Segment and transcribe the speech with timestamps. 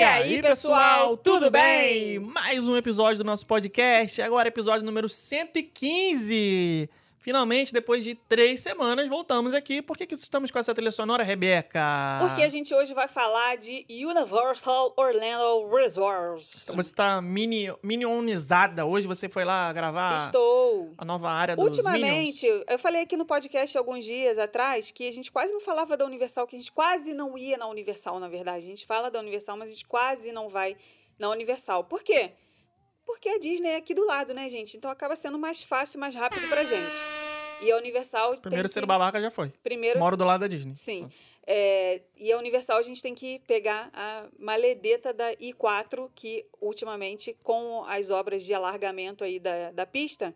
[0.00, 2.18] E aí, pessoal, tudo bem?
[2.18, 6.88] Mais um episódio do nosso podcast, agora episódio número 115.
[7.20, 9.82] Finalmente, depois de três semanas, voltamos aqui.
[9.82, 12.18] Por que, que estamos com essa trilha sonora, Rebeca?
[12.18, 16.62] Porque a gente hoje vai falar de Universal Orlando Resorts.
[16.64, 18.86] Então você está mini, minionizada.
[18.86, 20.94] Hoje você foi lá gravar Estou.
[20.96, 22.64] a nova área dos Ultimamente, Minions.
[22.66, 26.06] eu falei aqui no podcast alguns dias atrás que a gente quase não falava da
[26.06, 28.64] Universal, que a gente quase não ia na Universal, na verdade.
[28.64, 30.74] A gente fala da Universal, mas a gente quase não vai
[31.18, 31.84] na Universal.
[31.84, 32.32] Por quê?
[33.10, 34.76] Porque a Disney é aqui do lado, né, gente?
[34.76, 36.96] Então acaba sendo mais fácil, mais rápido pra gente.
[37.60, 38.86] E a Universal Primeiro ser que...
[38.86, 39.52] babaca já foi.
[39.62, 40.74] Primeiro Moro do lado da Disney.
[40.76, 41.10] Sim.
[41.46, 47.36] É, e a Universal a gente tem que pegar a maledeta da I4, que ultimamente,
[47.42, 50.32] com as obras de alargamento aí da, da pista,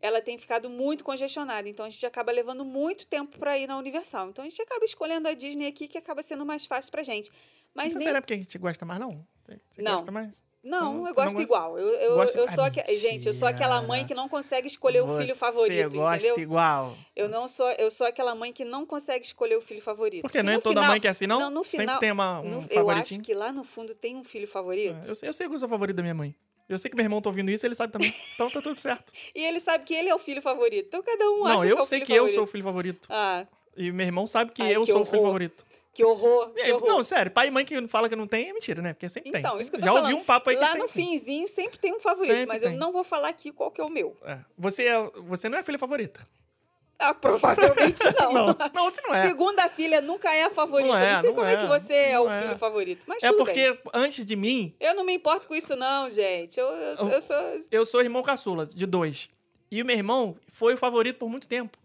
[0.00, 1.68] ela tem ficado muito congestionada.
[1.68, 4.28] Então a gente acaba levando muito tempo para ir na Universal.
[4.28, 7.30] Então a gente acaba escolhendo a Disney aqui, que acaba sendo mais fácil pra gente.
[7.74, 9.26] Mas Não nem- será porque a gente gosta mais, não?
[9.44, 9.96] Você você Não.
[9.96, 10.44] gosta mais?
[10.64, 11.42] Não, eu gosto gosta?
[11.42, 11.78] igual.
[11.78, 14.66] Eu, eu, Gosta- eu Ah, sou aque- Gente, eu sou aquela mãe que não consegue
[14.66, 16.38] escolher o filho favorito, Você gosta entendeu?
[16.42, 16.96] igual.
[17.14, 20.22] Eu não sou, eu sou aquela mãe que não consegue escolher o filho favorito.
[20.22, 21.38] Porque Porque não é toda final- mãe que é assim, não?
[21.38, 24.16] Não, no Sempre final- tem uma, um no- eu acho que lá no fundo tem
[24.16, 24.96] um filho favorito.
[25.06, 26.34] É, Eu sei, eu sei que eu sou o favorito da minha mãe.
[26.66, 28.14] Eu sei que meu irmão tá ouvindo isso, ele sabe também.
[28.34, 29.12] Então tá tudo certo.
[29.34, 30.86] E ele sabe que ele é o filho favorito.
[30.88, 32.34] Então cada um acha não, que é eu o sei filho que eu favorito.
[32.36, 33.08] sou o filho favorito.
[33.10, 35.28] Ah, E meu irmão sabe que Ai, eu que sou o filho horror.
[35.32, 35.66] favorito.
[35.94, 36.88] Que horror, que É, horror.
[36.88, 38.92] não, sério, pai e mãe que fala que não tem é mentira, né?
[38.92, 39.40] Porque sempre tem.
[39.40, 40.10] então, isso que eu tô Já falando.
[40.10, 41.02] ouvi um papo aí que Lá tem, no sim.
[41.10, 42.72] finzinho sempre tem um favorito, Sempre mas tem.
[42.72, 44.16] eu não vou falar aqui qual que é o meu.
[44.24, 44.38] É.
[44.58, 46.26] Você, é, você não é a filha favorita.
[46.98, 48.32] Ah, provavelmente não.
[48.32, 49.26] Não, não, você não é.
[49.26, 50.88] Segunda filha nunca é a favorita.
[50.88, 51.56] Não é, não sei não como é.
[51.56, 52.42] que é, você é o não é.
[52.42, 53.04] filho favorito.
[53.08, 53.80] Mas É tudo porque bem.
[53.92, 56.58] antes de mim, Eu não me importo com isso, não, gente.
[56.58, 57.36] Eu, eu, eu sou.
[57.70, 59.28] eu sou irmão caçula, de dois.
[59.70, 61.76] E o meu irmão foi o favorito por muito tempo.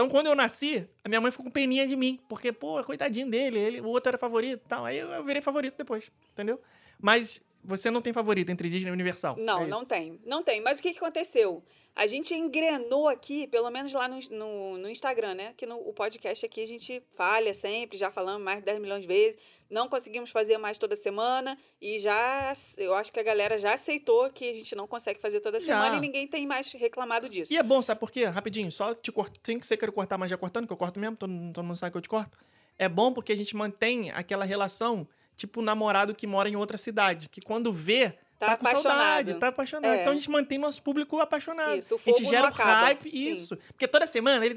[0.00, 2.18] Então, quando eu nasci, a minha mãe ficou com peninha de mim.
[2.26, 4.86] Porque, pô, coitadinho dele, ele, o outro era favorito e tal.
[4.86, 6.58] Aí eu, eu virei favorito depois, entendeu?
[6.98, 9.36] Mas você não tem favorito entre Disney e Universal.
[9.36, 10.18] Não, é não tem.
[10.24, 10.58] Não tem.
[10.62, 11.62] Mas o que, que aconteceu?
[11.94, 15.52] A gente engrenou aqui, pelo menos lá no, no, no Instagram, né?
[15.54, 19.02] Que no o podcast aqui a gente falha sempre, já falamos mais de 10 milhões
[19.02, 19.38] de vezes.
[19.70, 21.56] Não conseguimos fazer mais toda semana.
[21.80, 25.40] E já, eu acho que a galera já aceitou que a gente não consegue fazer
[25.40, 25.66] toda Já.
[25.66, 27.52] semana e ninguém tem mais reclamado disso.
[27.52, 28.24] E é bom, sabe por quê?
[28.24, 29.38] Rapidinho, só te corto.
[29.38, 31.64] Tem que ser que eu cortar, mas já cortando, que eu corto mesmo, todo, todo
[31.64, 32.36] mundo sabe que eu te corto.
[32.76, 37.28] É bom porque a gente mantém aquela relação, tipo, namorado que mora em outra cidade,
[37.28, 38.96] que quando vê, Tá tá, com apaixonado.
[38.96, 39.92] saudade, tá apaixonado.
[39.92, 40.00] É.
[40.00, 41.76] Então a gente mantém nosso público apaixonado.
[41.76, 43.32] Isso, o a gente fogo gera o hype, Sim.
[43.32, 43.56] isso.
[43.68, 44.54] Porque toda semana ele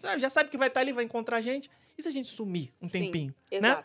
[0.00, 1.70] sabe, já sabe que vai estar ali, vai encontrar a gente.
[1.96, 3.34] E se a gente sumir um Sim, tempinho?
[3.52, 3.84] Né?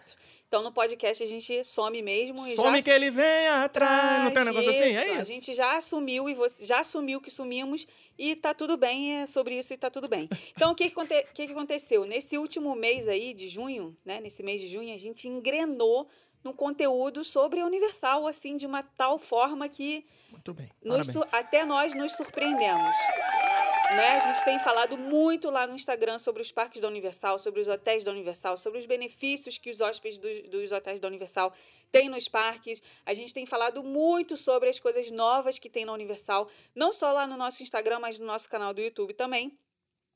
[0.55, 4.23] Então no podcast a gente some mesmo e Some já que ele vem atrás.
[4.23, 4.83] Não tem um negócio assim?
[4.95, 5.29] É A isso.
[5.29, 7.85] gente já assumiu e você já assumiu que sumimos
[8.17, 10.29] e tá tudo bem, é sobre isso e tá tudo bem.
[10.55, 12.05] Então, o que, que, aconte- que que aconteceu?
[12.05, 14.21] Nesse último mês aí, de junho, né?
[14.21, 16.07] Nesse mês de junho, a gente engrenou
[16.41, 20.69] no conteúdo sobre a Universal, assim, de uma tal forma que Muito bem.
[20.81, 22.95] nos até nós nos surpreendemos.
[23.91, 24.17] Né?
[24.17, 27.67] A gente tem falado muito lá no Instagram sobre os parques da Universal, sobre os
[27.67, 31.53] hotéis da Universal, sobre os benefícios que os hóspedes dos, dos hotéis da Universal
[31.91, 32.81] têm nos parques.
[33.05, 37.11] A gente tem falado muito sobre as coisas novas que tem na Universal, não só
[37.11, 39.57] lá no nosso Instagram, mas no nosso canal do YouTube também.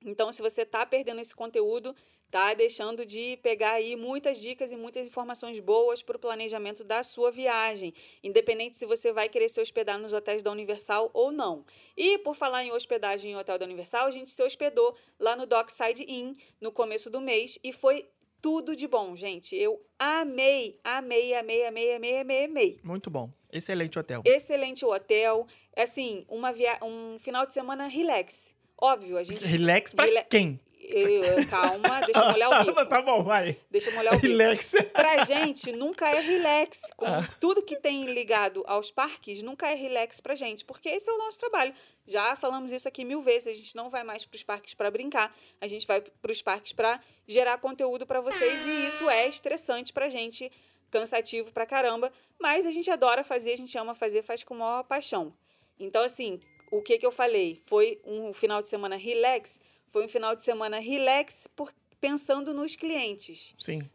[0.06, 1.96] Então, se você tá perdendo esse conteúdo,
[2.32, 7.04] tá deixando de pegar aí muitas dicas e muitas informações boas para o planejamento da
[7.04, 7.94] sua viagem,
[8.24, 11.66] independente se você vai querer se hospedar nos hotéis da Universal ou não.
[11.98, 15.46] E por falar em hospedagem em hotel da Universal, a gente se hospedou lá no
[15.46, 18.08] Dockside Inn no começo do mês e foi
[18.42, 19.56] tudo de bom, gente.
[19.56, 22.80] Eu amei, amei, amei, amei, amei, amei, amei.
[22.84, 23.30] Muito bom.
[23.52, 24.22] Excelente hotel.
[24.26, 25.46] Excelente o hotel,
[25.76, 26.80] assim, uma via...
[26.82, 28.56] um final de semana relax.
[28.82, 30.60] Óbvio, a gente Relax pra Rela- quem?
[30.82, 32.86] eu- calma, deixa eu molhar o bico.
[32.88, 33.58] tá bom, vai.
[33.70, 34.28] Deixa eu molhar o bico.
[34.38, 34.72] Relax.
[34.94, 36.82] Pra gente, nunca é relax.
[36.98, 37.28] Com Ah.
[37.40, 41.18] tudo que tem ligado aos parques, nunca é relax pra gente, porque esse é o
[41.20, 41.74] nosso trabalho.
[42.08, 45.36] Já falamos isso aqui mil vezes, a gente não vai mais pros parques pra brincar,
[45.62, 50.10] a gente vai pros parques pra gerar conteúdo pra vocês e isso é estressante pra
[50.10, 50.52] gente,
[50.90, 54.84] cansativo pra caramba, mas a gente adora fazer, a gente ama fazer, faz com maior
[54.86, 55.32] paixão.
[55.80, 56.40] Então, assim,
[56.72, 57.60] o que que eu falei?
[57.66, 59.60] Foi um final de semana relax?
[59.88, 63.56] Foi um final de semana relax por, pensando nos clientes.
[63.58, 63.90] Sim.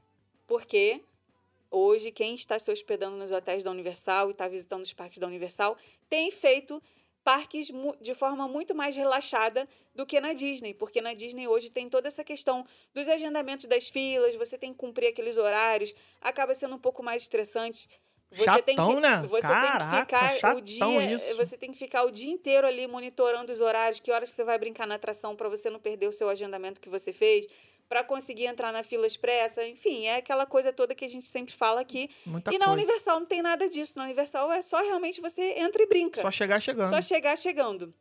[0.46, 1.00] Porque
[1.70, 5.26] hoje quem está se hospedando nos hotéis da Universal e está visitando os parques da
[5.26, 5.76] Universal
[6.08, 6.82] tem feito
[7.24, 7.72] parques
[8.02, 12.06] de forma muito mais relaxada do que na Disney, porque na Disney hoje tem toda
[12.06, 16.78] essa questão dos agendamentos das filas, você tem que cumprir aqueles horários, acaba sendo um
[16.78, 17.88] pouco mais estressante.
[18.36, 19.22] Você tem Chatão, que, né?
[19.28, 21.36] Você Caraca, tem que ficar o dia, isso.
[21.36, 24.44] você tem que ficar o dia inteiro ali monitorando os horários, que horas que você
[24.44, 27.46] vai brincar na atração para você não perder o seu agendamento que você fez.
[27.88, 29.64] para conseguir entrar na fila expressa.
[29.66, 32.08] Enfim, é aquela coisa toda que a gente sempre fala aqui.
[32.24, 32.80] Muita e na coisa.
[32.80, 33.98] Universal não tem nada disso.
[33.98, 36.20] Na Universal é só realmente você entra e brinca.
[36.22, 36.88] Só chegar chegando.
[36.88, 37.94] Só chegar chegando.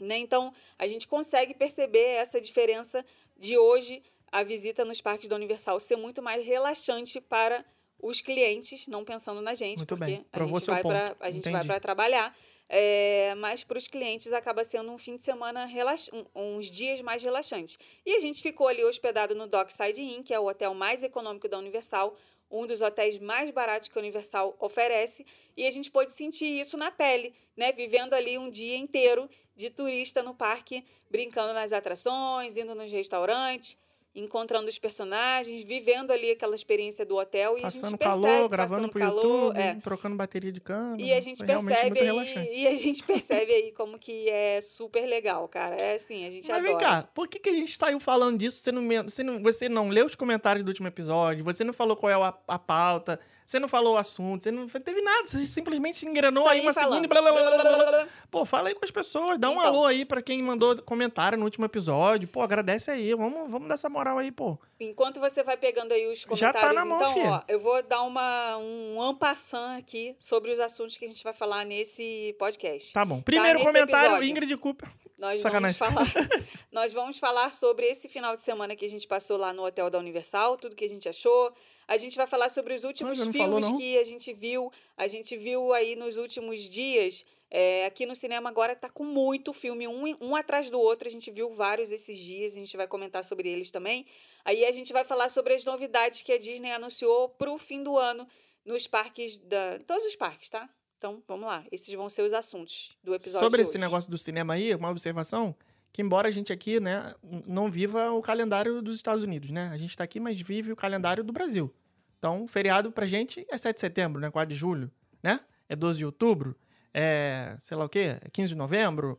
[0.00, 0.18] Né?
[0.18, 3.04] Então, a gente consegue perceber essa diferença
[3.36, 7.64] de hoje a visita nos parques da Universal ser muito mais relaxante para
[8.00, 10.26] os clientes, não pensando na gente, Muito porque bem.
[10.32, 12.36] a gente vai para a gente vai para trabalhar.
[12.68, 16.10] É, mas para os clientes acaba sendo um fim de semana relax...
[16.12, 16.24] um-
[16.56, 17.78] uns dias mais relaxantes.
[18.04, 21.48] E a gente ficou ali hospedado no Dockside Inn, que é o hotel mais econômico
[21.48, 22.16] da Universal,
[22.50, 25.24] um dos hotéis mais baratos que a Universal oferece,
[25.56, 27.70] e a gente pôde sentir isso na pele, né?
[27.70, 33.76] Vivendo ali um dia inteiro de turista no parque, brincando nas atrações, indo nos restaurantes,
[34.16, 38.48] encontrando os personagens, vivendo ali aquela experiência do hotel e a Passando gente calor, percebe,
[38.48, 39.74] gravando passando pro calor, YouTube, é.
[39.74, 41.02] trocando bateria de câmera.
[41.02, 45.46] E a gente percebe aí, e a gente percebe aí como que é super legal,
[45.48, 45.76] cara.
[45.76, 46.70] É assim, a gente Mas adora.
[46.70, 48.58] vem cá, por que, que a gente saiu falando disso?
[48.58, 51.96] Você não, você, não, você não leu os comentários do último episódio, você não falou
[51.96, 55.46] qual é a, a pauta, você não falou o assunto, você não teve nada, você
[55.46, 56.88] simplesmente engrenou Só aí uma falando.
[56.90, 58.08] segunda e blá, blá, blá, blá, blá, blá.
[58.30, 59.64] Pô, fala aí com as pessoas, dá um Então.
[59.66, 62.26] alô aí pra quem mandou comentário no último episódio.
[62.28, 64.58] Pô, agradece aí, vamos, vamos dar essa moral aí, pô.
[64.80, 67.30] Enquanto você vai pegando aí os Já tá comentários, na mão, então, filha.
[67.30, 71.32] ó, eu vou dar uma, um ampassant aqui sobre os assuntos que a gente vai
[71.32, 72.92] falar nesse podcast.
[72.92, 73.22] Tá bom.
[73.22, 74.28] Primeiro nesse comentário, episódio.
[74.28, 74.88] Ingrid Cooper.
[75.18, 75.78] Nós Sacanagem.
[75.78, 76.28] vamos, falar,
[76.70, 79.88] nós vamos falar sobre esse final de semana que a gente passou lá no Hotel
[79.88, 81.52] da Universal, tudo que a gente achou.
[81.88, 83.78] A gente vai falar sobre os últimos não falou, filmes não?
[83.78, 84.70] que a gente viu.
[84.96, 87.24] A gente viu aí nos últimos dias.
[87.50, 91.08] É, aqui no cinema agora tá com muito filme, um, um atrás do outro.
[91.08, 94.04] A gente viu vários esses dias, a gente vai comentar sobre eles também.
[94.44, 97.96] Aí a gente vai falar sobre as novidades que a Disney anunciou pro fim do
[97.96, 98.26] ano
[98.64, 99.78] nos parques da.
[99.86, 100.68] Todos os parques, tá?
[101.06, 101.64] Então, vamos lá.
[101.70, 103.38] Esses vão ser os assuntos do episódio.
[103.38, 105.54] Sobre esse negócio do cinema aí, uma observação,
[105.92, 107.14] que embora a gente aqui, né,
[107.46, 109.70] não viva o calendário dos Estados Unidos, né?
[109.72, 111.72] A gente tá aqui, mas vive o calendário do Brasil.
[112.18, 114.32] Então, feriado pra gente é 7 de setembro, né?
[114.32, 114.90] 4 de julho,
[115.22, 115.38] né?
[115.68, 116.56] É 12 de outubro,
[116.92, 119.16] é, sei lá o quê, é 15 de novembro,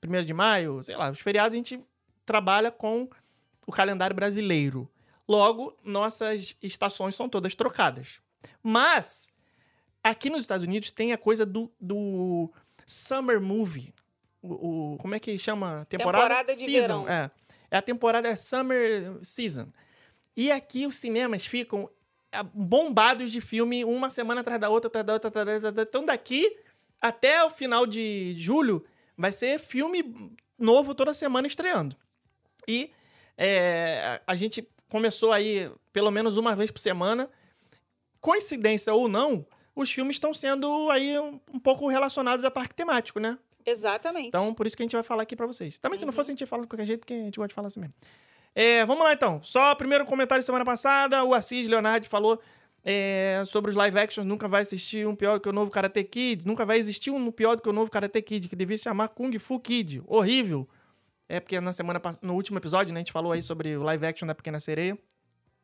[0.00, 1.10] 1 de maio, sei lá.
[1.10, 1.84] Os feriados a gente
[2.24, 3.10] trabalha com
[3.66, 4.88] o calendário brasileiro.
[5.26, 8.20] Logo, nossas estações são todas trocadas.
[8.62, 9.33] Mas,
[10.04, 12.52] aqui nos Estados Unidos tem a coisa do, do
[12.86, 13.92] Summer Movie.
[14.42, 15.86] O, o- como é que chama?
[15.88, 17.04] Temporada, Temporada de season.
[17.04, 17.08] verão.
[17.08, 17.30] É.
[17.70, 19.68] é a temporada é Summer Season.
[20.36, 21.88] E aqui os cinemas ficam
[22.30, 25.68] ah, bombados de filme uma semana atrás da outra, atrás da outra, atrás da outra.
[25.68, 25.98] atrás da outra.
[25.98, 26.56] Então daqui
[27.00, 28.84] até o final de julho
[29.16, 31.96] vai ser filme novo toda semana estreando.
[32.68, 32.90] E
[33.38, 37.30] é, a gente começou aí pelo menos uma vez por semana.
[38.20, 43.18] Coincidência ou não, os filmes estão sendo aí um, um pouco relacionados a parque temático,
[43.18, 43.38] né?
[43.66, 44.28] Exatamente.
[44.28, 45.78] Então, por isso que a gente vai falar aqui pra vocês.
[45.78, 46.16] Também, se não Uhum.
[46.16, 47.80] fosse, a gente ia falar de qualquer jeito, porque a gente gosta de falar assim
[47.80, 47.94] mesmo.
[48.54, 49.42] É, vamos lá, então.
[49.42, 52.40] Só primeiro comentário semana passada, o Assis Leonardo falou
[52.84, 54.26] é, sobre os live actions.
[54.26, 56.46] Nunca vai assistir um pior do que o novo Karate Kid.
[56.46, 59.08] Nunca vai existir um pior do que o novo Karate Kid, que devia se chamar
[59.08, 60.02] Kung Fu Kid.
[60.06, 60.68] Horrível.
[61.28, 64.06] É porque na semana no último episódio, né, a gente falou aí sobre o live
[64.06, 64.96] action da Pequena Sereia.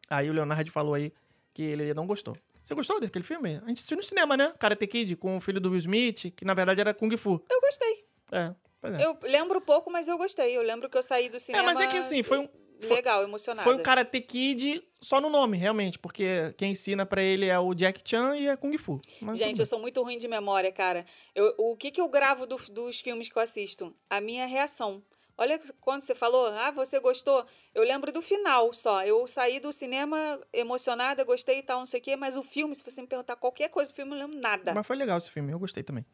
[0.08, 1.12] Aí o Leonardo falou aí
[1.52, 2.34] que ele não gostou.
[2.70, 3.56] Você gostou daquele filme?
[3.56, 4.54] A gente assistiu no cinema, né?
[4.56, 7.44] Karate Kid, com o filho do Will Smith, que na verdade era Kung Fu.
[7.50, 8.04] Eu gostei.
[8.30, 9.04] É, pois é.
[9.04, 10.56] Eu lembro pouco, mas eu gostei.
[10.56, 11.64] Eu lembro que eu saí do cinema.
[11.64, 12.48] mas é que assim, foi um-
[12.80, 13.64] foi- Legal, emocionada.
[13.68, 17.74] Foi o Karate Kid só no nome, realmente, porque quem ensina pra ele é o
[17.74, 19.00] Jack Chan e é Kung Fu.
[19.20, 21.04] Mas Gente, eu sou muito ruim de memória, cara.
[21.34, 23.92] Eu- o que, que eu gravo do- dos filmes que eu assisto?
[24.08, 25.02] A minha reação.
[25.37, 27.44] Olha quando você falou, ah, você gostou.
[27.75, 29.04] Eu lembro do final só.
[29.04, 32.75] Eu saí do cinema emocionada, gostei e tal, não sei o quê, mas o filme,
[32.75, 34.75] se você me perguntar qualquer coisa do filme, eu não lembro nada.
[34.75, 36.04] Mas foi legal esse filme, eu gostei também.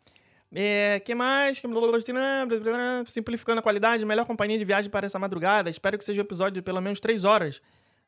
[0.55, 1.61] É, que mais?
[3.09, 5.69] Simplificando a qualidade, melhor companhia de viagem para essa madrugada.
[5.69, 7.61] Espero que seja um episódio de pelo menos três horas.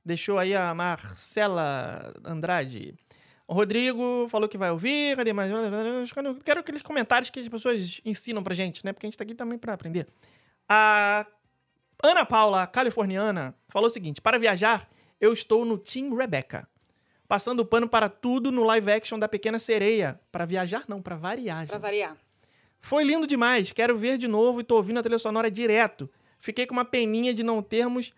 [0.04, 2.94] Deixou aí a Marcela Andrade.
[3.46, 5.16] O Rodrigo falou que vai ouvir.
[5.16, 5.50] Cadê mais?
[6.44, 8.92] Quero aqueles comentários que as pessoas ensinam pra gente, né?
[8.92, 10.06] Porque a gente tá aqui também pra aprender.
[10.68, 11.26] A
[12.02, 14.88] Ana Paula, californiana, falou o seguinte: para viajar,
[15.20, 16.68] eu estou no Team Rebecca.
[17.26, 20.18] Passando o pano para tudo no live action da Pequena Sereia.
[20.32, 21.66] Para viajar, não, para variar.
[21.66, 21.78] Gente.
[21.78, 22.16] variar.
[22.80, 26.08] Foi lindo demais, quero ver de novo e tô ouvindo a trilha sonora direto.
[26.38, 28.12] Fiquei com uma peninha de não termos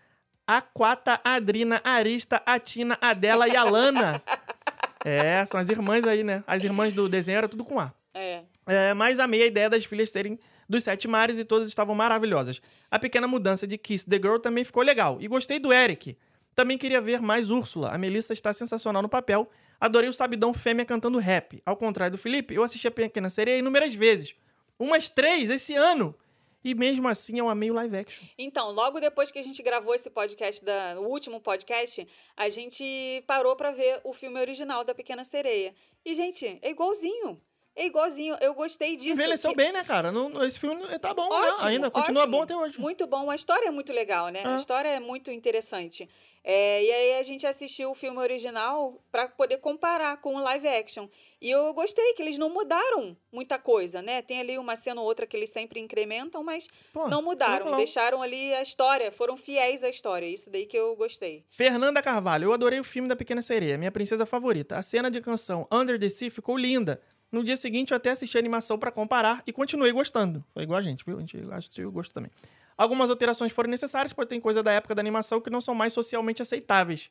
[0.45, 4.21] Aquata, Adrina, Arista, Atina, Adela e Alana.
[5.03, 6.43] é, são as irmãs aí, né?
[6.45, 7.91] As irmãs do desenho era tudo com A.
[8.13, 8.43] É.
[8.67, 10.39] É, mas amei a ideia das filhas serem
[10.71, 12.61] dos sete mares e todas estavam maravilhosas.
[12.89, 15.17] A pequena mudança de Kiss the Girl também ficou legal.
[15.19, 16.17] E gostei do Eric.
[16.55, 17.89] Também queria ver mais Úrsula.
[17.89, 19.49] A Melissa está sensacional no papel.
[19.79, 21.61] Adorei o sabidão fêmea cantando rap.
[21.65, 24.33] Ao contrário do Felipe, eu assisti a Pequena Sereia inúmeras vezes.
[24.79, 26.15] Umas três esse ano.
[26.63, 28.23] E mesmo assim eu amei o live action.
[28.37, 33.23] Então, logo depois que a gente gravou esse podcast, da, o último podcast, a gente
[33.27, 35.73] parou pra ver o filme original da Pequena Sereia.
[36.05, 37.41] E, gente, é igualzinho.
[37.81, 38.37] É igualzinho.
[38.39, 39.13] Eu gostei disso.
[39.19, 40.11] Envelheceu que- bem, né, cara?
[40.11, 41.49] Não, esse filme tá bom, né?
[41.51, 42.37] Ótimo, Ainda continua ótimo.
[42.37, 42.79] bom até hoje.
[42.79, 43.31] Muito bom.
[43.31, 44.43] A história é muito legal, né?
[44.45, 44.55] A É.
[44.55, 46.07] história é muito interessante.
[46.43, 50.67] É, e aí a gente assistiu o filme original pra poder comparar com o live
[50.67, 51.07] action.
[51.39, 54.21] E eu gostei que eles não mudaram muita coisa, né?
[54.21, 57.75] Tem ali uma cena ou outra que eles sempre incrementam, mas Pô, não mudaram.
[57.77, 60.25] Deixaram ali a história, foram fiéis à história.
[60.27, 61.43] Isso daí que eu gostei.
[61.49, 64.77] Fernanda Carvalho, eu adorei o filme da Pequena Sereia, minha princesa favorita.
[64.77, 67.01] A cena de canção Under the Sea ficou linda.
[67.31, 70.43] No dia seguinte eu até assisti a animação pra comparar e continuei gostando.
[70.53, 71.17] Foi igual a gente, viu?
[71.17, 72.31] A gente assistiu e gostou também.
[72.77, 75.93] Algumas alterações foram necessárias, pois tem coisa da época da animação que não são mais
[75.93, 77.09] socialmente aceitáveis.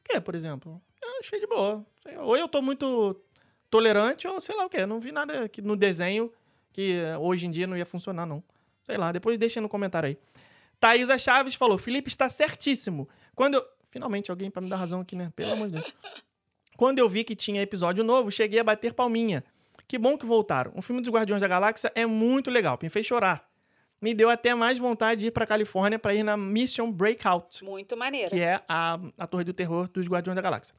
[0.00, 0.80] O que, por exemplo?
[1.00, 1.84] Eu achei de boa.
[2.20, 3.20] Ou eu tô muito
[3.70, 4.84] tolerante, ou sei lá o quê.
[4.84, 6.32] Não vi nada que no desenho
[6.72, 8.42] que eh, hoje em dia não ia funcionar, não.
[8.84, 10.18] Sei lá, depois deixa no comentário aí.
[10.80, 13.08] Thaisa Chaves falou: Felipe está certíssimo.
[13.34, 13.66] Quando eu.
[13.84, 15.30] Finalmente alguém pra me dar razão aqui, né?
[15.36, 15.94] Pelo amor de Deus.
[16.82, 19.44] Quando eu vi que tinha episódio novo, cheguei a bater palminha.
[19.86, 20.72] Que bom que voltaram.
[20.74, 23.48] O filme dos Guardiões da Galáxia é muito legal, me fez chorar.
[24.00, 27.96] Me deu até mais vontade de ir pra Califórnia pra ir na Mission Breakout, Muito
[27.96, 28.30] maneiro.
[28.30, 30.74] que é a, a Torre do Terror dos Guardiões da Galáxia.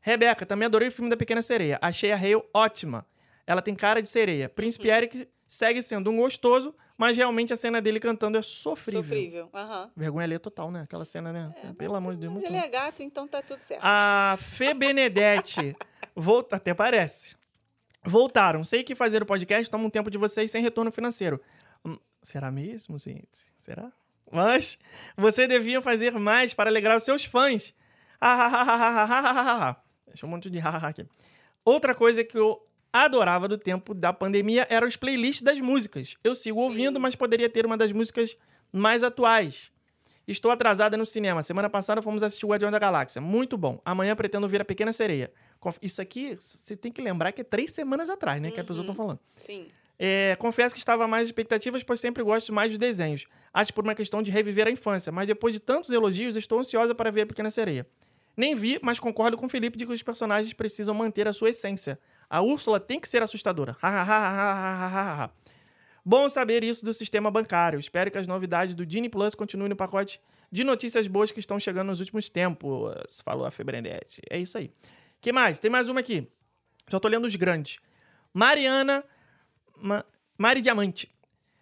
[0.00, 1.78] Rebeca, também adorei o filme da Pequena Sereia.
[1.80, 3.06] Achei a Hale ótima.
[3.46, 4.48] Ela tem cara de sereia.
[4.48, 9.02] Príncipe Eric segue sendo um gostoso, mas realmente a cena dele cantando é sofrível.
[9.02, 9.50] Sofrível.
[9.54, 9.90] Aham.
[9.96, 10.80] Vergonha alheia total, né?
[10.82, 11.54] Aquela cena, né?
[11.78, 12.34] Pelo amor de Deus.
[12.34, 13.80] Mas ele é gato, então tá tudo certo.
[13.84, 15.76] a Fê Benedetti.
[16.14, 17.36] Volta, até parece.
[18.04, 18.64] Voltaram.
[18.64, 21.40] Sei que fazer o podcast toma um tempo de vocês sem retorno financeiro.
[21.84, 23.54] Hum, será mesmo, gente?
[23.60, 23.92] Será?
[24.30, 24.76] Mas
[25.16, 27.72] você devia fazer mais para alegrar os seus fãs.
[28.20, 29.76] Ah,
[30.06, 31.06] Deixa um monte de hahaha aqui.
[31.64, 32.60] Outra coisa que eu
[32.92, 36.16] adorava do tempo da pandemia eram os playlists das músicas.
[36.22, 38.36] Eu sigo ouvindo, mas poderia ter uma das músicas
[38.72, 39.70] mais atuais.
[40.26, 41.42] Estou atrasada no cinema.
[41.42, 43.20] Semana passada fomos assistir o Guardião da Galáxia.
[43.20, 43.80] Muito bom.
[43.82, 45.32] Amanhã pretendo ver A Pequena Sereia.
[45.80, 48.50] Isso aqui, você tem que lembrar que é três semanas atrás, né?
[48.50, 49.18] Que a pessoa tá falando.
[49.36, 49.68] Sim.
[49.98, 53.26] É, confesso que estava mais expectativas, pois sempre gosto mais dos desenhos.
[53.52, 56.94] Acho por uma questão de reviver a infância, mas depois de tantos elogios, estou ansiosa
[56.94, 57.86] para ver a Pequena Sereia.
[58.36, 61.50] Nem vi, mas concordo com o Felipe de que os personagens precisam manter a sua
[61.50, 61.98] essência.
[62.30, 63.76] A Úrsula tem que ser assustadora.
[66.04, 67.78] Bom saber isso do sistema bancário.
[67.78, 70.20] Espero que as novidades do Disney Plus continuem no pacote
[70.50, 73.20] de notícias boas que estão chegando nos últimos tempos.
[73.24, 74.22] Falou a Febrendete.
[74.30, 74.70] É isso aí.
[75.20, 75.58] que mais?
[75.58, 76.26] Tem mais uma aqui.
[76.90, 77.78] Já tô lendo os grandes.
[78.32, 79.04] Mariana
[79.76, 80.04] Ma-
[80.38, 81.10] Mari Diamante.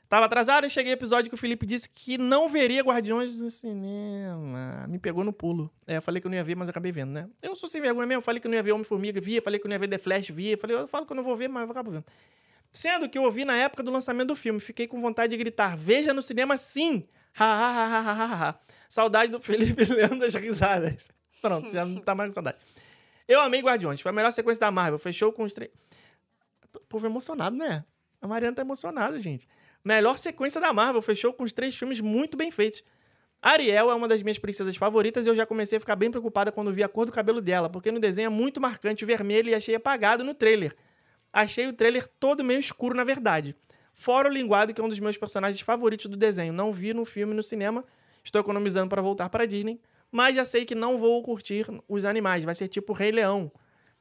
[0.08, 3.50] Tava atrasada e cheguei ao episódio que o Felipe disse que não veria Guardiões no
[3.50, 4.86] cinema.
[4.88, 5.68] Me pegou no pulo.
[5.84, 7.28] É, eu falei que eu não ia ver, mas acabei vendo, né?
[7.42, 8.22] Eu sou sem vergonha mesmo.
[8.22, 9.42] Falei que eu não ia ver Homem-Formiga, via.
[9.42, 10.56] Falei que eu não ia ver The Flash, via.
[10.56, 12.04] Falei, eu falo que eu não vou ver, mas eu acabo vendo.
[12.70, 14.60] Sendo que eu ouvi na época do lançamento do filme.
[14.60, 17.08] Fiquei com vontade de gritar, veja no cinema sim!
[17.38, 18.60] Ha, ha, ha, ha, ha, ha.
[18.88, 21.08] Saudade do Felipe lendo as risadas.
[21.42, 22.58] Pronto, já não tá mais com saudade.
[23.26, 24.00] Eu amei Guardiões.
[24.00, 24.98] Foi a melhor sequência da Marvel.
[24.98, 25.70] Fechou com os três...
[26.88, 27.84] Povo emocionado, né?
[28.22, 29.48] A Mariana tá emocionada, gente.
[29.86, 31.00] Melhor sequência da Marvel.
[31.00, 32.82] Fechou com os três filmes muito bem feitos.
[33.40, 36.50] Ariel é uma das minhas princesas favoritas e eu já comecei a ficar bem preocupada
[36.50, 39.48] quando vi a cor do cabelo dela, porque no desenho é muito marcante o vermelho
[39.48, 40.74] e achei apagado no trailer.
[41.32, 43.54] Achei o trailer todo meio escuro, na verdade.
[43.94, 46.52] Fora o linguado, que é um dos meus personagens favoritos do desenho.
[46.52, 47.84] Não vi no filme no cinema.
[48.24, 49.80] Estou economizando para voltar para Disney.
[50.10, 52.42] Mas já sei que não vou curtir os animais.
[52.42, 53.52] Vai ser tipo Rei Leão.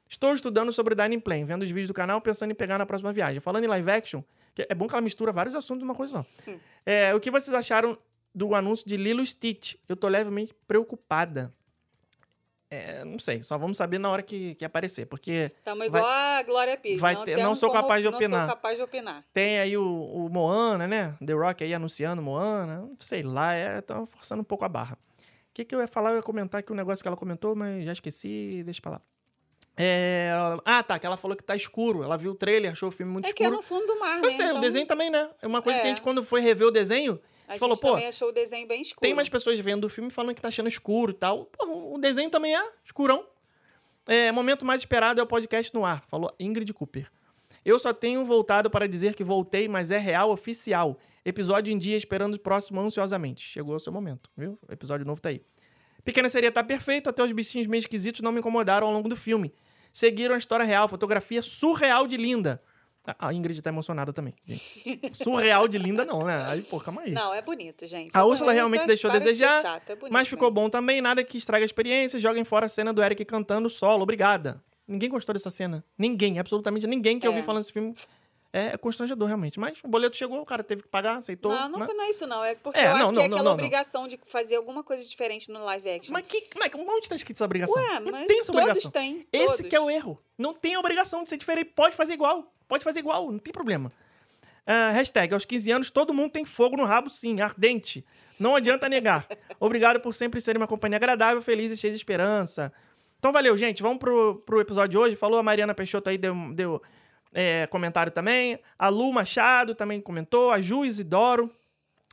[0.10, 3.14] Estou estudando sobre Dining Plan, vendo os vídeos do canal, pensando em pegar na próxima
[3.14, 3.40] viagem.
[3.40, 4.24] Falando em live action,
[4.70, 6.52] é bom que ela mistura vários assuntos numa coisa só.
[6.86, 7.98] É, o que vocês acharam
[8.34, 9.76] do anúncio de Lilo Stitch?
[9.88, 11.54] Eu tô levemente preocupada.
[12.70, 16.42] É, não sei, só vamos saber na hora que, que aparecer, porque Estamos igual a
[16.44, 17.00] Glória Pires.
[17.00, 18.48] vai não, ter- temos não sou como- capaz de Não opinar.
[18.48, 19.24] sou capaz de opinar.
[19.32, 21.16] tem aí o, o Moana, né?
[21.24, 24.98] The Rock aí anunciando Moana, sei lá, é, forçando um pouco a barra.
[25.22, 26.10] O que, que eu ia falar?
[26.10, 29.02] Eu ia comentar aqui um negócio que ela comentou, mas já esqueci, deixa pra lá.
[29.78, 30.32] É,
[30.64, 32.02] ah, tá, que ela falou que tá escuro.
[32.04, 33.62] Ela viu o trailer, achou o filme muito É que é escuro.
[33.62, 34.28] no fundo do mar, né?
[34.28, 35.30] Eu sei, o Então, desenho também, né?
[35.42, 35.92] É uma coisa que a É.
[35.94, 38.82] gente, quando foi rever o desenho, A gente falou, pô, também achou o desenho bem
[38.82, 39.02] escuro.
[39.02, 41.46] tem mais pessoas vendo o filme falando que tá achando escuro e tal.
[41.46, 43.26] Porra, o desenho também é escurão.
[44.08, 47.10] É, momento mais esperado é o podcast no ar, falou Ingrid Cooper.
[47.64, 50.98] Eu só tenho voltado para dizer que voltei, mas é real oficial.
[51.26, 53.42] Episódio em dia, esperando o próximo ansiosamente.
[53.44, 54.60] Chegou o seu momento, viu?
[54.70, 55.42] O episódio novo tá aí.
[56.04, 59.16] Pequena Seria tá perfeito, até os bichinhos meio esquisitos não me incomodaram ao longo do
[59.16, 59.52] filme.
[60.00, 62.62] Seguiram a história real, fotografia surreal de linda.
[63.08, 64.34] A- A Ingrid tá emocionada também.
[64.46, 65.00] gente.
[65.16, 66.44] Surreal de linda não, né?
[66.50, 67.12] Aí, pô, calma aí.
[67.14, 68.10] Não, é bonito, gente.
[68.14, 70.56] A É Úrsula realmente deixou a ser desejar, chato, é bonito Mas ficou mesmo.
[70.64, 72.20] bom também, nada que estraga a experiência.
[72.20, 74.62] Joguem fora a cena do Eric cantando solo, obrigada.
[74.86, 75.82] Ninguém gostou dessa cena.
[75.98, 77.36] Ninguém, absolutamente ninguém que eu É.
[77.36, 77.94] vi falando desse filme
[78.58, 79.60] É constrangedor, realmente.
[79.60, 81.52] Mas o boleto chegou, o cara teve que pagar, aceitou.
[81.52, 81.86] Não, não né?
[81.86, 82.42] foi não é isso, não.
[82.42, 83.54] É porque É, eu não, acho não, que é não, aquela não, não.
[83.54, 86.14] obrigação de fazer alguma coisa diferente no live action.
[86.14, 87.76] Mas, que, mas onde tá escrito essa obrigação?
[87.76, 88.92] Ué, não mas tem essa todos obrigação.
[88.92, 89.28] têm.
[89.34, 89.70] Esse todos.
[89.70, 90.18] que é o erro.
[90.38, 91.72] Não tem obrigação de ser diferente.
[91.76, 92.50] Pode fazer igual.
[92.66, 93.92] Pode fazer igual, não tem problema.
[94.66, 98.06] Ah, hashtag, aos 15 anos, todo mundo tem fogo no rabo, sim, ardente.
[98.40, 99.28] Não adianta negar.
[99.60, 102.72] Obrigado por sempre ser uma companhia agradável, feliz e cheia de esperança.
[103.20, 103.82] Então, valeu, gente.
[103.82, 105.16] Vamos pro, pro episódio de hoje.
[105.16, 106.82] Falou a Mariana Peixoto aí, deu, deu
[107.36, 108.58] é, comentário também.
[108.80, 110.52] A Lu Machado também comentou.
[110.52, 111.54] A Ju Isidoro.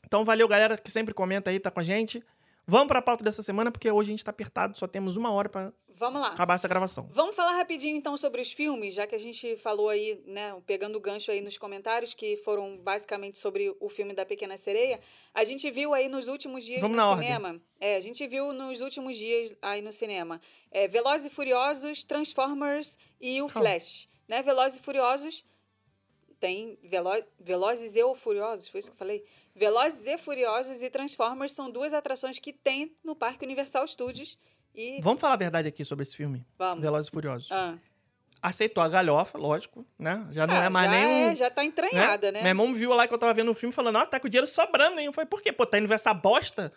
[0.05, 2.23] Então, valeu, galera que sempre comenta aí, tá com a gente.
[2.67, 5.73] Vamos pra pauta dessa semana, porque hoje a gente tá apertado, só temos uma hora
[6.01, 6.29] lá.
[6.29, 7.09] acabar essa gravação.
[7.11, 10.97] Vamos falar rapidinho então sobre os filmes, já que a gente falou aí, né, pegando
[10.97, 15.01] o gancho aí nos comentários, que foram basicamente sobre o filme da Pequena Sereia.
[15.35, 17.27] A gente viu aí nos últimos dias Vamos no na ordem.
[17.27, 17.61] cinema.
[17.81, 20.41] É, a gente viu nos últimos dias aí no cinema.
[20.71, 23.49] É, Velozes e Furiosos, Transformers e o.
[23.49, 24.09] Flash.
[24.29, 24.43] Né?
[24.43, 25.45] Velozes e Furiosos.
[26.41, 29.25] Tem Velo Velozes e o Furiosos, foi isso que eu falei?
[29.55, 34.37] Velozes e Furiosos e Transformers são duas atrações que tem no Parque Universal Studios.
[34.75, 36.45] E Vamos falar a verdade aqui sobre esse filme.
[36.59, 36.81] Vamos.
[36.81, 37.53] Velozes e Furiosos.
[37.53, 37.79] Ah.
[38.41, 40.27] Aceitou a galhofa, lógico, né?
[40.33, 42.41] Já não Ah, é mais já nem é, já tá entranhada, né?
[42.41, 44.31] Meu irmão viu lá que eu tava vendo o filme falando, ó, tá com o
[44.31, 45.07] dinheiro sobrando, hein?
[45.07, 45.53] Eu falei, por quê?
[45.53, 46.73] Pô, tá indo ver essa bosta?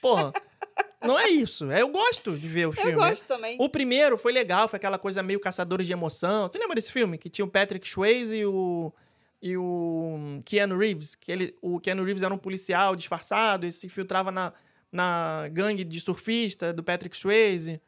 [0.00, 0.32] Porra,
[1.02, 1.70] não é isso.
[1.70, 2.92] É, eu gosto de ver o filme.
[2.92, 3.56] Eu gosto também.
[3.58, 6.48] O primeiro foi legal, foi aquela coisa meio caçadores de emoção.
[6.48, 7.16] Tu lembra desse filme?
[7.16, 8.92] Que tinha o Patrick Swayze e o,
[9.40, 11.14] e o Keanu Reeves.
[11.14, 14.52] Que ele, o Keanu Reeves era um policial disfarçado e se infiltrava na,
[14.92, 17.80] na gangue de surfista do Patrick Swayze.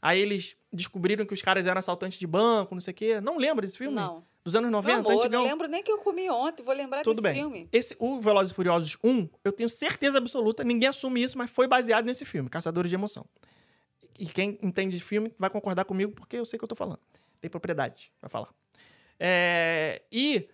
[0.00, 3.20] Aí eles descobriram que os caras eram assaltantes de banco, não sei o quê.
[3.20, 3.94] Não lembra desse filme?
[3.94, 4.24] Não.
[4.44, 7.02] Dos anos Meu 90, amor, eu não lembro nem que eu comi ontem, vou lembrar
[7.02, 7.34] Tudo desse bem.
[7.34, 7.68] filme.
[7.70, 11.66] Esse, o Velozes e Furiosos 1, eu tenho certeza absoluta, ninguém assume isso, mas foi
[11.66, 13.26] baseado nesse filme, Caçadores de Emoção.
[14.18, 16.74] E quem entende de filme vai concordar comigo, porque eu sei o que eu tô
[16.74, 17.00] falando.
[17.40, 18.48] Tem propriedade pra falar.
[19.18, 20.48] É, e.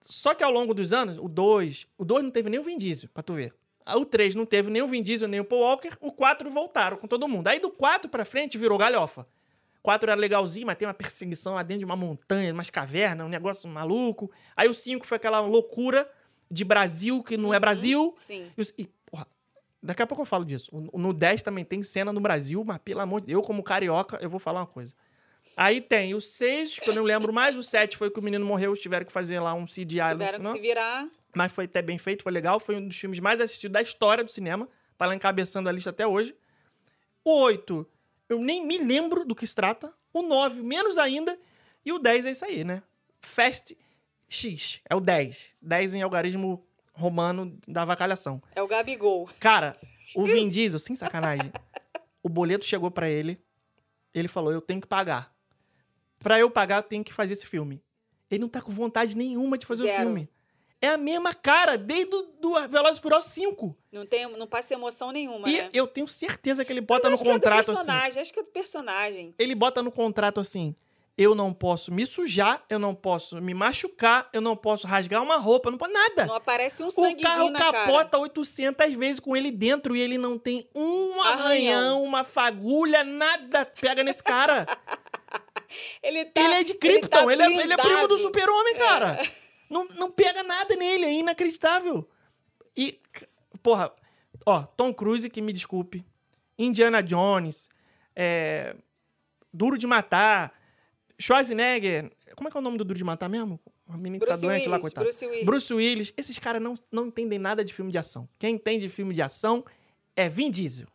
[0.00, 1.88] Só que ao longo dos anos, o 2.
[1.98, 3.54] O 2 não teve nem o Vin Diesel, pra tu ver.
[3.94, 5.90] O 3 não teve nem o Vin Diesel, nem o Paul Walker.
[6.00, 7.46] O 4 voltaram com todo mundo.
[7.46, 9.26] Aí do 4 pra frente virou galhofa.
[9.82, 13.28] 4 era legalzinho, mas tem uma perseguição lá dentro de uma montanha, umas cavernas, um
[13.30, 14.28] negócio maluco.
[14.56, 16.10] Aí o 5 foi aquela loucura
[16.50, 18.12] de Brasil, que não é Brasil.
[18.18, 18.50] Sim.
[18.58, 19.26] E, e, porra,
[19.80, 20.70] daqui a pouco eu falo disso.
[20.92, 23.62] O- No 10 também tem cena no Brasil, mas pelo amor de Deus, eu como
[23.62, 24.94] carioca, eu vou falar uma coisa.
[25.56, 28.44] Aí tem o 6, que eu não lembro mais, o 7 foi que o menino
[28.44, 31.08] morreu, tiveram que fazer lá um CGI Tiveram que se virar.
[31.36, 32.58] Mas foi até bem feito, foi legal.
[32.58, 34.66] Foi um dos filmes mais assistidos da história do cinema.
[34.96, 36.34] Tá lá encabeçando a lista até hoje.
[37.22, 37.86] O 8,
[38.26, 39.92] eu nem me lembro do que se trata.
[40.14, 41.38] O 9, menos ainda.
[41.84, 42.82] E o 10 é isso aí, né?
[43.20, 43.76] Fast
[44.26, 45.54] X, é o 10.
[45.60, 48.42] 10 em algarismo romano da avacalhação.
[48.54, 49.28] É o Gabigol.
[49.38, 49.78] Cara,
[50.14, 51.52] o Vin Diesel, sem sacanagem,
[52.22, 53.38] o boleto chegou pra ele,
[54.14, 55.36] ele falou, eu tenho que pagar.
[56.18, 57.82] Pra eu pagar, eu tenho que fazer esse filme.
[58.30, 60.02] Ele não tá com vontade nenhuma de fazer o Zero.
[60.02, 60.30] filme.
[60.80, 63.74] É a mesma cara, desde o do Velozes e Furiosos 5.
[63.92, 65.68] Não, tem, não passa emoção nenhuma, E né?
[65.72, 67.74] eu tenho certeza que ele bota no acho que é do contrato assim.
[67.86, 69.34] personagem, acho que é do personagem.
[69.38, 70.74] Ele bota no contrato assim,
[71.16, 75.38] eu não posso me sujar, eu não posso me machucar, eu não posso rasgar uma
[75.38, 76.26] roupa, não posso nada.
[76.26, 77.72] Não aparece um O sanguezinho carro na cara.
[77.86, 82.02] capota 800 vezes com ele dentro e ele não tem um arranhão, Arranhão.
[82.02, 84.66] uma fagulha, nada pega nesse cara.
[86.00, 89.18] Ele, tá, ele é de Krypton, tá ele, é, ele é primo do super-homem, cara.
[89.68, 92.08] Não, não pega nada nele, é inacreditável.
[92.76, 93.00] E,
[93.62, 93.92] porra,
[94.44, 96.04] ó, Tom Cruise, que me desculpe,
[96.58, 97.68] Indiana Jones,
[98.14, 98.76] é,
[99.52, 100.52] Duro de Matar,
[101.18, 103.58] Schwarzenegger, como é que é o nome do Duro de Matar mesmo?
[103.88, 105.04] O menino que tá doente lá, Willis, coitado.
[105.04, 105.44] Bruce Willis.
[105.44, 108.28] Bruce Willis, esses caras não, não entendem nada de filme de ação.
[108.38, 109.64] Quem entende de filme de ação
[110.16, 110.88] é Vin Diesel.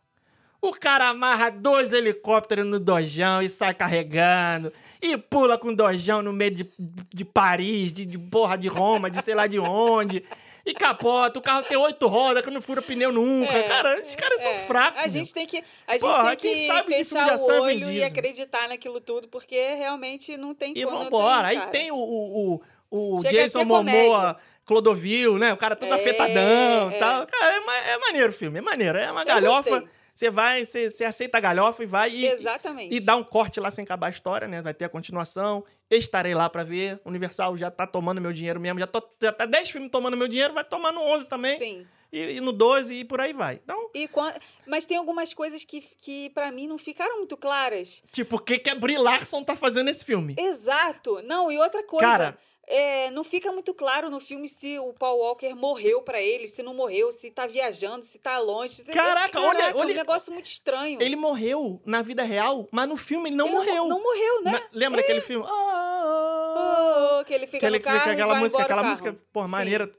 [0.62, 4.72] O cara amarra dois helicópteros no dojão e sai carregando.
[5.00, 6.70] E pula com dojão no meio de,
[7.12, 10.24] de Paris, de, de porra de Roma, de sei lá de onde.
[10.64, 11.40] E capota.
[11.40, 13.52] O carro tem oito rodas que não fura pneu nunca.
[13.52, 15.02] É, cara, esses caras são É, fracos.
[15.02, 17.90] A gente tem que, a gente Porra, tem que sabe fechar é o Vin olho
[17.90, 20.96] e acreditar naquilo tudo, porque realmente não tem E como.
[20.96, 21.48] não vambora.
[21.48, 24.38] tem, Aí tem o, o, o, o Jason Momoa.
[24.64, 25.52] Clodovil, né?
[25.52, 26.98] O cara todo É, afetadão e é.
[26.98, 27.26] tal.
[27.26, 28.96] Cara, é, é maneiro o filme, é maneiro.
[28.96, 29.82] É uma galhofa.
[30.14, 32.94] Você vai, você, você aceita a galhofa e vai e, Exatamente.
[32.94, 34.60] e dá um corte lá sem acabar a história, né?
[34.60, 35.64] Vai ter a continuação.
[35.90, 37.00] Estarei lá pra ver.
[37.04, 38.78] Universal já tá tomando meu dinheiro mesmo.
[38.78, 41.58] Já, tô, já tá 10 filmes tomando meu dinheiro, vai tomar no 11 também.
[41.58, 41.86] Sim.
[42.12, 43.58] E, e no 12 e por aí vai.
[43.64, 44.34] Então, E quan-
[44.66, 48.02] Mas tem algumas coisas que, que para mim não ficaram muito claras.
[48.12, 50.34] tipo, o que, que a Brie Larson tá fazendo nesse filme?
[50.38, 51.22] Exato.
[51.22, 52.06] Não, e outra coisa.
[52.06, 52.38] Cara-
[52.74, 56.62] é, não fica muito claro no filme se o Paul Walker morreu pra ele, se
[56.62, 58.74] não morreu, se tá viajando, se tá longe.
[58.74, 61.00] se- Caraca, olha- é um olha- negócio muito estranho.
[61.02, 63.88] Ele morreu na vida real, mas no filme ele não Ele morreu.
[63.88, 64.52] Não morreu, né?
[64.52, 65.46] Na- lembra daquele filme?
[65.48, 69.16] Ah, Oh, que ele fica que ele no carro fica e aquela música, aquela música,
[69.32, 69.50] pô, Sim.
[69.50, 69.90] maneira,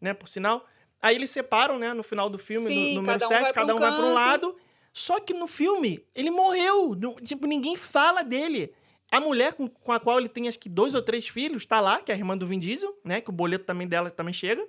[0.00, 0.64] né, por sinal.
[1.02, 3.52] Aí eles separam, né, no final do filme, Sim, no número cada um 7, vai
[3.52, 4.56] pra cada um um vai para um lado.
[4.92, 6.96] Só que no filme, ele morreu.
[7.24, 8.72] Tipo, ninguém fala dele.
[9.10, 11.80] A mulher com, com a qual ele tem acho que dois ou três filhos, tá
[11.80, 13.20] lá, que é a irmã do Vin Diesel, né?
[13.20, 14.64] Que o boleto também dela também chega.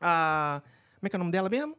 [0.00, 0.62] A.
[0.96, 1.76] Como é que é o nome dela mesmo?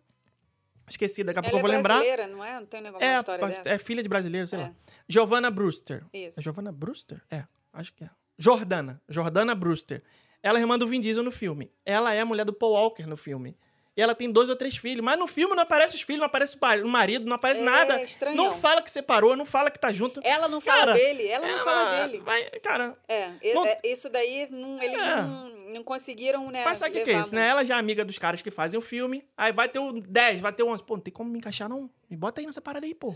[0.87, 1.93] Esqueci, daqui a pouco eu vou é lembrar.
[1.95, 2.59] brasileira, não é?
[2.59, 3.69] Não tem negócio É, de história dessa?
[3.69, 4.61] é filha de brasileiro, sei É.
[4.63, 4.73] lá.
[5.07, 6.03] Giovanna Brewster.
[6.13, 6.39] Isso.
[6.39, 7.21] É Giovanna Brewster?
[7.31, 8.09] É, acho que é.
[8.37, 9.01] Jordana.
[9.07, 10.03] Jordana Brewster.
[10.41, 11.71] Ela é irmã do Vin Diesel no filme.
[11.85, 13.57] Ela é a mulher do Paul Walker no filme.
[13.95, 15.03] E ela tem dois ou três filhos.
[15.05, 18.01] Mas no filme não aparece os filhos, não aparece o marido, não aparece É, nada.
[18.01, 18.45] estranhão.
[18.45, 20.19] Não fala que separou, não fala que tá junto.
[20.23, 22.19] Ela não fala Cara, dele, ela não fala dele.
[22.21, 25.15] Vai, cara, É, Não- é, isso daí não- eles É.
[25.21, 26.63] não, não conseguiram, né?
[26.65, 27.47] mas sabe o que, que é isso, né?
[27.49, 29.23] Ela já é amiga dos caras que fazem o filme.
[29.37, 30.83] Aí vai ter o 10, vai ter o 11.
[30.83, 31.87] Pô, não tem como me encaixar, não.
[32.09, 33.15] Me bota aí nessa parada aí, pô.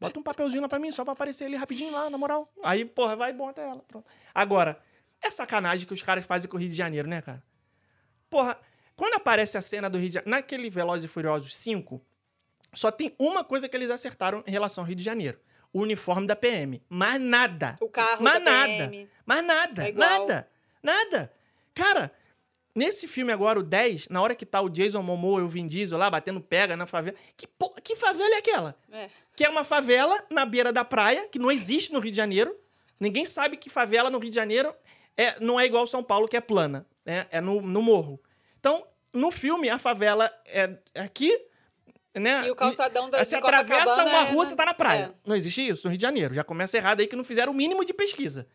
[0.00, 2.50] Bota um papelzinho lá pra mim, só pra aparecer ali rapidinho lá, na moral.
[2.62, 3.82] Aí, porra, vai e bota ela.
[3.86, 4.06] Pronto.
[4.34, 4.78] Agora,
[5.22, 7.42] é sacanagem que os caras fazem com o Rio de Janeiro, né, cara?
[8.28, 8.58] Porra,
[8.96, 12.00] quando aparece a cena do Rio de Janeiro, naquele Velozes e Furiosos 5,
[12.72, 15.38] só tem uma coisa que eles acertaram em relação ao Rio de Janeiro.
[15.72, 16.80] O uniforme da PM.
[16.88, 17.74] Mais nada.
[17.80, 18.66] O carro Mais da nada.
[18.68, 19.08] PM.
[19.26, 19.88] Mais nada.
[19.88, 20.48] É nada.
[20.82, 21.32] Nada.
[21.74, 22.12] Cara,
[22.74, 25.66] nesse filme agora, o 10, na hora que tá o Jason Momoa e o Vin
[25.66, 27.16] Diesel lá batendo pega na favela.
[27.36, 28.76] Que, po- que favela é aquela?
[28.92, 29.08] É.
[29.34, 32.56] Que é uma favela na beira da praia, que não existe no Rio de Janeiro.
[33.00, 34.72] Ninguém sabe que favela no Rio de Janeiro
[35.16, 36.86] é, não é igual São Paulo, que é plana.
[37.04, 37.26] Né?
[37.32, 38.20] É no, no morro.
[38.64, 41.38] Então, no filme, a favela é aqui.
[42.14, 42.46] Né?
[42.46, 45.12] E o calçadão da- Você atravessa uma é rua, na- você tá na praia.
[45.14, 45.28] é.
[45.28, 46.32] Não existe isso no Rio de Janeiro.
[46.32, 48.48] Já começa errado aí que não fizeram o mínimo de pesquisa.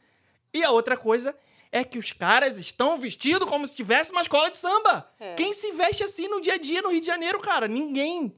[0.51, 1.35] E a outra coisa
[1.71, 5.11] é que os caras estão vestidos como se tivesse uma escola de samba.
[5.19, 5.35] É.
[5.35, 7.67] Quem se veste assim no dia a dia no Rio de Janeiro, cara?
[7.67, 8.33] Ninguém.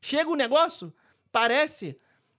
[0.00, 0.92] Chega o negócio,
[1.30, 1.96] parece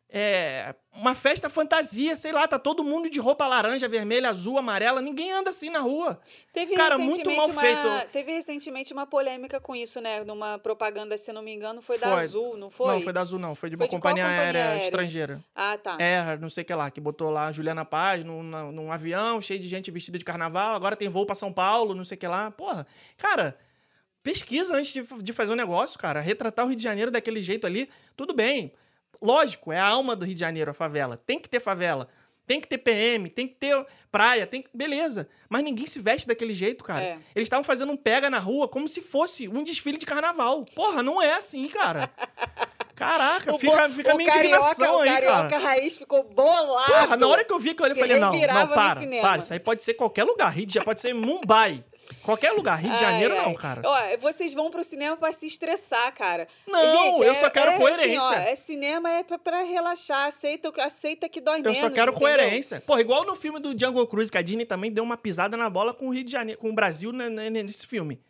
[0.09, 5.01] é, uma festa fantasia, sei lá, tá todo mundo de roupa laranja, vermelha, azul, amarela,
[5.01, 6.19] ninguém anda assim na rua.
[6.53, 8.11] Teve Cara, muito mal uma, feito.
[8.11, 10.23] Teve recentemente uma polêmica com isso, né?
[10.23, 12.23] Numa propaganda, se não me engano, foi, da Foi.
[12.23, 12.95] Azul, não foi?
[12.95, 13.55] Não, foi da Azul, não.
[13.55, 14.83] Foi de Foi uma de companhia, companhia aérea, aérea?
[14.83, 15.43] estrangeira.
[15.53, 15.97] Ah, tá.
[15.99, 19.41] É, não sei o que lá, que botou lá a Juliana Paz num, num avião,
[19.41, 22.19] cheio de gente vestida de carnaval, agora tem voo pra São Paulo, não sei o
[22.19, 22.51] que lá.
[22.51, 22.87] Porra,
[23.17, 23.57] cara,
[24.23, 26.21] pesquisa antes de, de fazer um negócio, cara.
[26.21, 28.71] Retratar o Rio de Janeiro daquele jeito ali, tudo bem.
[29.21, 31.17] Lógico, é a alma do Rio de Janeiro, a favela.
[31.25, 32.08] Tem que ter favela.
[32.47, 34.69] Tem que ter PM, tem que ter praia, tem que...
[34.71, 35.28] Beleza.
[35.49, 37.01] Mas ninguém se veste daquele jeito, cara.
[37.01, 37.17] É.
[37.36, 40.63] Eles estavam fazendo um pega na rua como se fosse um desfile de carnaval.
[40.75, 42.08] Porra, não é assim, cara.
[42.95, 45.63] Caraca, O fica, fica o minha carioca, indignação o aí, carioca cara.
[45.63, 46.93] raiz ficou bolado.
[46.93, 49.38] Porra, na hora que eu vi ali, eu Se falei, não, não, para, para.
[49.39, 50.49] Isso aí pode ser qualquer lugar.
[50.54, 51.84] Rio de Janeiro pode ser Mumbai.
[52.21, 52.77] Qualquer lugar.
[52.79, 53.41] Rio de Ai, Janeiro, ai.
[53.45, 53.81] não, cara.
[53.83, 56.47] Ó, vocês vão pro cinema pra se estressar, cara.
[56.67, 58.21] Não, eu só quero Assim, coerência.
[58.21, 60.27] ó, é cinema é pra, pra relaxar.
[60.27, 61.77] Aceita, aceita que dói Eu menos.
[61.79, 62.19] só quero entendeu?
[62.19, 62.81] coerência.
[62.81, 65.69] Porra, igual no filme do Jungle Cruise, que a Disney também deu uma pisada na
[65.69, 68.21] bola com o Rio de Janeiro, com o Brasil né, né, nesse filme.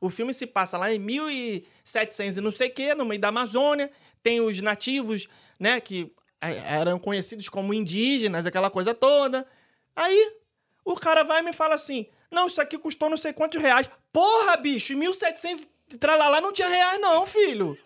[0.00, 3.28] O filme se passa lá em 1700 e não sei o quê, no meio da
[3.28, 3.90] Amazônia.
[4.22, 9.46] Tem os nativos, né, que é, eram conhecidos como indígenas, aquela coisa toda.
[9.94, 10.32] Aí,
[10.84, 13.88] o cara vai e me fala assim, não, isso aqui custou não sei quantos reais.
[14.12, 17.78] Porra, bicho, em 1700 e tralalá não tinha reais não, filho.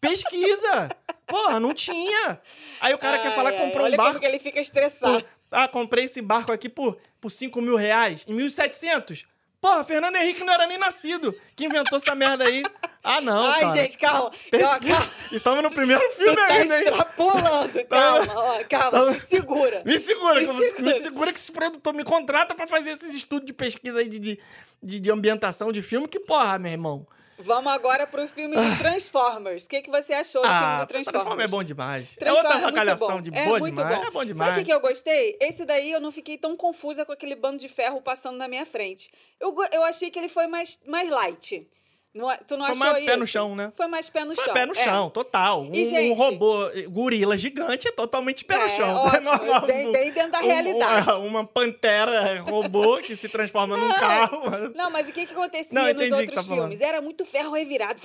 [0.00, 0.88] Pesquisa.
[1.26, 2.40] Porra, não tinha.
[2.80, 5.20] Aí o cara quer Ai, falar que comprou um barco que ele fica estressado.
[5.22, 8.24] por- ah, comprei esse barco aqui por, por 5 mil reais.
[8.28, 9.24] Em 1.700.
[9.60, 11.34] Porra, Fernando Henrique não era nem nascido.
[11.56, 12.62] Que inventou essa merda aí.
[13.04, 13.76] Ah, não, Ai, cara.
[13.76, 14.30] gente, calma.
[14.30, 14.80] Pesquisa.
[14.80, 15.10] calma.
[15.30, 16.88] Estamos no primeiro Tu filme tá ainda, hein?
[16.88, 17.84] extrapolando.
[17.86, 19.82] Calma, ó, calma, Tá- se segura.
[19.86, 20.82] Me segura, Se segura.
[20.82, 24.18] me segura que esse produtor me contrata pra fazer esses estudos de pesquisa aí de,
[24.18, 26.08] de, de, ambientação de filme.
[26.08, 27.06] Que porra, meu irmão.
[27.38, 29.64] Vamos agora pro filme do Transformers.
[29.64, 31.04] O que, que você achou do filme Ah, do Transformers?
[31.24, 32.08] Transformers é bom demais.
[32.16, 33.20] É Transformers outra muito avacalhação bom.
[33.22, 33.96] de é boa muito demais.
[33.96, 34.02] Bom.
[34.02, 34.64] É bom Sabe o demais.
[34.64, 35.36] que, eu gostei?
[35.40, 38.64] Esse daí eu não fiquei tão confusa com aquele bando de ferro passando na minha
[38.64, 39.10] frente.
[39.40, 41.68] Eu, eu achei que ele foi mais, mais light.
[42.14, 43.06] Não, é- tu não Foi achou mais isso?
[43.06, 43.72] pé no chão, né?
[43.74, 44.54] Foi mais pé no Foi chão.
[44.54, 44.84] pé no é.
[44.84, 45.62] chão, total.
[45.62, 48.94] Um, E, um gente- robô eh, gorila gigante é totalmente pé no É, chão.
[48.94, 49.20] ótimo,
[49.66, 51.10] bem- bem dentro da Um- realidade.
[51.10, 54.70] Uma, uma pantera robô que se transforma num carro.
[54.76, 56.80] Não, mas o que, que acontecia Não, nos outros tá filmes?
[56.80, 58.00] Era muito ferro revirado.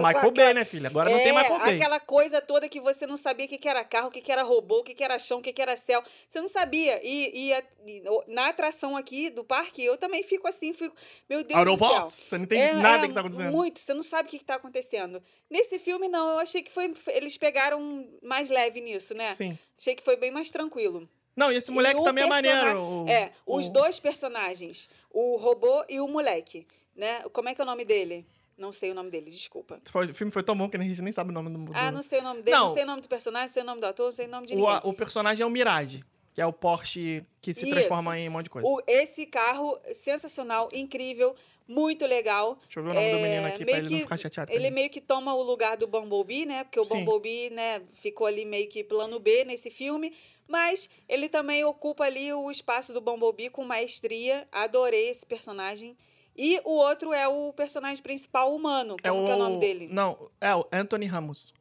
[0.00, 0.88] Michael Bay, né, filha?
[0.88, 1.74] Agora não tem É, Michael Bay.
[1.76, 4.30] aquela coisa toda que você não sabia o que, que era carro, o que, que
[4.30, 6.02] era robô, o que, que era chão, o que, que era céu.
[6.28, 7.00] Você não sabia.
[7.02, 10.94] E, e a- e na atração aqui do parque, eu também fico assim, fico,
[11.28, 12.10] meu Deus Autobots, do céu.
[12.10, 13.31] você não entende É, nada é, que tá acontecendo.
[13.50, 15.22] Muito, você não sabe o que, que tá acontecendo.
[15.50, 16.92] Nesse filme, não, eu achei que foi.
[17.08, 19.32] Eles pegaram mais leve nisso, né?
[19.34, 19.58] Sim.
[19.78, 21.08] Achei que foi bem mais tranquilo.
[21.34, 22.82] Não, e esse moleque E o também é maneiro.
[22.82, 27.20] o- é, os o- dois personagens, o robô e o moleque, né?
[27.32, 28.26] Como é que é o nome dele?
[28.58, 29.80] Não sei o nome dele, desculpa.
[29.94, 31.58] O filme foi tão bom que a gente nem sabe o nome do.
[31.64, 32.74] do- Ah, não sei o nome dele, não, Não.
[32.74, 34.46] sei o nome do personagem, não sei o nome do ator, não sei o nome
[34.46, 34.72] de o, ninguém.
[34.74, 36.04] a- o personagem é o Mirage.
[36.34, 37.74] Que é o Porsche que se Isso.
[37.74, 38.66] transforma em um monte de coisa.
[38.66, 41.34] O- esse carro, sensacional, incrível,
[41.72, 42.56] muito legal.
[42.64, 44.52] Deixa eu ver o nome do É, menino aqui pra ele que- não ficar chateado.
[44.52, 46.64] Ele meio que toma o lugar do Bumblebee, né?
[46.64, 47.04] Porque o Sim.
[47.04, 50.12] Bumblebee, né, ficou ali meio que plano B nesse filme.
[50.48, 54.46] Mas ele também ocupa ali o espaço do Bumblebee com maestria.
[54.52, 55.96] Adorei esse personagem.
[56.36, 58.96] E o outro é o personagem principal humano.
[59.02, 59.88] Como que é o nome dele?
[59.90, 61.54] Não, é o Anthony Ramos.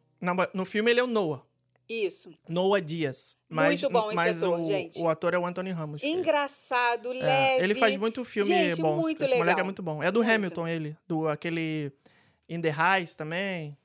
[0.53, 1.41] No filme ele é o Noah.
[1.91, 2.29] Isso.
[2.47, 3.35] Noah Dias.
[3.49, 4.99] Mas, Muito bom esse mas ator, o, gente.
[5.01, 6.01] o ator é o Anthony Ramos.
[6.03, 7.63] Engraçado, É, leve.
[7.63, 8.95] ele faz muito filme Gente, bom.
[8.97, 9.65] muito Esse moleque é legal.
[9.65, 10.01] muito bom.
[10.03, 10.31] É do Muito.
[10.33, 10.97] Hamilton, ele.
[11.07, 11.91] Do aquele
[12.47, 13.77] In the Heights também.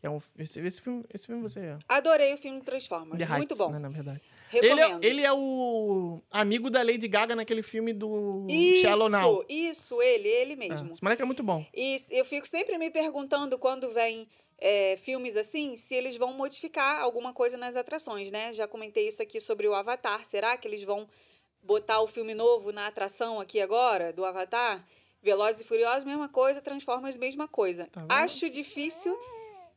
[0.00, 1.76] É um, esse, esse filme, esse filme você.
[1.88, 3.18] Adorei o filme Transformers.
[3.18, 3.70] The muito Heights, bom.
[3.72, 4.22] né, na verdade.
[4.52, 9.44] Ele é, ele é o amigo da Lady Gaga naquele filme do Isso, Shallow Now.
[9.48, 10.92] isso, ele, ele É, mesmo.
[10.92, 11.66] esse moleque é muito bom.
[11.74, 14.26] E eu fico sempre me perguntando quando vem
[14.58, 18.52] é, filmes assim, se eles vão modificar alguma coisa nas atrações, né?
[18.52, 20.24] Já comentei isso aqui sobre o Avatar.
[20.24, 21.08] Será que eles vão
[21.62, 24.84] botar o filme novo na atração aqui agora, do Avatar?
[25.22, 26.60] Velozes e Furiosos, mesma coisa.
[26.60, 27.86] Transformers, mesma coisa.
[27.86, 28.04] Tá?
[28.08, 29.16] Acho difícil,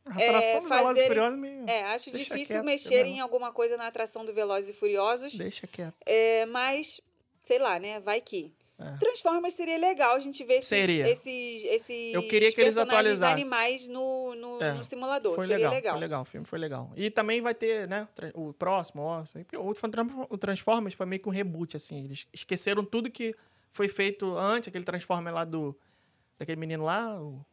[0.04, 1.68] A atração do Velozes e meio...
[1.68, 5.34] é, acho Deixa difícil quieto, mexer em alguma coisa na atração do Velozes e Furiosos.
[5.34, 5.94] Deixa quieto.
[6.06, 7.00] É, mas,
[7.44, 8.00] sei lá, né?
[8.00, 8.52] Vai que.
[8.82, 8.96] É.
[8.98, 11.08] Transformers seria legal a gente ver esses, Seria.
[11.08, 13.42] esses, esses Eu queria que eles atualizassem.
[13.42, 15.34] animais no, no, É, no simulador.
[15.36, 15.92] Foi seria legal, legal.
[15.94, 16.92] foi legal, o filme foi legal.
[16.96, 19.24] E também vai ter, né, o próximo, ó,
[19.58, 23.34] o, Tran- o Transformers foi meio que um reboot, assim, eles esqueceram tudo que
[23.70, 25.76] foi feito antes, aquele Transformer lá do,
[26.38, 27.44] daquele menino lá, o,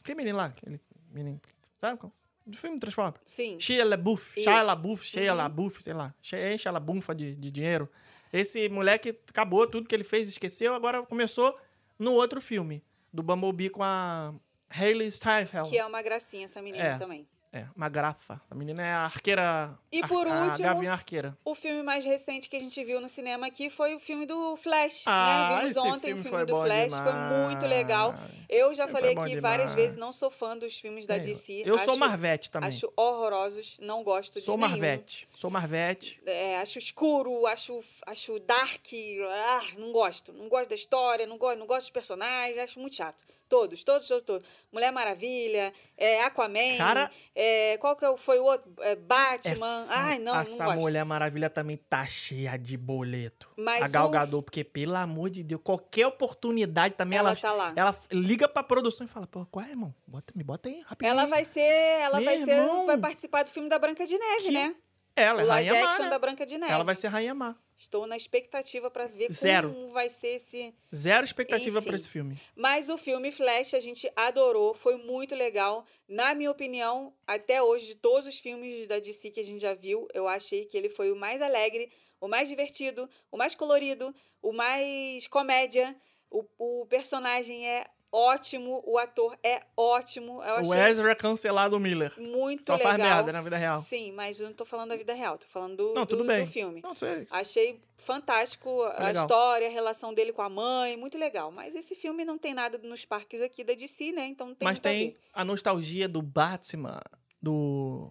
[0.00, 1.40] aquele menino lá, aquele menino,
[1.78, 2.12] sabe qual?
[2.46, 3.20] Do filme Transformers.
[3.26, 3.58] Sim.
[3.58, 4.48] Shia LaBeouf, Isso.
[4.48, 5.36] Shia LaBeouf, Shia Uhum.
[5.38, 6.14] LaBeouf, sei lá,
[6.52, 7.90] enche a labunfa de, de dinheiro.
[8.32, 11.56] Esse moleque acabou tudo que ele fez, esqueceu, agora começou
[11.98, 14.34] no outro filme, do Bumblebee com a
[14.68, 15.70] Hailey Steinfeld.
[15.70, 16.98] Que é uma gracinha essa menina É.
[16.98, 17.26] também.
[17.56, 18.38] É, uma grafa.
[18.50, 19.78] A menina é a arqueira.
[19.90, 21.38] E por a último- Gavião arqueira.
[21.42, 24.56] O filme mais recente que a gente viu no cinema aqui foi o filme do
[24.58, 25.60] Flash, Ah, né?
[25.60, 27.12] Vimos ontem filme o filme do Flash, foi
[27.48, 28.12] muito legal.
[28.12, 28.30] demais.
[28.48, 29.74] Eu já falei aqui várias demais.
[29.74, 31.62] vezes, não sou fã dos filmes da É, DC.
[31.64, 32.68] Eu sou acho, Marvete também.
[32.68, 34.70] Acho horrorosos, não gosto sou de nenhum.
[34.72, 35.28] Marvete.
[35.34, 36.20] Sou Marvete.
[36.26, 38.84] É, acho escuro, acho, acho dark,
[39.30, 40.30] ah, não gosto.
[40.32, 43.24] Não gosto da história, não gosto, não gosto dos personagens, acho muito chato.
[43.48, 44.48] Todos, todos, todos, todos.
[44.72, 48.72] Mulher Maravilha, é, Aquaman, Cara- é, qual que é foi o outro?
[48.80, 49.52] É, Batman.
[49.52, 50.80] Essa, Ai, não, não essa gosto.
[50.80, 53.48] Mulher Maravilha também tá cheia de boleto.
[53.56, 57.52] Mas a Gal o- porque, pelo amor de Deus, qualquer oportunidade também Ela ela, tá
[57.52, 57.72] lá.
[57.76, 59.94] ela liga pra produção e fala, pô, qual é, irmão?
[60.06, 61.10] Bota, me bota aí, rapidinho.
[61.12, 62.86] Ela vai ser, ela Meu vai ser, irmão.
[62.86, 64.74] vai participar do filme da Branca de Neve, Que né?
[65.16, 66.10] Ela é o live Rainha Má, action né?
[66.10, 66.72] da Branca de Neve.
[66.72, 67.56] Ela vai ser Rainha Má.
[67.78, 69.72] Estou na expectativa pra ver Zero.
[69.72, 72.38] como vai ser esse Zero expectativa pra esse filme.
[72.54, 75.84] Mas o filme Flash a gente adorou, foi muito legal.
[76.06, 79.74] Na minha opinião, até hoje, de todos os filmes da DC que a gente já
[79.74, 84.14] viu, eu achei que ele foi o mais alegre, o mais divertido, o mais colorido,
[84.42, 85.96] o mais comédia.
[86.30, 90.42] O, o personagem é ótimo, o ator é ótimo.
[90.42, 92.12] Eu O achei Ezra cancelado Miller.
[92.18, 92.92] muito Só legal.
[92.92, 93.80] faz merda na vida real.
[93.82, 96.26] Sim, mas eu não tô falando da vida real, tô falando do, Não, tudo do,
[96.28, 96.44] bem.
[96.44, 96.80] do filme.
[96.82, 97.26] Não sei.
[97.30, 99.24] Achei fantástico a legal.
[99.24, 101.50] história, a relação dele com a mãe, muito legal.
[101.50, 104.26] Mas esse filme não tem nada nos parques aqui da DC, né?
[104.26, 105.20] Então não tem Mas a tem ver.
[105.32, 107.00] a nostalgia do Batman,
[107.42, 108.10] do.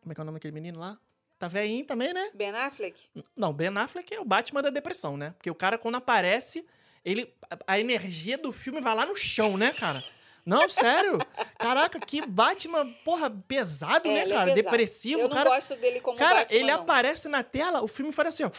[0.00, 0.98] Como é que é o nome daquele menino lá?
[1.38, 2.30] Tá velhinho também, né?
[2.32, 3.08] Ben Affleck?
[3.36, 5.30] Não, Ben Affleck é o Batman da depressão, né?
[5.36, 6.64] Porque o cara, quando aparece,
[7.04, 7.32] ele.
[7.66, 10.02] A energia do filme vai lá no chão, né, cara?
[10.46, 11.18] Não, sério.
[11.58, 14.44] Caraca, que Batman, porra, pesado, É, né, é cara?
[14.46, 14.62] pesado.
[14.62, 15.20] Depressivo.
[15.20, 16.80] Eu o não cara, gosto dele como Cara, Batman, ele não.
[16.82, 18.50] aparece na tela, o filme faz assim, ó.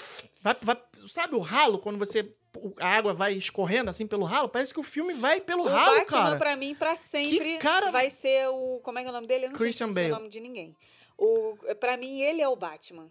[0.42, 2.34] Vai, vai- sabe o ralo, quando você.
[2.58, 4.50] o- A água vai escorrendo assim pelo ralo?
[4.50, 6.38] Parece que o filme vai pelo O ralo, Batman, cara.
[6.38, 8.80] pra mim, pra sempre, cara- vai ser o...
[8.82, 9.46] Como é que é o nome dele?
[9.46, 10.14] Eu não Christian sei, sei Bale.
[10.14, 10.76] o nome de ninguém.
[11.18, 13.10] O, pra mim, ele é o Batman.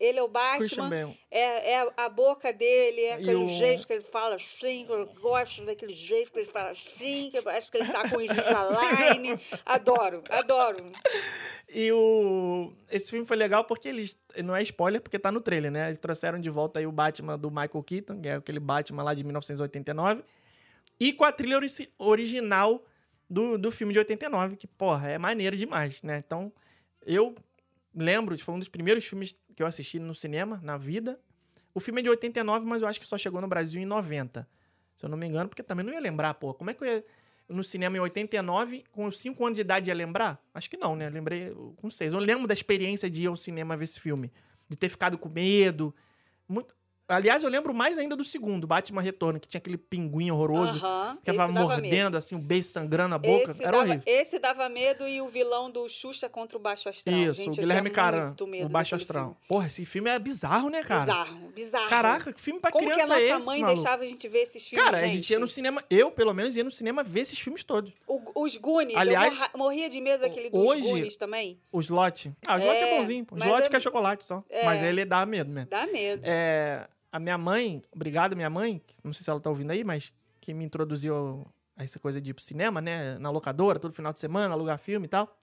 [0.00, 4.02] Ele é o Batman, é, é a boca dele, é aquele o- jeito que ele
[4.02, 7.92] fala assim, que eu gosto daquele jeito que ele fala assim, que parece que ele
[7.92, 9.38] tá com Invisalign.
[9.66, 10.92] adoro, adoro.
[11.68, 12.72] E o.
[12.90, 14.18] Esse filme foi legal porque eles.
[14.44, 15.86] Não é spoiler, porque tá no trailer, né?
[15.88, 19.14] Eles trouxeram de volta aí o Batman do Michael Keaton, que é aquele Batman lá
[19.14, 20.22] de 1989.
[21.00, 21.66] E com a trilha ori-
[21.98, 22.84] original
[23.28, 26.22] do, do filme de 89, que, porra, é maneiro demais, né?
[26.24, 26.52] Então,
[27.04, 27.34] eu
[27.94, 31.18] lembro, foi um dos primeiros filmes que eu assisti no cinema, na vida.
[31.74, 34.48] O filme é de 89, mas eu acho que só chegou no Brasil em 90.
[34.94, 36.54] Se eu não me engano, porque também não ia lembrar, pô.
[36.54, 37.04] Como é que eu ia
[37.48, 40.42] no cinema em 89, com 5 anos de idade, ia lembrar?
[40.54, 41.10] Acho que não, né?
[41.10, 42.12] Lembrei com 6.
[42.12, 44.32] Eu lembro da experiência de ir ao cinema ver esse filme.
[44.68, 45.94] De ter ficado com medo.
[46.48, 46.74] Muito...
[47.06, 50.80] Aliás, eu lembro mais ainda do segundo, Batman Retorno, que tinha aquele pinguim horroroso.
[51.22, 52.16] Que tava mordendo, medo.
[52.16, 53.50] assim, um beijo sangrando a boca.
[53.50, 54.02] Esse Era dava, horrível.
[54.06, 57.14] esse dava medo e o vilão do Xuxa contra o Baixo Astral.
[57.14, 59.24] Isso, Gente, o Guilherme Caran, o Baixo Astral.
[59.26, 59.36] filme.
[59.46, 61.04] Porra, esse filme é bizarro, né, cara?
[61.04, 61.88] Bizarro, bizarro.
[61.90, 63.80] Caraca, que filme pra Como que a criança nossa é esse, mãe maluco?
[63.82, 65.10] deixava a gente ver esses filmes, Cara, gente?
[65.12, 67.92] a gente ia no cinema, eu pelo menos ia no cinema ver esses filmes todos.
[68.08, 71.60] O- os Goonies, Aliás, eu morria de medo daquele dos hoje- Goonies também.
[71.70, 72.32] O Slot.
[72.46, 73.26] Ah, o Slot é, É, bonzinho.
[73.30, 74.42] O Slot é- que é chocolate só.
[74.48, 74.64] é.
[74.64, 75.68] Mas ele dá medo mesmo.
[75.68, 76.22] Dá medo.
[76.24, 80.12] É, a minha mãe, obrigado minha mãe, não sei se ela tá ouvindo aí, mas
[80.40, 81.46] que me introduziu
[81.76, 83.16] a essa coisa de ir pro cinema, né?
[83.20, 85.40] Na locadora, todo final de semana, alugar filme e tal.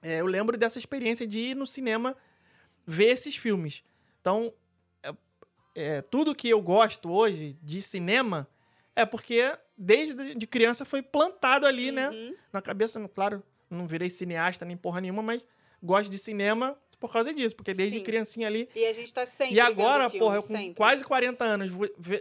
[0.00, 2.16] É, eu lembro dessa experiência de ir no cinema
[2.86, 3.82] ver esses filmes.
[4.20, 4.54] Então,
[5.02, 5.12] é,
[5.74, 8.46] é, tudo que eu gosto hoje de cinema
[8.94, 12.08] é porque desde de criança foi plantado ali, né?
[12.10, 12.36] Uhum.
[12.52, 15.44] Na cabeça, claro, não virei cineasta nem porra nenhuma, mas
[15.82, 18.02] gosto de cinema por causa disso, porque desde Sim.
[18.04, 20.74] criancinha ali E a gente tá sempre e agora, filme, porra, eu com sempre.
[20.74, 21.70] quase 40 anos,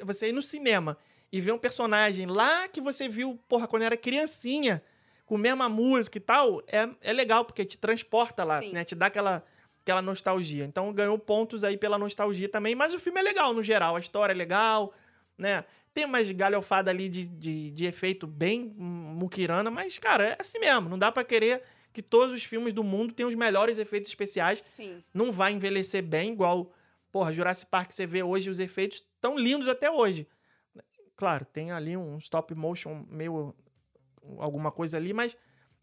[0.03, 0.97] você ir no cinema
[1.31, 4.81] e ver um personagem lá que você viu, porra, quando era criancinha,
[5.25, 8.71] com a mesma música e tal, é, é legal, porque te transporta lá, Sim.
[8.71, 8.83] né?
[8.83, 9.43] Te dá aquela,
[9.81, 10.65] aquela nostalgia.
[10.65, 13.99] Então ganhou pontos aí pela nostalgia também, mas o filme é legal no geral, a
[13.99, 14.91] história é legal,
[15.37, 15.65] né?
[15.93, 20.87] Tem umas galhofada ali de, de, de efeito bem muquirana, mas, cara, é assim mesmo.
[20.87, 21.61] Não dá pra querer
[21.99, 25.03] que todos os filmes do mundo tenham os melhores efeitos especiais Sim.
[25.13, 26.71] não vai envelhecer bem, igual,
[27.11, 30.25] porra, Jurassic Park, você vê hoje os efeitos tão lindos até hoje.
[31.17, 33.53] Claro, tem ali um stop motion meio
[34.37, 35.35] alguma coisa ali, mas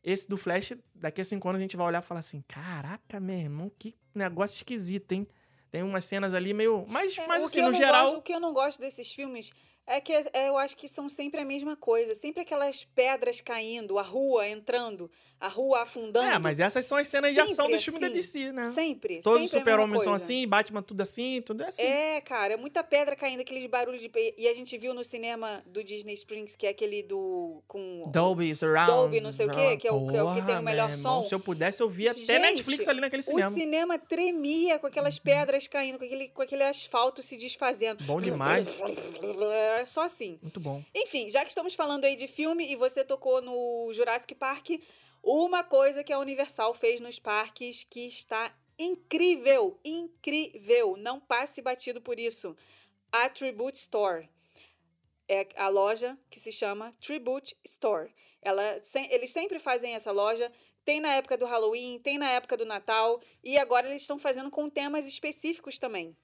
[0.02, 3.20] esse do Flash, daqui a cinco anos a gente vai olhar e falar assim, caraca,
[3.20, 5.26] meu irmão, que negócio esquisito, hein?
[5.70, 6.86] Tem umas cenas ali meio...
[6.88, 8.04] Mas, É, mas o assim, no geral...
[8.06, 9.52] gosto- o que eu não gosto desses filmes
[9.86, 12.14] é que é, eu acho que são sempre a mesma coisa.
[12.14, 16.26] Sempre aquelas pedras caindo, a rua entrando, a rua afundando.
[16.26, 18.16] É, mas essas são as cenas de ação Sempre dos filmes da assim.
[18.16, 18.62] DC, né?
[18.72, 19.20] Sempre.
[19.22, 21.82] Todos os sempre super-homens são assim, Batman tudo assim, tudo é assim.
[21.82, 24.10] É, cara, é muita pedra caindo, aqueles barulhos de.
[24.36, 27.62] E a gente viu no cinema do Disney Springs, que é aquele do.
[27.68, 28.90] com Dolby, Surround.
[28.90, 30.62] Dolby, não sei o quê, que é o- que é o que tem o Porra,
[30.62, 31.28] melhor irmão, som.
[31.28, 33.50] Se eu pudesse, eu via até Gente, Netflix ali naquele O cinema.
[33.50, 38.02] cinema tremia com aquelas pedras caindo, com aquele, com aquele asfalto se desfazendo.
[38.04, 38.80] Bom demais.
[39.76, 40.38] Era só assim.
[40.42, 40.82] Muito bom.
[40.94, 44.70] Enfim, já que estamos falando aí de filme e você tocou no Jurassic Park,
[45.22, 50.96] uma coisa que a Universal fez nos parques que está incrível, incrível.
[50.96, 52.56] Não passe batido por isso.
[53.10, 54.28] A Tribute Store.
[55.28, 58.14] É a loja que se chama Tribute Store.
[58.40, 60.52] Ela, eles sempre fazem essa loja.
[60.84, 63.20] Tem na época do Halloween, tem na época do Natal.
[63.42, 66.16] E agora eles estão fazendo com temas específicos também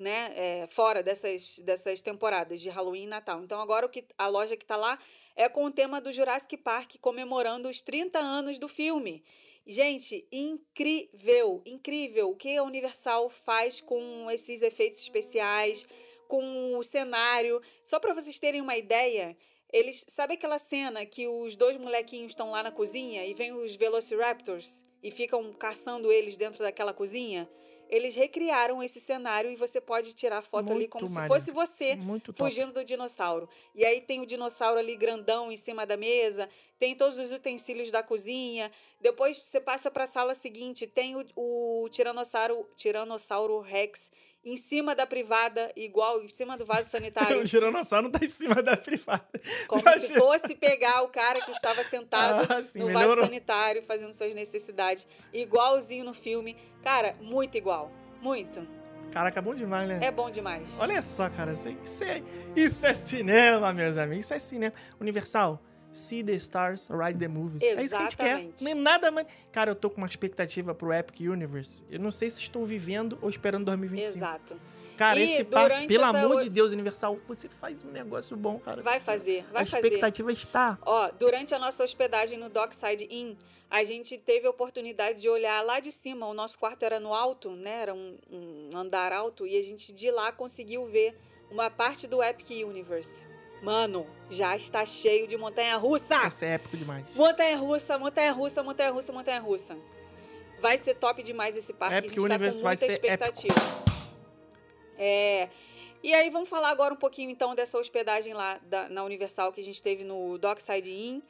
[0.00, 3.44] né, é, fora dessas, dessas temporadas de Halloween e Natal.
[3.44, 4.98] Então agora o que a loja que tá lá
[5.36, 9.22] é com o tema do Jurassic Park comemorando os 30 anos do filme.
[9.66, 15.86] Gente, incrível, incrível o que a Universal faz com esses efeitos especiais,
[16.26, 17.60] com o cenário.
[17.84, 19.36] Só para vocês terem uma ideia,
[19.70, 23.76] eles sabe aquela cena que os dois molequinhos estão lá na cozinha e vem os
[23.76, 27.48] Velociraptors e ficam caçando eles dentro daquela cozinha?
[27.90, 31.96] Eles recriaram esse cenário e você pode tirar foto ali Muito como se fosse você
[31.96, 32.38] Muito top.
[32.38, 33.48] fugindo do dinossauro.
[33.74, 36.48] E aí tem o dinossauro ali grandão em cima da mesa,
[36.78, 38.70] tem todos os utensílios da cozinha.
[39.00, 44.08] Depois você passa para a sala seguinte, tem o, o tiranossauro, tiranossauro Rex
[44.44, 47.40] em cima da privada, igual em cima do vaso sanitário.
[47.40, 49.24] o Tiranossauro não tá em cima da privada.
[49.68, 53.16] Como Eu se fosse pegar o cara que estava sentado Ah, sim, no melhorou.
[53.16, 55.06] vaso sanitário fazendo suas necessidades.
[55.32, 56.56] Igualzinho no filme.
[56.82, 57.92] Cara, muito igual.
[58.22, 58.66] Muito.
[59.12, 59.98] Caraca, bom demais, né?
[60.02, 60.76] É bom demais.
[60.78, 61.52] Olha só, cara.
[61.52, 62.22] Isso, isso é,
[62.54, 64.26] isso é cinema, meus amigos.
[64.26, 64.72] Isso é cinema.
[65.00, 65.60] Universal,
[65.92, 67.62] see the stars, ride the movies.
[67.62, 68.26] É isso que a gente quer.
[68.26, 68.64] Exatamente.
[68.64, 69.26] Nem nada mais.
[69.52, 71.84] Cara, eu tô com uma expectativa pro Epic Universe.
[71.90, 74.16] Eu não sei se estou vivendo ou esperando 2025.
[74.16, 74.60] Exato.
[75.00, 78.58] Cara, E esse parque, pelo essa amor de Deus, Universal, você faz um negócio bom,
[78.58, 78.82] cara.
[78.82, 79.86] Vai fazer, vai a fazer.
[79.86, 80.78] expectativa está.
[80.82, 83.34] Ó, durante a nossa hospedagem no Dockside Inn,
[83.70, 86.26] a gente teve a oportunidade de olhar lá de cima.
[86.26, 87.80] O nosso quarto era no alto, né?
[87.80, 89.46] Era um, um andar alto.
[89.46, 91.16] E a gente de lá conseguiu ver
[91.50, 93.24] uma parte do Epic Universe.
[93.62, 96.26] Mano, já está cheio de montanha-russa!
[96.28, 97.14] Isso é épico demais.
[97.14, 99.76] Montanha-russa, montanha-russa, montanha-russa, montanha-russa.
[100.60, 101.96] Vai ser top demais esse parque.
[101.96, 103.54] Epic a gente tá Universe com vai muita ser expectativa.
[104.98, 105.48] É.
[106.02, 109.60] E aí, vamos falar agora um pouquinho então dessa hospedagem lá da- na Universal que
[109.60, 111.20] a gente teve no Dockside Inn.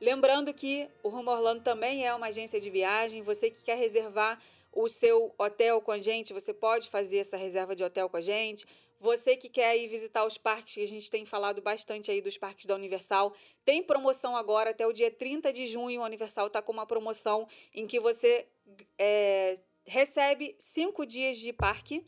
[0.00, 3.22] Lembrando que o Rumo Orlando também é uma agência de viagem.
[3.22, 4.38] Você que quer reservar
[4.72, 8.20] o seu hotel com a gente, você pode fazer essa reserva de hotel com a
[8.20, 8.66] gente.
[8.98, 12.38] Você que quer ir visitar os parques, que a gente tem falado bastante aí dos
[12.38, 13.34] parques da Universal,
[13.64, 17.46] tem promoção agora, até o dia 30 de junho, a Universal está com uma promoção
[17.74, 18.46] em que você
[18.98, 22.04] é, recebe cinco dias de parque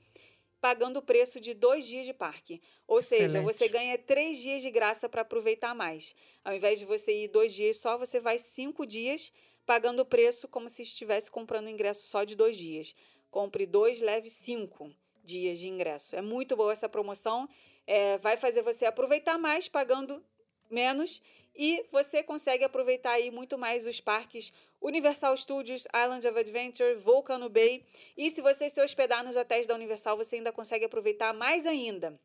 [0.61, 2.61] pagando o preço de dois dias de parque.
[2.86, 3.45] Ou seja, Excelente.
[3.45, 6.16] você ganha três dias de graça para aproveitar mais.
[6.45, 9.32] Ao invés de você ir dois dias só, você vai cinco dias
[9.64, 12.95] pagando o preço como se estivesse comprando ingresso só de dois dias.
[13.30, 14.91] Compre dois, leve cinco
[15.29, 16.16] dias de ingresso.
[16.16, 17.49] É muito boa essa promoção.
[17.87, 20.24] É, vai fazer você aproveitar mais pagando
[20.70, 21.22] menos
[21.55, 27.49] e você consegue aproveitar aí muito mais os parques Universal Studios, Island of Adventure, Volcano
[27.49, 27.85] Bay.
[28.16, 32.18] E se você se hospedar nos hotéis da Universal, você ainda consegue aproveitar mais ainda.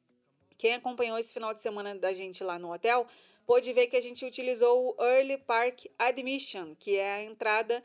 [0.58, 3.08] Quem acompanhou esse final de semana da gente lá no hotel
[3.46, 7.84] pôde ver que a gente utilizou o Early Park Admission, que é a entrada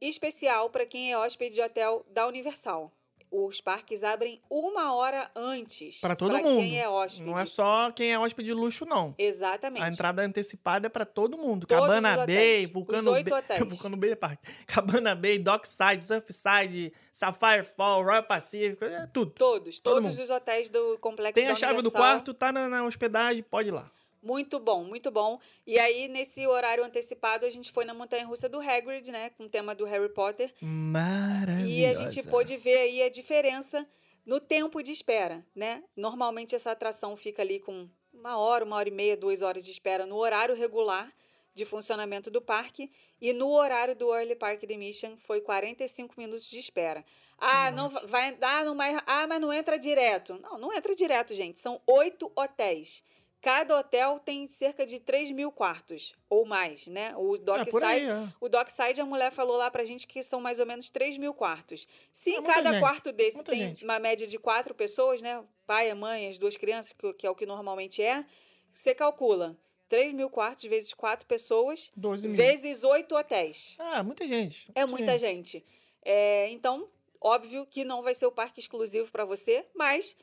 [0.00, 2.92] especial para quem é hóspede de hotel da Universal.
[3.30, 6.60] Os parques abrem uma hora antes Para todo pra mundo.
[6.60, 7.24] quem é hóspede.
[7.24, 9.14] Não é só quem é hóspede de luxo, não.
[9.18, 9.82] Exatamente.
[9.82, 11.66] A entrada antecipada é pra todo mundo.
[11.66, 12.66] Todos Cabana Bay.
[12.72, 13.24] Vulcano Bay.
[13.68, 14.46] Vulcano Bay é parque.
[14.66, 19.32] Cabana Bay, Dockside, Surfside, Sapphire Fall, Royal Pacific, é tudo.
[19.32, 20.22] Todos, Todo todos mundo.
[20.24, 22.00] os hotéis do complexo Tem a chave do Universal.
[22.00, 23.90] quarto, tá na, na hospedagem, pode ir lá.
[24.26, 25.38] Muito bom, muito bom.
[25.64, 29.30] E aí, nesse horário antecipado, a gente foi na montanha-russa do Hagrid, né?
[29.30, 30.52] Com o tema do Harry Potter.
[30.60, 31.70] Maravilhosa.
[31.70, 33.86] E a gente pôde ver aí a diferença
[34.24, 35.84] no tempo de espera, né?
[35.96, 39.70] Normalmente essa atração fica ali com uma hora, uma hora e meia, duas horas de
[39.70, 41.08] espera no horário regular
[41.54, 46.58] de funcionamento do parque e no horário do Early Park Admission foi 45 minutos de
[46.58, 47.04] espera.
[47.38, 50.38] Ah, não va- vai dar no mais, ah, mas não entra direto.
[50.42, 51.58] Não, não entra direto, gente.
[51.58, 53.02] São oito hotéis.
[53.40, 57.14] Cada hotel tem cerca de 3 mil quartos ou mais, né?
[57.16, 58.34] O É, por aí, Dockside é.
[58.40, 61.32] o Dockside, a mulher falou lá pra gente que são mais ou menos 3 mil
[61.32, 61.86] quartos.
[62.10, 63.84] Se É em muita cada gente, quarto desse muita tem gente.
[63.84, 65.44] uma média de quatro pessoas, né?
[65.66, 68.24] Pai, a mãe, as duas crianças, que, é o que normalmente é,
[68.72, 69.56] você calcula
[69.88, 72.36] 3 mil quartos vezes quatro pessoas, 12 mil.
[72.36, 73.76] vezes oito hotéis.
[73.78, 74.70] Ah, muita gente.
[74.74, 75.64] É muita gente.
[76.04, 76.88] É, então,
[77.20, 80.16] óbvio que não vai ser o parque exclusivo para você, mas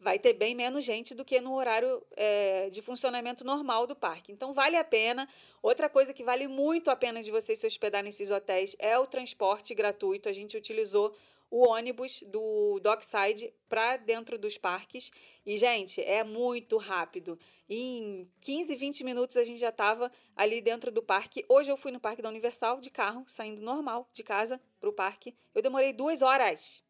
[0.00, 4.32] vai ter bem menos gente do que no horário é, de funcionamento normal do parque.
[4.32, 5.28] Então, vale a pena.
[5.62, 9.06] Outra coisa que vale muito a pena de você se hospedar nesses hotéis é o
[9.06, 10.28] transporte gratuito.
[10.28, 11.14] A gente utilizou
[11.50, 15.10] o ônibus do Dockside para dentro dos parques.
[15.44, 17.38] E, gente, é muito rápido.
[17.68, 21.44] Em 15, 20 minutos a gente já estava ali dentro do parque.
[21.48, 24.92] Hoje eu fui no Parque da Universal de carro, saindo normal de casa para o
[24.92, 25.34] parque.
[25.54, 26.82] Eu demorei duas horas.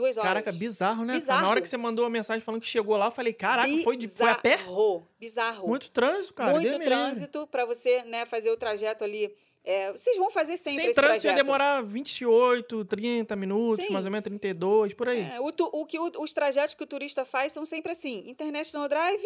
[0.00, 0.28] Duas horas.
[0.28, 1.14] Caraca, bizarro, né?
[1.14, 1.42] Bizarro.
[1.42, 3.96] Na hora que você mandou a mensagem falando que chegou lá, eu falei, caraca, foi,
[3.96, 4.56] de, foi a pé?
[4.56, 5.06] Bizarro.
[5.20, 5.68] Bizarro.
[5.68, 6.52] Muito trânsito, cara.
[6.52, 9.30] Muito trânsito para você né, fazer o trajeto ali.
[9.62, 13.92] É, vocês vão fazer sempre Sem trânsito ia demorar 28, 30 minutos, Sim.
[13.92, 15.20] mais ou menos 32, por aí.
[15.20, 18.88] É, o, o que o- os trajetos que o turista faz são sempre assim: International
[18.88, 19.22] Drive,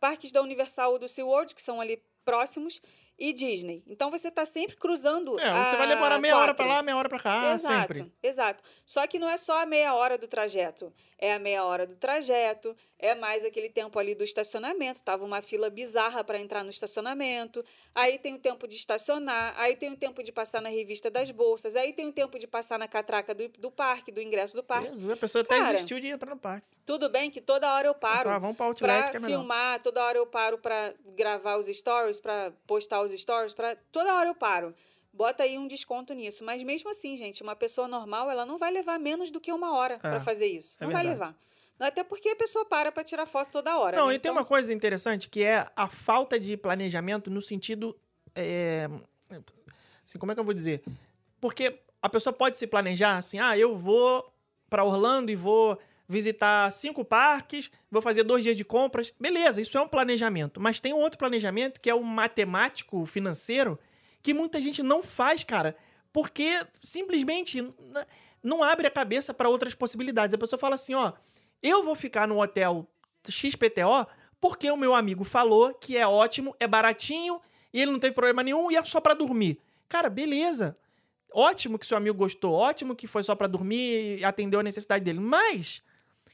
[0.00, 2.82] parques da Universal ou do SeaWorld, que são ali próximos,
[3.20, 3.84] e Disney.
[3.86, 5.38] Então você está sempre cruzando.
[5.38, 6.76] É, você vai demorar meia hora pra quatro.
[6.76, 8.12] lá, meia hora pra cá, exato, sempre.
[8.22, 8.64] exato.
[8.86, 10.90] Só que não é só a meia hora do trajeto.
[11.18, 15.02] É a meia hora do trajeto, é mais aquele tempo ali do estacionamento.
[15.02, 17.64] Tava uma fila bizarra para entrar no estacionamento.
[17.94, 21.30] Aí tem o tempo de estacionar, aí tem o tempo de passar na revista das
[21.30, 24.62] bolsas, aí tem o tempo de passar na catraca do, do parque, do ingresso do
[24.62, 24.88] parque.
[24.90, 26.66] Jesus, a pessoa até Cara, desistiu de entrar no parque.
[26.84, 29.38] Tudo bem que toda hora eu paro Ah, vamos pra Outlet, que é melhor.
[29.38, 34.14] filmar, toda hora eu paro pra gravar os stories, pra postar os stories, para toda
[34.14, 34.74] hora eu paro.
[35.12, 38.70] Bota aí um desconto nisso, mas mesmo assim, gente, uma pessoa normal, ela não vai
[38.70, 40.76] levar menos do que uma hora pra fazer isso.
[40.80, 41.20] é não vai verdade.
[41.20, 41.49] levar.
[41.80, 43.96] Até porque a pessoa para pra tirar foto toda hora.
[43.96, 44.14] Não, né?
[44.14, 47.96] e tem Então, uma coisa interessante que é a falta de planejamento no sentido.
[48.34, 48.88] é,
[50.04, 50.82] assim, como é que eu vou dizer?
[51.40, 54.30] Porque a pessoa pode se planejar assim, ah, eu vou
[54.68, 59.12] pra Orlando e vou visitar cinco parques, vou fazer dois dias de compras.
[59.18, 60.60] Beleza, isso é um planejamento.
[60.60, 63.78] Mas tem um outro planejamento que é o matemático financeiro
[64.22, 65.76] que muita gente não faz, cara,
[66.12, 67.66] porque simplesmente
[68.42, 70.34] não abre a cabeça para outras possibilidades.
[70.34, 71.12] A pessoa fala assim, ó,
[71.62, 72.88] eu vou ficar no hotel
[73.28, 74.06] XPTO
[74.40, 77.40] porque o meu amigo falou que é ótimo, é baratinho
[77.72, 79.60] e ele não tem problema nenhum e é só pra dormir.
[79.88, 80.76] Cara, beleza.
[81.32, 85.04] Ótimo que seu amigo gostou, ótimo que foi só pra dormir e atendeu a necessidade
[85.04, 85.20] dele.
[85.20, 85.82] Mas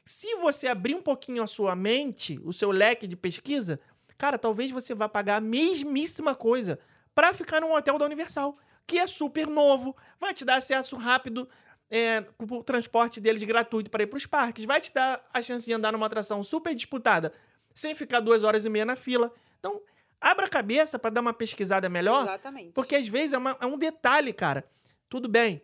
[0.05, 3.79] se você abrir um pouquinho a sua mente, o seu leque de pesquisa,
[4.17, 6.79] cara, talvez você vá pagar a mesmíssima coisa
[7.13, 8.57] pra ficar num hotel da Universal,
[8.87, 11.47] que é super novo, vai te dar acesso rápido
[11.89, 15.65] é, o transporte deles gratuito para ir para os parques, vai te dar a chance
[15.65, 17.33] de andar numa atração super disputada,
[17.73, 19.31] sem ficar duas horas e meia na fila.
[19.59, 19.81] Então,
[20.19, 22.71] abra a cabeça para dar uma pesquisada melhor, Exatamente.
[22.73, 24.65] porque às vezes é, uma- é um detalhe, cara.
[25.09, 25.61] Tudo bem,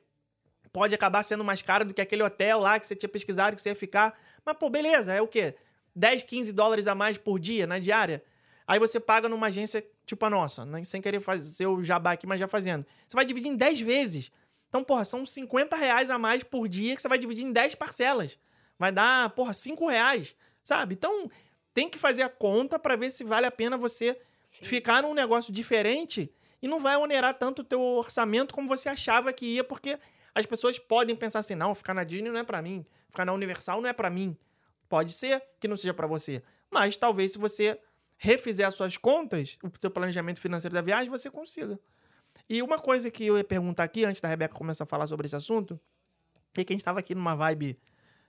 [0.71, 3.61] pode acabar sendo mais caro do que aquele hotel lá que você tinha pesquisado que
[3.61, 5.55] você ia ficar, mas pô, beleza, é o quê?
[5.95, 8.23] 10, 15 dólares a mais por dia na diária.
[8.65, 10.83] Aí você paga numa agência tipo a nossa, né?
[10.85, 12.85] sem querer fazer o jabá aqui, mas já fazendo.
[13.07, 14.31] Você vai dividir em 10 vezes.
[14.73, 17.75] Então, porra, são 50 reais a mais por dia que você vai dividir em 10
[17.75, 18.39] parcelas.
[18.79, 20.95] vai dar, porra, 5 reais, sabe?
[20.95, 21.29] Então,
[21.75, 24.65] tem que fazer a conta para ver se vale a pena você Sim.
[24.65, 29.31] ficar num negócio diferente e não vai onerar tanto o teu orçamento como você achava
[29.31, 29.99] que ia, porque
[30.33, 33.33] as pessoas podem pensar assim, não, ficar na Disney não é para mim, ficar na
[33.33, 34.35] Universal não é para mim.
[34.89, 37.79] Pode ser que não seja para você, mas talvez se você
[38.17, 41.79] refizer as suas contas, o seu planejamento financeiro da viagem, você consiga.
[42.49, 45.25] E uma coisa que eu ia perguntar aqui, antes da Rebeca começar a falar sobre
[45.25, 45.79] esse assunto,
[46.57, 47.79] é que a gente estava aqui numa vibe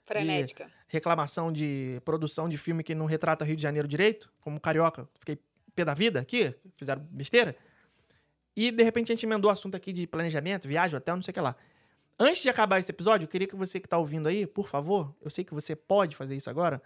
[0.04, 0.70] Frenética.
[0.86, 5.38] reclamação de produção de filme que não retrata Rio de Janeiro direito, como Carioca, fiquei
[5.74, 7.56] pé da vida aqui, fizeram besteira.
[8.56, 11.32] E de repente a gente emendou o assunto aqui de planejamento, viagem, hotel, não sei
[11.32, 11.56] o que lá.
[12.18, 15.12] Antes de acabar esse episódio, eu queria que você que tá ouvindo aí, por favor,
[15.20, 16.80] eu sei que você pode fazer isso agora,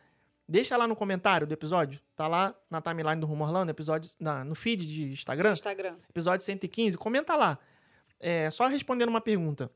[0.48, 4.44] deixa lá no comentário do episódio, tá lá na timeline do Rumo Orlando, episódio, na,
[4.44, 5.96] no feed de Instagram, Instagram.
[6.08, 7.58] episódio 115, comenta lá.
[8.18, 9.70] É, só respondendo uma pergunta.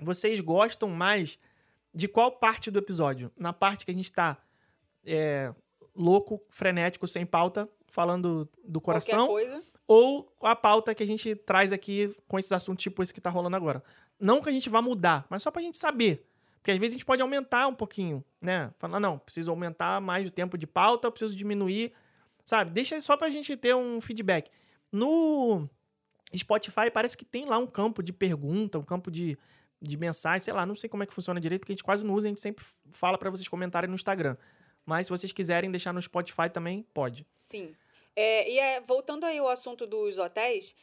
[0.00, 1.38] Vocês gostam mais
[1.94, 3.30] de qual parte do episódio?
[3.36, 4.36] Na parte que a gente tá
[5.04, 5.54] é,
[5.94, 9.28] louco, frenético, sem pauta, falando do coração?
[9.28, 9.72] Qualquer coisa.
[9.86, 13.30] Ou a pauta que a gente traz aqui com esses assuntos tipo esse que tá
[13.30, 13.82] rolando agora?
[14.18, 16.26] Não que a gente vá mudar, mas só pra gente saber.
[16.62, 18.72] Porque às vezes a gente pode aumentar um pouquinho, né?
[18.78, 21.92] Falar, não, preciso aumentar mais o tempo de pauta, preciso diminuir,
[22.44, 22.70] sabe?
[22.70, 24.48] Deixa só pra gente ter um feedback.
[24.92, 25.68] No
[26.36, 29.36] Spotify parece que tem lá um campo de pergunta, um campo de,
[29.80, 32.06] de mensagem, sei lá, não sei como é que funciona direito, porque a gente quase
[32.06, 34.36] não usa, a gente sempre fala pra vocês comentarem no Instagram.
[34.86, 37.26] Mas se vocês quiserem deixar no Spotify também, pode.
[37.34, 37.74] Sim.
[38.14, 40.76] É, e é, voltando aí ao assunto dos hotéis,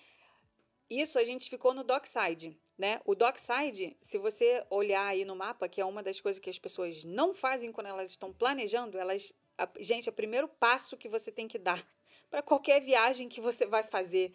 [0.90, 3.02] isso a gente ficou no Dockside, né?
[3.06, 6.58] O Dockside, se você olhar aí no mapa, que é uma das coisas que as
[6.58, 11.10] pessoas não fazem quando elas estão planejando, elas, a- gente, é o primeiro passo que
[11.10, 11.86] você tem que dar
[12.32, 14.34] para qualquer viagem que você vai fazer.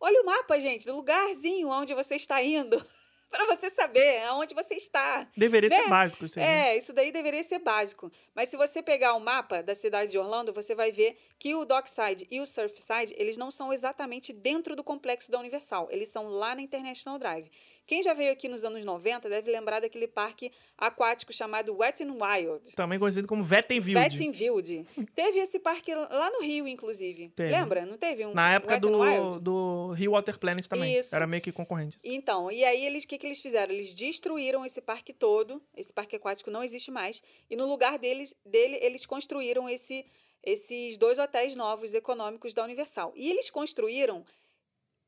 [0.00, 2.76] Olha o mapa, gente, do lugarzinho onde você está indo,
[3.30, 5.28] para você saber aonde você está.
[5.36, 5.82] Deveria Né?
[5.82, 6.44] ser básico isso aí.
[6.44, 6.68] né?
[6.70, 8.10] É, isso daí deveria ser básico.
[8.34, 11.64] Mas se você pegar o mapa da cidade de Orlando, você vai ver que o
[11.64, 15.88] Dockside e o Surfside, eles não são exatamente dentro do complexo da Universal.
[15.90, 17.50] Eles são lá na International Drive.
[17.86, 22.12] Quem já veio aqui nos anos 90 deve lembrar daquele parque aquático chamado Wet n
[22.12, 22.74] Wild.
[22.74, 24.08] Também conhecido como Vettenfield.
[24.08, 24.86] Vettenfield.
[25.14, 27.28] Teve esse parque lá no Rio, inclusive.
[27.30, 27.50] Teve.
[27.50, 27.84] Lembra?
[27.84, 30.98] Não teve um Na época Wet do, do Rio Water Planet também.
[30.98, 31.14] Isso.
[31.14, 31.96] Era meio que concorrente.
[32.02, 33.72] Então, e aí eles, o que, que eles fizeram?
[33.72, 38.34] Eles destruíram esse parque todo, esse parque aquático não existe mais, e no lugar deles,
[38.44, 40.06] dele, eles construíram esse,
[40.42, 43.12] esses dois hotéis novos econômicos da Universal.
[43.14, 44.24] E eles construíram,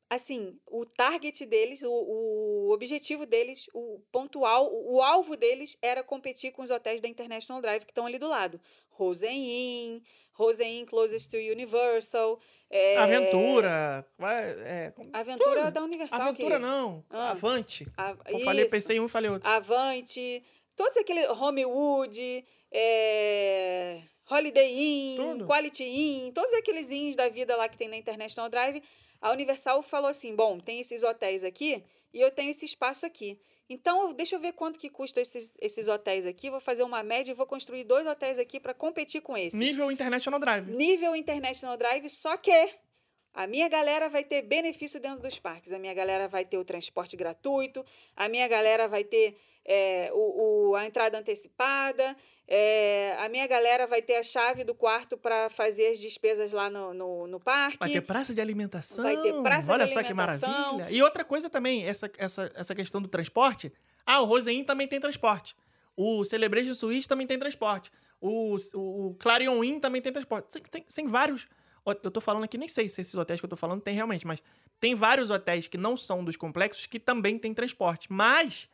[0.09, 6.02] assim, o target deles, o, o objetivo deles, o pontual, o, o alvo deles era
[6.02, 8.61] competir com os hotéis da International Drive que estão ali do lado.
[8.90, 10.00] Rosen Inn,
[10.32, 12.38] Rosen Inn closest to Universal.
[12.70, 14.07] é, Aventura.
[14.64, 15.70] é, Aventura tudo.
[15.72, 16.66] da Universal, Aventura querido.
[16.66, 17.04] não.
[17.11, 17.30] Ah.
[17.32, 17.86] Avante.
[17.96, 19.48] A- Eu falei, pensei em um e falei outro.
[19.48, 20.42] Avante,
[20.74, 25.46] todos aqueles Homewood, é, Holiday Inn, Tudo.
[25.46, 28.82] Quality Inn, todos aqueles inns da vida lá que tem na International Drive,
[29.21, 33.39] a Universal falou assim: bom, tem esses hotéis aqui e eu tenho esse espaço aqui.
[33.69, 36.49] Então, deixa eu ver quanto que custa esses, esses hotéis aqui.
[36.49, 39.59] Vou fazer uma média e vou construir dois hotéis aqui para competir com esses.
[39.59, 40.71] Nível International Drive.
[40.71, 42.53] Nível International Drive, só que
[43.35, 45.73] a minha galera vai ter benefício dentro dos parques.
[45.73, 49.37] A minha galera vai ter o transporte gratuito, a minha galera vai ter
[49.67, 52.17] é, o, o- a entrada antecipada,
[52.49, 56.71] é, a minha galera vai ter a chave do quarto para fazer as despesas lá
[56.71, 57.79] no, no, no parque.
[57.81, 59.03] Vai ter praça de alimentação.
[59.03, 60.49] Vai ter praça de Olha só que alimentação.
[60.75, 60.97] maravilha.
[60.97, 63.73] E outra coisa também, essa, essa, essa questão do transporte.
[64.05, 65.57] Ah, o Rosein também tem transporte.
[65.97, 67.91] O Celebration Suite também tem transporte.
[68.21, 70.49] O, o, o Clarion Inn também tem transporte.
[70.53, 71.47] Tem, tem, tem vários.
[71.85, 74.27] Eu tô falando aqui, nem sei se esses hotéis que eu tô falando tem realmente,
[74.27, 74.43] mas
[74.79, 78.07] tem vários hotéis que não são dos complexos que também tem transporte.
[78.12, 78.69] Mas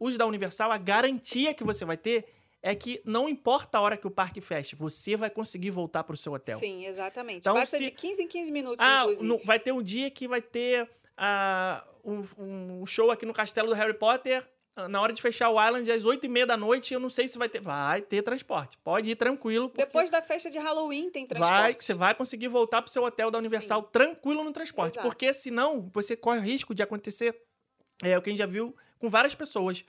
[0.00, 2.26] os da Universal, a garantia que você vai ter
[2.62, 6.16] é que não importa a hora que o parque feche, você vai conseguir voltar pro
[6.16, 6.58] seu hotel.
[6.58, 7.38] Sim, exatamente.
[7.40, 10.26] Então, Passa se- de 15 em 15 minutos, Ah, no- vai ter um dia que
[10.26, 12.24] vai ter ah, um,
[12.80, 14.44] um show aqui no castelo do Harry Potter.
[14.76, 17.10] ah, Na hora de fechar o Island, às 8 e meia da noite, eu não
[17.10, 17.60] sei se vai ter.
[17.60, 18.76] Vai ter transporte.
[18.84, 19.70] Pode ir tranquilo.
[19.76, 21.52] Depois da festa de Halloween tem transporte.
[21.60, 24.92] vai, você vai conseguir voltar pro seu hotel da Universal tranquilo no transporte.
[24.94, 25.06] Exato.
[25.08, 27.36] Porque senão você corre o risco de acontecer
[28.02, 29.84] é, o que a gente já viu com várias pessoas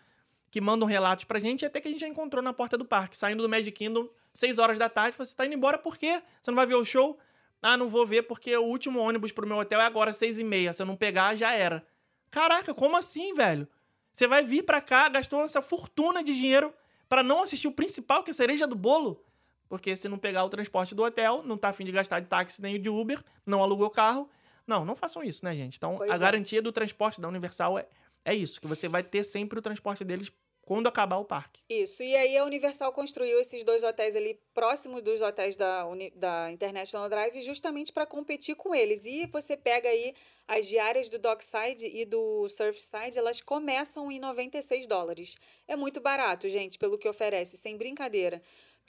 [0.51, 3.15] que mandam relatos pra gente, até que a gente já encontrou na porta do parque,
[3.15, 6.21] saindo do Magic Kingdom, 6 horas da tarde, você tá indo embora por quê?
[6.41, 7.19] Você não vai ver o show?
[7.61, 10.43] Ah, não vou ver porque o último ônibus pro meu hotel é agora 6 e
[10.43, 10.71] meia.
[10.73, 11.85] Se eu não pegar, já era.
[12.31, 13.67] Caraca, como assim, velho?
[14.11, 16.73] Você vai vir pra cá, gastou essa fortuna de dinheiro
[17.07, 19.23] pra não assistir o principal, que é a cereja do bolo?
[19.67, 22.61] Porque se não pegar o transporte do hotel, não tá afim de gastar de táxi
[22.61, 24.29] nem de Uber, não alugou carro.
[24.65, 25.77] Não, não façam isso, né, gente?
[25.77, 26.17] Então, Pois a é.
[26.17, 27.87] garantia do transporte da Universal é,
[28.25, 30.31] é isso, que você vai ter sempre o transporte deles
[30.69, 31.63] quando acabar o parque.
[31.67, 32.03] Isso.
[32.03, 36.51] E aí a Universal construiu esses dois hotéis ali próximos dos hotéis da, Uni, da
[36.51, 39.03] International Drive justamente para competir com eles.
[39.03, 40.13] E você pega aí
[40.47, 45.37] as diárias do Dockside e do Surfside, elas começam em 96 dólares.
[45.67, 48.39] É muito barato, gente, pelo que oferece, sem brincadeira.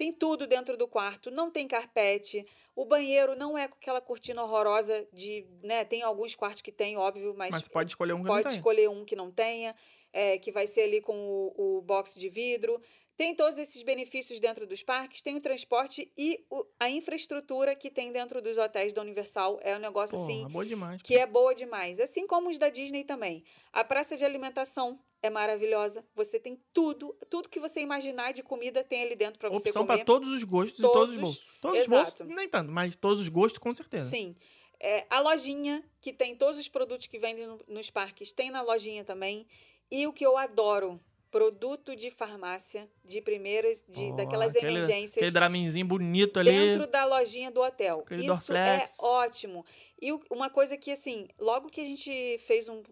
[0.01, 2.47] Tem tudo dentro do quarto, não tem carpete.
[2.75, 5.85] O banheiro não é com aquela cortina horrorosa de, né?
[5.85, 8.89] Tem alguns quartos que tem, óbvio, mas, Mas pode escolher um que pode não escolher
[8.89, 9.77] um que não tenha,
[10.11, 11.15] é, que vai ser ali com
[11.55, 12.81] o, o box de vidro.
[13.15, 17.91] Tem todos esses benefícios dentro dos parques, tem o transporte e o- a infraestrutura que
[17.91, 19.61] tem dentro dos hotéis da Universal.
[19.63, 21.03] É um negócio Pô, assim boa demais.
[21.03, 22.01] que é boa demais.
[22.01, 23.45] Assim como os da Disney também.
[23.71, 26.05] A praça de alimentação é maravilhosa.
[26.15, 29.87] Você tem tudo, tudo que você imaginar de comida tem ali dentro para você Opção
[29.87, 29.99] comer.
[29.99, 31.49] para todos os gostos e todos os Todos, bolsos.
[31.61, 32.03] Todos os exato.
[32.25, 34.09] bolsos, nem tanto, mas todos os gostos, com certeza.
[34.09, 34.35] Sim.
[34.83, 38.63] É, a lojinha, que tem todos os produtos que vendem no- nos parques, tem na
[38.63, 39.47] lojinha também.
[39.91, 40.99] E o que eu adoro,
[41.31, 45.17] produto de farmácia, de primeiras, de, Ó, daquelas aquele- emergências.
[45.19, 46.51] Aquele dramenzinho bonito ali.
[46.51, 48.01] dentro da lojinha do hotel.
[48.01, 48.99] Aquele Isso Dorflex.
[48.99, 49.65] é ótimo.
[50.01, 52.83] E uma coisa que, assim, logo que a gente fez um,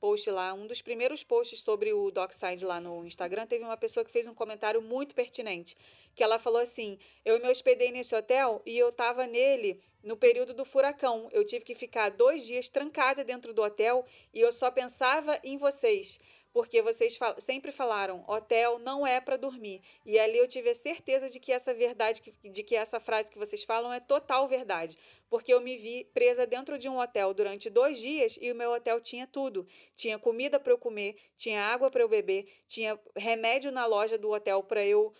[0.00, 4.04] post lá, um dos primeiros posts sobre o Dockside lá no Instagram, teve uma pessoa
[4.04, 5.76] que fez um comentário muito pertinente.
[6.14, 10.54] Que ela falou assim: Eu me hospedei nesse hotel e eu tava nele no período
[10.54, 11.28] do furacão.
[11.32, 15.56] Eu tive que ficar dois dias trancada dentro do hotel e eu só pensava em
[15.56, 16.18] vocês
[16.56, 19.82] porque vocês fal- sempre falaram, hotel não é para dormir.
[20.06, 23.36] E ali eu tive a certeza de que essa verdade, de que essa frase que
[23.36, 24.96] vocês falam é total verdade.
[25.28, 28.72] Porque eu me vi presa dentro de um hotel durante dois dias e o meu
[28.72, 29.66] hotel tinha tudo.
[29.94, 34.30] Tinha comida para eu comer, tinha água para eu beber, tinha remédio na loja do
[34.30, 35.12] hotel para eu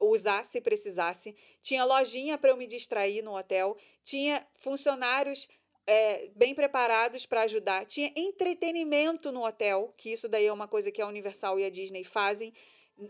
[0.00, 5.46] usar se precisasse, tinha lojinha para eu me distrair no hotel, tinha funcionários
[5.86, 10.90] é, bem preparados para ajudar, tinha entretenimento no hotel, que isso daí é uma coisa
[10.90, 12.52] que a Universal e a Disney fazem.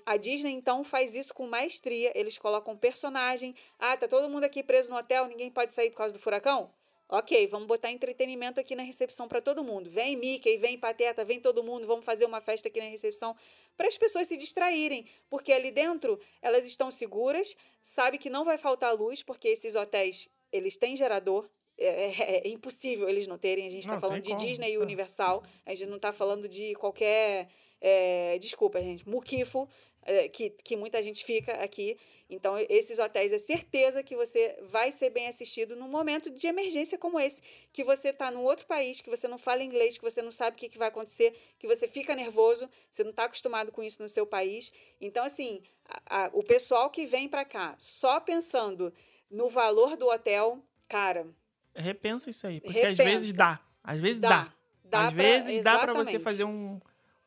[0.07, 2.13] A Disney, então, faz isso com maestria.
[2.15, 3.57] Eles colocam personagem.
[3.77, 6.73] Ah, tá todo mundo aqui preso no hotel, ninguém pode sair por causa do furacão?
[7.13, 9.91] Ok, vamos botar entretenimento aqui na recepção para todo mundo.
[9.91, 13.35] Vem Mickey, vem Pateta, vem todo mundo, vamos fazer uma festa aqui na recepção
[13.77, 18.57] para as pessoas se distraírem, porque ali dentro elas estão seguras, sabe que não vai
[18.57, 23.67] faltar luz, porque esses hotéis, eles têm gerador, é, é- é impossível eles não terem.
[23.67, 24.41] A gente está falando de como.
[24.47, 24.81] Disney e Ah.
[24.81, 27.49] Universal, a gente não está falando de qualquer.
[27.83, 29.67] é, desculpa, gente, muquifo,
[30.03, 31.97] é, que, que muita gente fica aqui.
[32.31, 36.97] Então, esses hotéis é certeza que você vai ser bem assistido num momento de emergência
[36.97, 40.23] como esse, que você está num outro país, que você não fala inglês, que você
[40.23, 43.73] não sabe o que, que vai acontecer, que você fica nervoso, você não está acostumado
[43.73, 44.73] com isso no seu país.
[45.01, 48.95] Então, assim, a- a- o pessoal que vem para cá só pensando
[49.31, 51.27] no valor do hotel, cara,
[51.75, 53.05] Repensa isso aí, porque às Repensa.
[53.05, 53.61] vezes dá.
[53.83, 54.29] Às vezes dá.
[54.29, 54.55] dá.
[54.85, 56.81] Dá às pra- vezes dá pra você fazer um,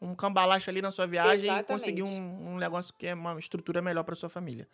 [0.03, 1.67] um cambalacho ali na sua viagem e Exatamente.
[1.67, 4.67] conseguir um, um negócio que é uma estrutura melhor pra sua família.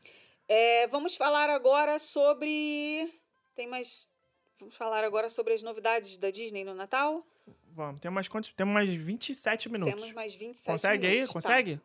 [0.47, 3.11] É, vamos falar agora sobre.
[3.55, 4.09] Tem mais.
[4.59, 7.25] Vamos falar agora sobre as novidades da Disney no Natal?
[7.71, 8.51] Vamos, tem mais quantos?
[8.53, 9.95] Temos mais 27 minutos.
[9.95, 11.13] Temos mais 27 Consegue aí?
[11.15, 11.33] minutos.
[11.33, 11.39] tá.
[11.49, 11.79] Consegue?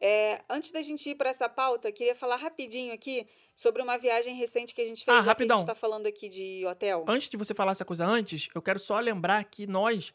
[0.00, 3.26] É, antes da gente ir para essa pauta, queria falar rapidinho aqui
[3.56, 5.16] sobre uma viagem recente que a gente fez.
[5.16, 5.56] Ah, que a rapidão.
[5.58, 7.04] gente está falando aqui de hotel.
[7.08, 10.12] Antes de você falar essa coisa antes, eu quero só lembrar que nós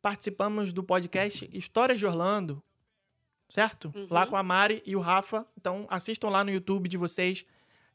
[0.00, 2.62] participamos do podcast Histórias de Orlando,
[3.48, 3.92] certo?
[3.94, 4.06] Uhum.
[4.10, 5.46] Lá com a Mari e o Rafa.
[5.58, 7.44] Então assistam lá no YouTube de vocês.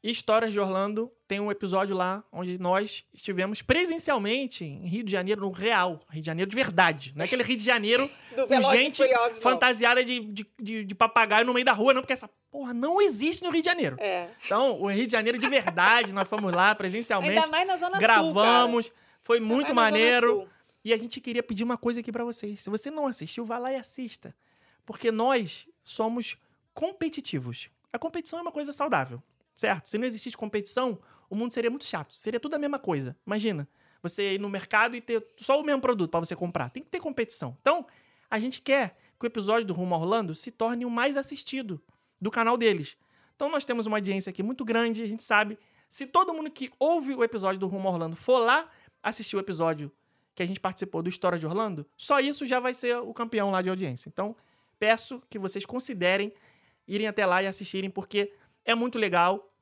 [0.03, 5.39] Histórias de Orlando tem um episódio lá onde nós estivemos presencialmente em Rio de Janeiro,
[5.39, 6.01] no real.
[6.09, 7.13] Rio de Janeiro de verdade.
[7.15, 9.01] Não é aquele Rio de Janeiro Do com gente
[9.41, 13.01] fantasiada de, de, de, de papagaio no meio da rua, não, porque essa porra não
[13.01, 13.95] existe no Rio de Janeiro.
[13.97, 14.27] É.
[14.45, 17.93] Então, o Rio de Janeiro de verdade, nós fomos lá presencialmente Ainda mais na Zona
[17.93, 18.01] Sul.
[18.01, 18.91] gravamos,
[19.21, 19.53] foi cara.
[19.53, 20.49] muito maneiro.
[20.83, 22.61] E a gente queria pedir uma coisa aqui pra vocês.
[22.61, 24.35] Se você não assistiu, vá lá e assista.
[24.85, 26.37] Porque nós somos
[26.73, 27.69] competitivos.
[27.91, 29.21] A competição é uma coisa saudável,
[29.55, 29.87] certo?
[29.87, 32.13] Se não existisse competição, o mundo seria muito chato.
[32.13, 33.15] Seria tudo a mesma coisa.
[33.25, 33.67] Imagina,
[34.01, 36.69] você ir no mercado e ter só o mesmo produto pra você comprar.
[36.69, 37.57] Tem que ter competição.
[37.61, 37.87] Então,
[38.29, 41.81] a gente quer que o episódio do Rumo Orlando se torne o mais assistido
[42.19, 42.97] do canal deles.
[43.35, 45.57] Então, nós temos uma audiência aqui muito grande, a gente sabe.
[45.89, 48.69] Se todo mundo que ouve o episódio do Rumo Orlando for lá
[49.01, 49.91] assistir o episódio
[50.35, 53.51] que a gente participou do História de Orlando, só isso já vai ser o campeão
[53.51, 54.09] lá de audiência.
[54.09, 54.35] Então,
[54.79, 56.33] peço que vocês considerem
[56.87, 58.33] irem até lá e assistirem, porque
[58.65, 59.53] é muito legal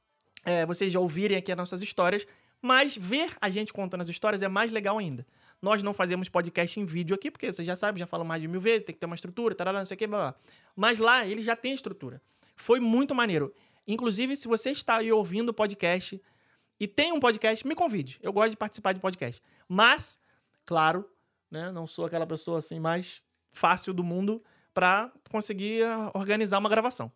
[0.45, 2.25] é, vocês já ouvirem aqui as nossas histórias,
[2.61, 5.25] mas ver a gente contando as histórias é mais legal ainda.
[5.61, 8.47] Nós não fazemos podcast em vídeo aqui, porque vocês já sabem, já falam mais de
[8.47, 10.35] mil vezes, tem que ter uma estrutura, tarará, não sei o que, blá, blá.
[10.75, 12.19] Mas lá ele já tem estrutura.
[12.55, 13.53] Foi muito maneiro.
[13.87, 16.19] Inclusive, se você está aí ouvindo o podcast
[16.79, 18.17] e tem um podcast, me convide.
[18.23, 19.41] Eu gosto de participar de podcast.
[19.67, 20.19] Mas,
[20.71, 21.05] claro,
[21.51, 24.41] né, não sou aquela pessoa assim mais fácil do mundo,
[24.73, 27.11] pra conseguir ah, organizar uma gravação.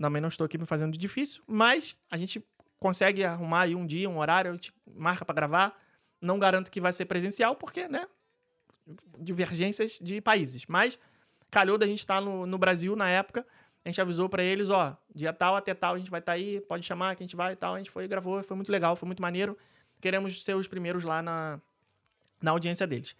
[0.00, 2.42] Também não estou aqui me fazendo de difícil, mas a gente
[2.80, 5.78] consegue arrumar aí um dia, um horário, a gente marca pra gravar.
[6.18, 8.08] Não garanto que vai ser presencial, porque, né?
[9.18, 10.64] Divergências de países.
[10.66, 10.98] Mas
[11.50, 13.46] calhou da gente estar no, no Brasil na época.
[13.84, 16.58] A gente avisou pra eles, ó, dia tal até tal a gente vai estar aí,
[16.62, 17.74] pode chamar que a gente vai e tal.
[17.74, 19.58] A gente foi gravou, foi muito legal, foi muito maneiro.
[20.00, 21.60] Queremos ser os primeiros lá na,
[22.40, 23.14] na audiência deles.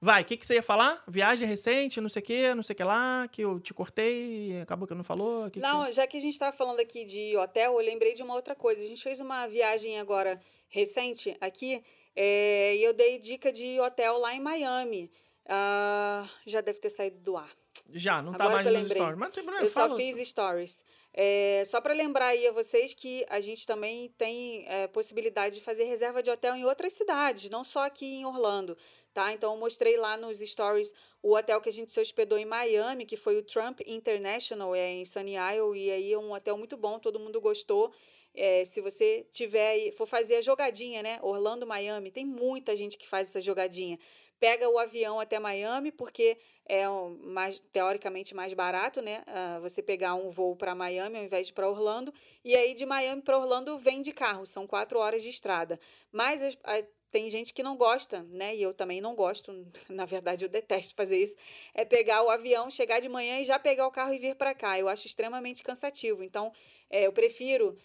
[0.00, 1.02] Vai, o que, que você ia falar?
[1.08, 4.60] Viagem recente, não sei o que, não sei o que lá, que eu te cortei
[4.60, 5.44] acabou que não falou?
[5.50, 8.12] Que que Não, você- já que a gente estava falando aqui de hotel, eu lembrei
[8.12, 8.84] de uma outra coisa.
[8.84, 10.38] A gente fez uma viagem agora
[10.68, 11.82] recente aqui
[12.14, 15.10] é, e eu dei dica de hotel lá em Miami.
[15.46, 17.48] Ah, já deve ter saído do ar.
[17.90, 19.18] Já, não tá Agora mais que eu nos stories.
[19.18, 20.84] Mas tem problema, Eu só fiz stories.
[21.16, 25.60] É, só para lembrar aí a vocês que a gente também tem é, possibilidade de
[25.60, 28.76] fazer reserva de hotel em outras cidades, não só aqui em Orlando,
[29.12, 29.32] tá?
[29.32, 30.92] Então eu mostrei lá nos stories
[31.22, 34.90] o hotel que a gente se hospedou em Miami, que foi o Trump International, é
[34.90, 37.92] em Sunny Isle, e aí é um hotel muito bom, todo mundo gostou.
[38.34, 41.20] É, se você tiver for fazer a jogadinha, né?
[41.22, 43.96] Orlando, Miami, tem muita gente que faz essa jogadinha.
[44.40, 46.84] Pega o avião até Miami, porque é
[47.22, 49.22] mais, teoricamente mais barato, né?
[49.26, 52.12] Ah, você pegar um voo para Miami ao invés de para Orlando.
[52.44, 55.78] E aí de Miami para Orlando vem de carro, são quatro horas de estrada.
[56.12, 58.56] Mas as- a- tem gente que não gosta, né?
[58.56, 59.52] E eu também não gosto,
[59.88, 61.36] na verdade eu detesto fazer isso.
[61.72, 64.54] É pegar o avião, chegar de manhã e já pegar o carro e vir para
[64.54, 64.78] cá.
[64.78, 66.22] Eu acho extremamente cansativo.
[66.22, 66.52] Então,
[66.90, 67.76] é, eu prefiro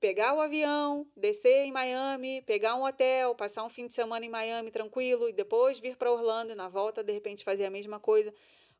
[0.00, 4.28] pegar o avião, descer em Miami, pegar um hotel, passar um fim de semana em
[4.28, 8.00] Miami tranquilo e depois vir para Orlando e na volta de repente fazer a mesma
[8.00, 8.32] coisa.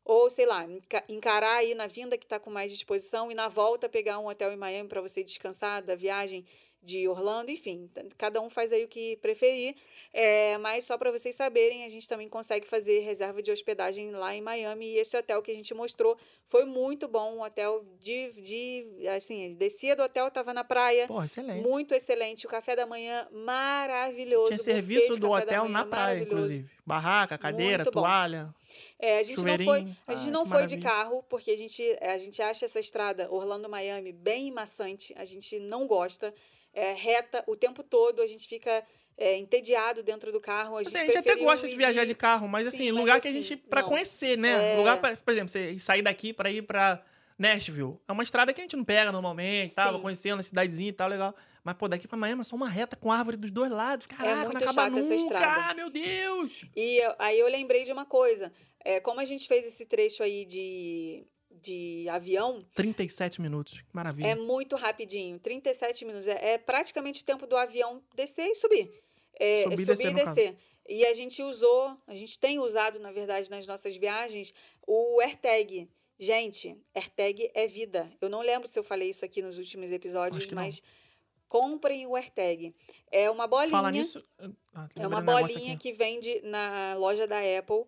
[0.03, 3.49] Ou, sei lá, enca- encarar aí na vinda que está com mais disposição e na
[3.49, 6.45] volta pegar um hotel em Miami para você descansar da viagem
[6.87, 9.75] de Orlando, enfim, cada um faz aí o que preferir.
[10.13, 14.33] É, mas só para vocês saberem, a gente também consegue fazer reserva de hospedagem lá
[14.33, 14.85] em Miami.
[14.87, 17.35] E esse hotel que a gente mostrou foi muito bom.
[17.35, 18.31] Um hotel de.
[18.41, 21.07] de assim, descia do hotel, tava na praia.
[21.07, 21.67] Porra, excelente.
[21.67, 22.47] Muito excelente.
[22.47, 24.47] O café da manhã maravilhoso.
[24.47, 26.69] Tinha serviço do hotel manhã na praia, inclusive.
[26.85, 28.55] Barraca, cadeira, toalha.
[28.97, 31.83] É, a gente não foi, a gente Ah, não foi de carro, porque a gente,
[32.01, 36.33] a gente acha essa estrada Orlando-Miami bem maçante, a gente não gosta.
[36.79, 38.83] É reta o tempo todo, a gente fica
[39.17, 40.77] é, entediado dentro do carro.
[40.77, 43.01] A gente, Assim, a gente até gosta de viajar de carro, mas Sim, assim, mas
[43.01, 43.57] lugar que a assim, gente.
[43.67, 43.89] pra não.
[43.89, 44.73] conhecer, né?
[44.73, 44.77] É.
[44.77, 47.03] Lugar, pra, por exemplo, você sair daqui pra ir pra
[47.35, 47.97] Nashville.
[48.07, 49.85] É uma estrada que a gente não pega normalmente, tá?
[49.89, 50.01] Vou Sim.
[50.03, 51.35] conhecendo a cidadezinha e tal, legal.
[51.63, 54.05] Mas, pô, daqui pra Miami é só uma reta com árvore dos dois lados.
[54.07, 54.99] Caraca, muito não acaba nunca.
[54.99, 55.71] essa estrada.
[55.71, 56.63] Ah, meu Deus!
[56.75, 58.53] E eu- aí eu lembrei de uma coisa.
[58.85, 61.25] É, como a gente fez esse trecho aí de,
[61.61, 63.83] de avião, 37 minutos.
[63.93, 64.27] Maravilha.
[64.27, 66.27] É muito rapidinho, 37 minutos.
[66.27, 68.91] É, é praticamente o tempo do avião descer e subir.
[69.39, 70.35] É, Subir é e subir descer, e caso.
[70.35, 70.57] descer.
[70.89, 74.53] E a gente usou, a gente tem usado, na verdade, nas nossas viagens,
[74.85, 75.89] o AirTag.
[76.17, 78.11] Gente, AirTag é vida.
[78.21, 80.63] Eu não lembro se eu falei isso aqui nos últimos episódios, que não.
[80.63, 80.81] mas
[81.47, 82.73] comprem o AirTag.
[83.11, 83.71] É uma bolinha.
[83.71, 84.23] Fala nisso.
[84.73, 87.85] Ah, É uma um bolinha que vende na loja da Apple.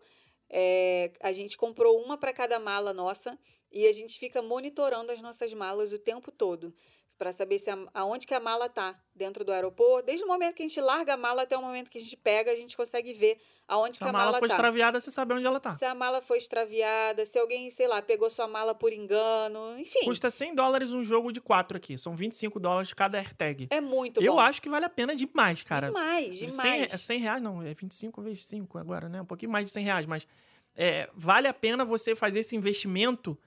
[0.49, 3.37] É, a gente comprou uma para cada mala nossa
[3.71, 6.73] e a gente fica monitorando as nossas malas o tempo todo
[7.19, 10.05] para saber se a, aonde que a mala tá dentro do aeroporto.
[10.05, 12.15] Desde o momento que a gente larga a mala até o momento que a gente
[12.15, 14.55] pega, a gente consegue ver aonde Se que a a mala mala for tá.
[14.55, 15.71] extraviada, você sabe onde ela tá.
[15.71, 20.05] Se a mala foi extraviada, se alguém, sei lá, pegou sua mala por engano, enfim.
[20.05, 21.97] Custa 100 dólares um jogo de 4 aqui.
[21.97, 23.67] São 25 dólares cada AirTag.
[23.69, 24.39] É muito Eu bom.
[24.39, 25.87] acho que vale a pena demais, cara.
[25.87, 26.93] demais, 100, demais.
[26.93, 29.21] é 100 reais, não, é 25 vezes 5 agora, né?
[29.21, 30.25] Um pouquinho mais de 100 reais, mas
[30.73, 33.37] é, vale a pena você fazer esse investimento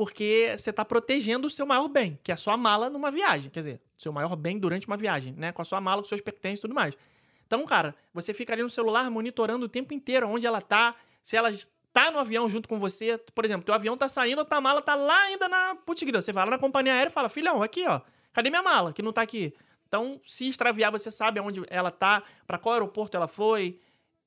[0.00, 3.50] porque você tá protegendo o seu maior bem, que é a sua mala numa viagem.
[3.50, 5.52] Quer dizer, seu maior bem durante uma viagem, né?
[5.52, 6.96] Com a sua mala, com seus pertences e tudo mais.
[7.46, 11.36] Então, cara, você fica ali no celular monitorando o tempo inteiro onde ela tá, se
[11.36, 11.50] ela
[11.92, 13.18] tá no avião junto com você.
[13.34, 16.22] Por exemplo, teu avião tá saindo, tua mala tá lá ainda na putigrila.
[16.22, 18.00] Você vai lá na companhia aérea e fala, filhão, aqui, ó,
[18.32, 18.94] cadê minha mala?
[18.94, 19.52] Que não tá aqui.
[19.86, 23.78] Então, se extraviar, você sabe aonde ela tá, pra qual aeroporto ela foi.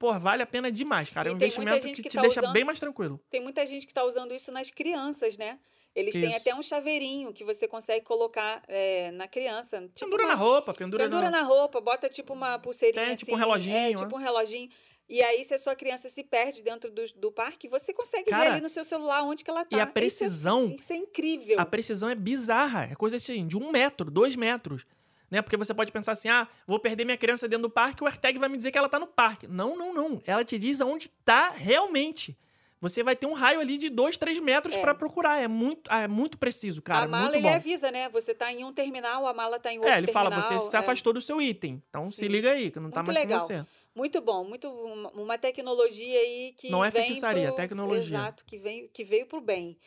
[0.04, 1.30] Pô, vale a pena demais, cara.
[1.30, 3.22] E é um investimento que, que te tá deixa usando- bem mais tranquilo.
[3.30, 5.58] Tem muita gente que está usando isso nas crianças, né?
[5.95, 6.38] Eles têm Isso.
[6.38, 9.80] até um chaveirinho que você consegue colocar é, na criança.
[9.80, 11.41] Tipo pendura uma- na roupa, pendura, Pendura na...
[11.41, 13.24] na roupa, bota tipo uma pulseirinha Tem, assim.
[13.26, 13.93] tipo um reloginho, É, né?
[13.95, 14.70] tipo um reloginho.
[15.08, 18.32] E aí, se a sua criança se perde dentro do, do parque, você consegue ver
[18.32, 19.78] Cara, ali no seu celular onde que ela tá.
[19.78, 21.60] e a Isso é- precisão- Isso é, incrível.
[21.60, 22.89] A precisão é bizarra.
[22.91, 24.86] É coisa assim, de um metro, dois metros.
[25.34, 25.41] Né?
[25.41, 28.38] Porque você pode pensar assim, ah, vou perder minha criança dentro do parque, o AirTag
[28.38, 29.47] vai me dizer que ela tá no parque.
[29.47, 30.21] Não, não, não.
[30.27, 32.38] Ela te diz aonde tá realmente.
[32.79, 34.81] Você vai ter um raio ali de dois, três metros É.
[34.81, 35.41] pra procurar.
[35.41, 37.05] É muito, ah, é muito preciso, cara.
[37.05, 37.55] a mala muito ele bom.
[37.55, 38.09] avisa, né?
[38.09, 40.59] Você tá em um terminal, a mala tá em outro É, ele fala, terminal.
[40.59, 40.79] você se é.
[40.79, 41.81] afastou do seu item.
[41.89, 42.27] Então se Sim.
[42.27, 43.39] liga aí, que não tá Muito mais legal.
[43.39, 43.65] com você.
[43.95, 44.67] Muito bom, muito
[45.15, 48.17] uma, tecnologia aí que Não é feitiçaria, é pro- tecnologia.
[48.17, 49.77] Exato, que vem que veio pro bem.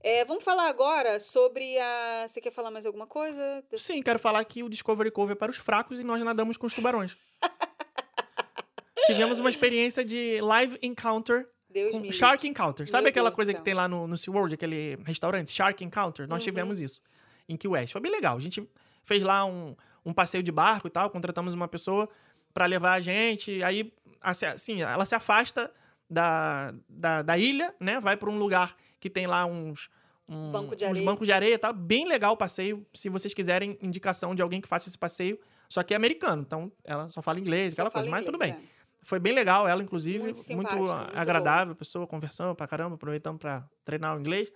[0.00, 2.26] É, vamos falar agora sobre a.
[2.28, 3.64] Você quer falar mais alguma coisa?
[3.76, 6.66] Sim, quero falar que o Discovery Cove é para os fracos e nós nadamos com
[6.66, 7.16] os tubarões.
[9.06, 12.46] Tivemos uma experiência de live encounter Deus com Shark.
[12.46, 12.88] Encounter.
[12.88, 15.50] Sabe Meu aquela Deus coisa que tem lá no, no SeaWorld, aquele restaurante?
[15.50, 16.28] Shark Encounter?
[16.28, 16.44] Nós Uhum.
[16.44, 17.00] tivemos isso
[17.48, 17.92] em Key West.
[17.92, 18.36] Foi bem legal.
[18.36, 18.68] A gente
[19.02, 19.74] fez lá um,
[20.04, 22.08] um passeio de barco e tal, contratamos uma pessoa
[22.54, 23.62] para levar a gente.
[23.62, 25.72] Aí, assim, ela se afasta
[26.08, 28.00] da, da, da ilha, né?
[28.00, 29.90] Vai para um lugar que tem lá uns...
[30.28, 31.04] um- Banco de uns areia.
[31.04, 31.72] bancos de areia, tá?
[31.72, 32.86] Bem legal o passeio.
[32.94, 35.38] Se vocês quiserem indicação de alguém que faça esse passeio.
[35.68, 38.10] Só que é americano, então ela só fala inglês, Só aquela fala coisa.
[38.10, 38.64] Mas tudo inglês, bem.
[38.64, 38.78] é.
[39.02, 40.18] Foi bem legal ela, inclusive.
[40.18, 44.50] Muito Muito, muito agradável, pessoa conversando pra caramba, aproveitando pra treinar o inglês.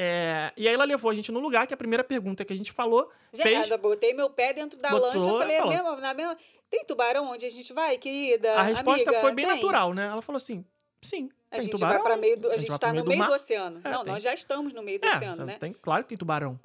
[0.00, 2.56] É, e aí ela levou a gente no lugar que a primeira pergunta que a
[2.56, 3.68] gente falou Já, fez.
[3.68, 6.36] eu botei meu pé dentro da Botou, lancha e falei, é mesmo, na mesma.
[6.70, 8.52] Tem tubarão onde a gente vai, querida?
[8.54, 9.54] A resposta Amiga, foi bem tem?
[9.56, 10.06] natural, né?
[10.06, 10.64] Ela falou assim:
[11.00, 11.94] sim, A gente tubarão.
[11.94, 13.30] vai para meio do, a gente vai está no meio do, mar.
[13.30, 13.80] oceano.
[13.84, 14.12] É, não, tem.
[14.12, 15.56] nós já estamos no meio do É, oceano, né?
[15.58, 16.58] tem, claro que tem tubarão.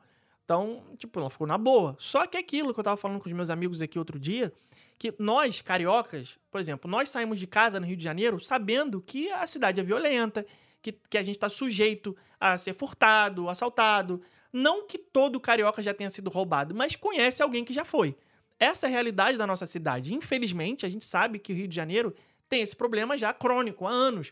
[0.46, 1.96] Então, tipo, ela ficou na boa.
[1.98, 4.52] Só que aquilo que eu tava falando com os meus amigos aqui outro dia,
[5.00, 9.32] que nós, cariocas, por exemplo, nós saímos de casa no Rio de Janeiro sabendo que
[9.32, 10.46] a cidade é violenta,
[10.82, 14.22] que, que a gente tá sujeito a ser furtado, assaltado.
[14.52, 18.16] Não que todo carioca já tenha sido roubado, mas conhece alguém que já foi.
[18.60, 20.14] Essa é a realidade da nossa cidade.
[20.14, 22.14] Infelizmente, a gente sabe que o Rio de Janeiro
[22.54, 24.32] tem esse problema já crônico há anos.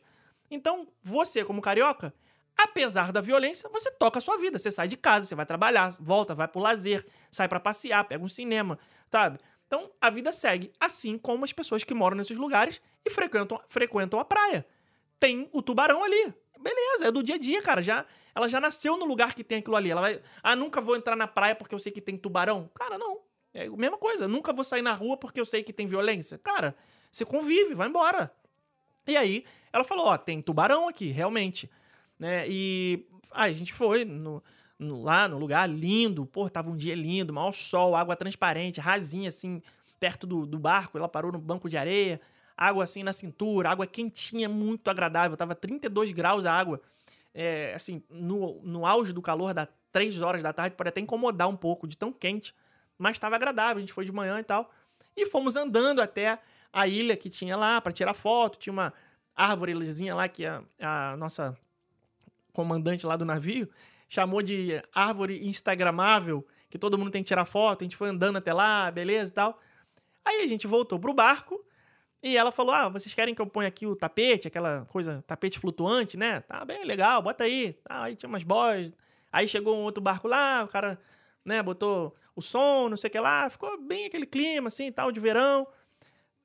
[0.51, 2.13] Então, você, como carioca,
[2.55, 4.59] apesar da violência, você toca a sua vida.
[4.59, 8.23] Você sai de casa, você vai trabalhar, volta, vai pro lazer, sai pra passear, pega
[8.23, 8.77] um cinema,
[9.11, 9.39] sabe?
[9.65, 14.19] Então, a vida segue, assim como as pessoas que moram nesses lugares e frequentam, frequentam
[14.19, 14.67] a praia.
[15.19, 16.31] Tem o tubarão ali.
[16.59, 17.81] Beleza, é do dia a dia, cara.
[17.81, 18.05] Já,
[18.35, 19.89] ela já nasceu no lugar que tem aquilo ali.
[19.89, 20.21] Ela vai.
[20.43, 22.69] Ah, nunca vou entrar na praia porque eu sei que tem tubarão.
[22.75, 23.19] Cara, não.
[23.51, 24.27] É a mesma coisa.
[24.27, 26.37] Nunca vou sair na rua porque eu sei que tem violência.
[26.37, 26.75] Cara,
[27.11, 28.31] você convive, vai embora.
[29.07, 29.43] E aí,
[29.73, 31.69] ela falou: Ó, tem tubarão aqui, realmente.
[32.17, 32.47] Né?
[32.47, 34.43] E aí a gente foi no,
[34.77, 36.25] no- lá no lugar lindo.
[36.25, 39.61] Pô, tava um dia lindo, maior sol, água transparente, rasinha assim,
[39.99, 40.97] perto do, do barco.
[40.97, 42.21] Ela parou no banco de areia,
[42.55, 45.35] água assim na cintura, água quentinha, muito agradável.
[45.35, 46.81] Tava 32 graus a água.
[47.33, 51.47] É, assim, no, no auge do calor, da 3 horas da tarde, pode até incomodar
[51.47, 52.53] um pouco de tão quente.
[52.97, 54.69] Mas estava agradável, a gente foi de manhã e tal.
[55.15, 56.39] E fomos andando até
[56.71, 58.57] a ilha que tinha lá para tirar foto.
[58.57, 58.93] Tinha uma
[59.35, 61.57] árvorezinha lá que a, a nossa
[62.53, 63.69] comandante lá do navio
[64.07, 67.81] chamou de árvore instagramável, que todo mundo tem que tirar foto.
[67.81, 69.59] A gente foi andando até lá, beleza e tal.
[70.23, 71.63] Aí a gente voltou pro barco
[72.21, 75.59] e ela falou: Ah, vocês querem que eu ponha aqui o tapete, aquela coisa, tapete
[75.59, 76.41] flutuante, né?
[76.41, 77.73] Tá bem legal, bota aí.
[77.83, 78.93] Tá, aí tinha umas boias.
[79.31, 80.99] Aí chegou um outro barco lá, o cara,
[81.45, 83.49] né, botou o som, não sei o que lá.
[83.49, 85.65] Ficou bem aquele clima, assim, tal, de verão.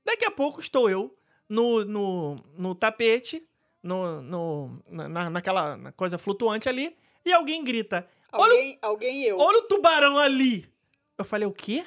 [0.07, 1.13] Daqui a pouco estou eu
[1.49, 3.45] no, no, no tapete,
[3.83, 9.27] no, no, na, naquela na coisa flutuante ali, e alguém grita: Olha, Alguém, alguém e
[9.27, 9.37] eu.
[9.39, 10.73] olha o tubarão ali!
[11.19, 11.85] Eu falei: O quê?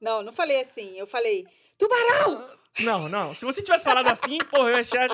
[0.00, 0.98] Não, não falei assim.
[0.98, 1.44] Eu falei,
[1.76, 2.48] tubarão!
[2.80, 3.34] Não, não.
[3.34, 5.08] Se você tivesse falado assim, porra, eu ia achar.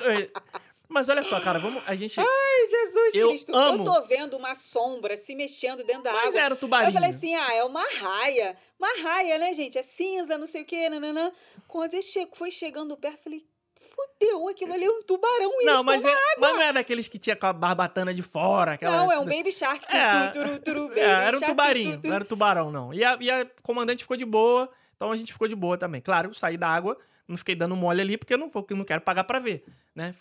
[0.89, 1.82] Eu- Mas olha só, cara, vamos.
[1.87, 2.18] A gente.
[2.20, 3.55] Ai, Jesus Eu Cristo.
[3.57, 3.80] amo.
[3.80, 6.41] Eu tô vendo uma sombra se mexendo dentro da Mas água.
[6.41, 6.89] era o tubarinho.
[6.91, 8.57] Eu falei assim, ah, é uma raia.
[8.78, 9.76] Uma raia, né, gente?
[9.78, 11.32] É cinza, não sei o quê, nananã.
[11.66, 13.47] Quando ele che- foi chegando perto, eu falei,
[13.78, 16.53] fudeu, aquilo ali é um tubarão e Não, mas, é, na mas água.
[16.53, 18.72] não é daqueles que tinha com a barbatana de fora.
[18.74, 18.97] Aquela...
[18.97, 19.87] Não, é um baby shark.
[19.87, 20.28] Tu, É.
[20.28, 22.09] tu, turu, turu, baby É, era um shark, tubarinho, tu, tu, tu.
[22.09, 22.93] não era tubarão, não.
[22.95, 26.01] E a, e a comandante ficou de boa, então a gente ficou de boa também.
[26.01, 26.97] Claro, eu saí da água,
[27.28, 29.64] não fiquei dando mole ali, porque eu não, porque eu não quero pagar pra ver,
[29.95, 30.14] né?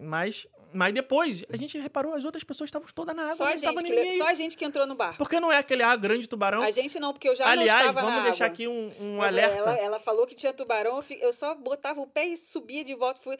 [0.00, 3.56] Mas, mas depois, a gente reparou, as outras pessoas estavam todas na água, Só a,
[3.56, 4.18] gente que, ninguém.
[4.18, 5.18] só a gente que entrou no barco.
[5.18, 6.62] Porque não é aquele ah, grande tubarão.
[6.62, 8.54] A gente não, porque eu já Aliás, não estava vamos deixar água.
[8.54, 9.56] aqui um, um alerta.
[9.56, 13.20] Ela, ela falou que tinha tubarão, eu, só botava o pé e subia de volta.
[13.20, 13.36] Fui...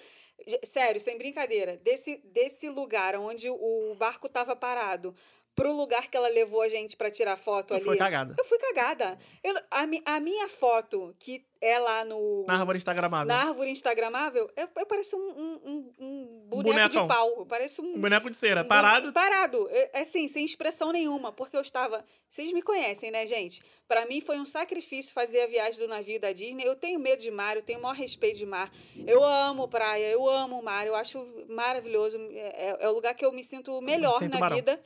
[0.64, 1.76] Sério, sem brincadeira.
[1.78, 5.14] Desse, desse lugar onde o barco estava parado
[5.58, 7.84] pro lugar que ela levou a gente para tirar foto Tu ali.
[7.84, 8.34] foi cagada.
[8.38, 9.18] Eu fui cagada.
[9.42, 12.44] Eu- a, a minha foto, que é lá no.
[12.46, 13.26] Na árvore instagramável.
[13.26, 17.02] na árvore instagramável, eu, eu pareço um, um, um- um boneco bonecão.
[17.02, 17.34] de pau.
[17.38, 19.12] Eu pareço um, Um boneco de cera, um bu- parado.
[19.12, 19.68] Parado.
[19.70, 21.32] É, Assim, sem expressão nenhuma.
[21.32, 22.04] Porque eu estava.
[22.30, 23.60] Vocês me conhecem, né, gente?
[23.88, 26.64] Pra mim foi um sacrifício fazer a viagem do navio da Disney.
[26.64, 28.70] Eu tenho medo de mar, eu tenho o maior respeito de mar.
[29.06, 32.18] Eu amo praia, eu amo o mar, eu acho maravilhoso.
[32.32, 34.80] É, é o lugar que eu me sinto melhor na vida.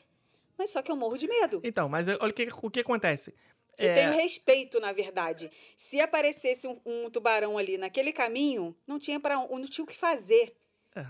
[0.62, 1.60] Mas só que eu morro de medo.
[1.64, 3.34] Então, mas olha o que, o que acontece.
[3.76, 5.50] Eu É, tenho respeito, na verdade.
[5.76, 9.96] Se aparecesse um, um tubarão ali naquele caminho, não tinha para não tinha o que
[9.96, 10.54] fazer.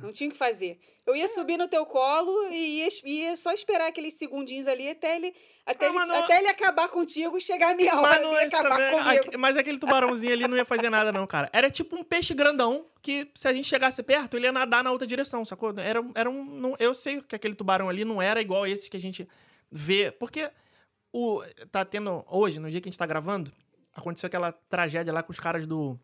[0.00, 0.78] Não tinha o que fazer.
[1.04, 5.16] Eu ia subir no teu colo e ia, ia só esperar aqueles segundinhos ali até
[5.16, 5.34] ele,
[5.66, 8.36] até, Ah, ele, não- até ele acabar contigo e chegar a minha hora Mas, não
[8.36, 9.38] é acabar comigo.
[9.38, 11.50] mas aquele tubarãozinho ali não ia fazer nada, não, cara.
[11.52, 14.92] Era tipo um peixe grandão que, se a gente chegasse perto, ele ia nadar na
[14.92, 15.74] outra direção, sacou?
[15.76, 16.44] Era, era um.
[16.44, 19.28] não- eu sei que aquele tubarão ali não era igual esse que a gente
[19.68, 20.12] vê.
[20.12, 20.48] Porque
[21.12, 22.24] o, tá tendo.
[22.28, 23.52] Hoje, no dia que a gente tá gravando,
[23.94, 25.98] aconteceu aquela tragédia lá com os caras do.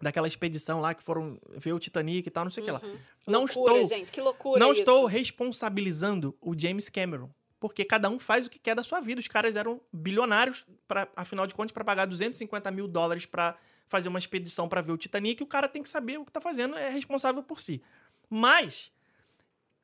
[0.00, 2.80] Daquela expedição lá que foram ver o Titanic e tal, não sei o que lá.
[3.26, 3.46] Não Uhum.
[3.46, 3.86] loucura, estou.
[3.98, 4.82] gente, que loucura Não isso.
[4.82, 7.28] estou responsabilizando o James Cameron.
[7.60, 9.20] Porque cada um faz o que quer da sua vida.
[9.20, 13.56] Os caras eram bilionários, pra, afinal de contas, para pagar 250 mil dólares para
[13.88, 15.42] fazer uma expedição para ver o Titanic.
[15.42, 17.82] O cara tem que saber o que tá fazendo, é responsável por si.
[18.30, 18.92] Mas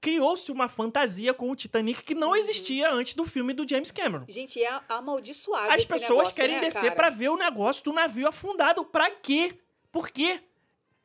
[0.01, 2.21] criou-se uma fantasia com o Titanic que Uhum.
[2.21, 4.27] não existia antes do filme do James Cameron.
[4.29, 8.29] Gente, é amaldiçoado As pessoas negócio, querem né, descer para ver o negócio do navio
[8.29, 8.85] afundado.
[8.85, 9.59] Pra quê?
[9.95, 10.41] Por quê?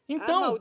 [0.09, 0.57] Então.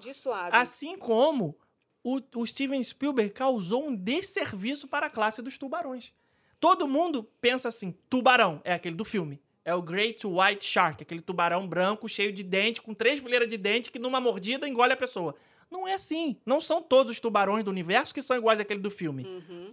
[0.52, 1.56] Assim como
[2.04, 6.12] o, o Steven Spielberg causou um desserviço para a classe dos tubarões.
[6.60, 9.40] Todo mundo pensa assim: tubarão é aquele do filme.
[9.64, 13.56] É o Great White Shark, aquele tubarão branco cheio de dente, com três fileiras de
[13.56, 15.34] dente que numa mordida engole a pessoa.
[15.70, 16.36] Não é assim.
[16.44, 19.26] Não são todos os tubarões do universo que são iguais àquele do filme.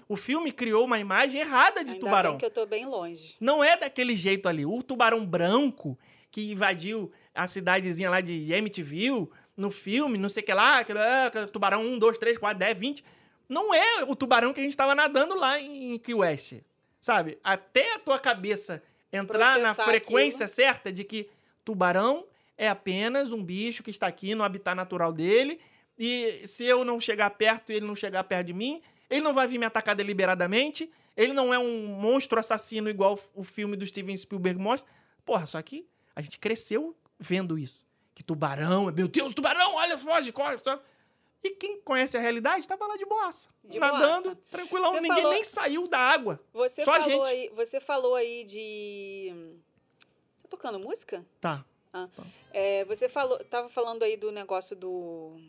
[0.07, 1.95] O filme criou uma imagem errada de Uhum.
[1.95, 2.31] Ainda tubarão.
[2.31, 3.35] bem que eu tô bem longe.
[3.41, 4.65] Não é daquele jeito ali.
[4.65, 5.97] O tubarão branco
[6.31, 10.99] que invadiu a cidadezinha lá de Amityville no filme, não sei o que lá, aquele,
[10.99, 13.05] ah, tubarão 1, 2, 3, 4, 10, 20.
[13.47, 16.55] Não é o tubarão que a gente tava nadando lá em Key West.
[16.99, 17.37] Sabe?
[17.43, 18.81] Até a tua cabeça
[19.11, 21.29] entrar na Processar frequência certa de que
[21.63, 22.25] tubarão
[22.57, 25.59] é apenas um bicho que está aqui no habitat natural dele
[25.97, 29.33] e se eu não chegar perto e ele não chegar perto de mim, ele não
[29.33, 33.85] vai vir me atacar deliberadamente, ele não é um monstro assassino igual o filme do
[33.85, 34.89] Steven Spielberg mostra.
[35.23, 37.85] Porra, só que a gente cresceu vendo isso.
[38.13, 40.57] Que tubarão, meu Deus, tubarão, olha, foge, corre.
[40.59, 40.81] Só...
[41.43, 43.49] E quem conhece a realidade tava lá de boaça.
[43.63, 44.41] De nadando, boaça.
[44.49, 46.39] tranquilão, Você ninguém falou- nem saiu da água.
[46.53, 47.27] Você Só a falou gente.
[47.35, 49.55] aí, você falou aí de
[50.41, 51.25] Tá tocando música?
[51.39, 51.63] Tá,
[52.51, 55.43] É, você falou, tava falando aí do negócio do, do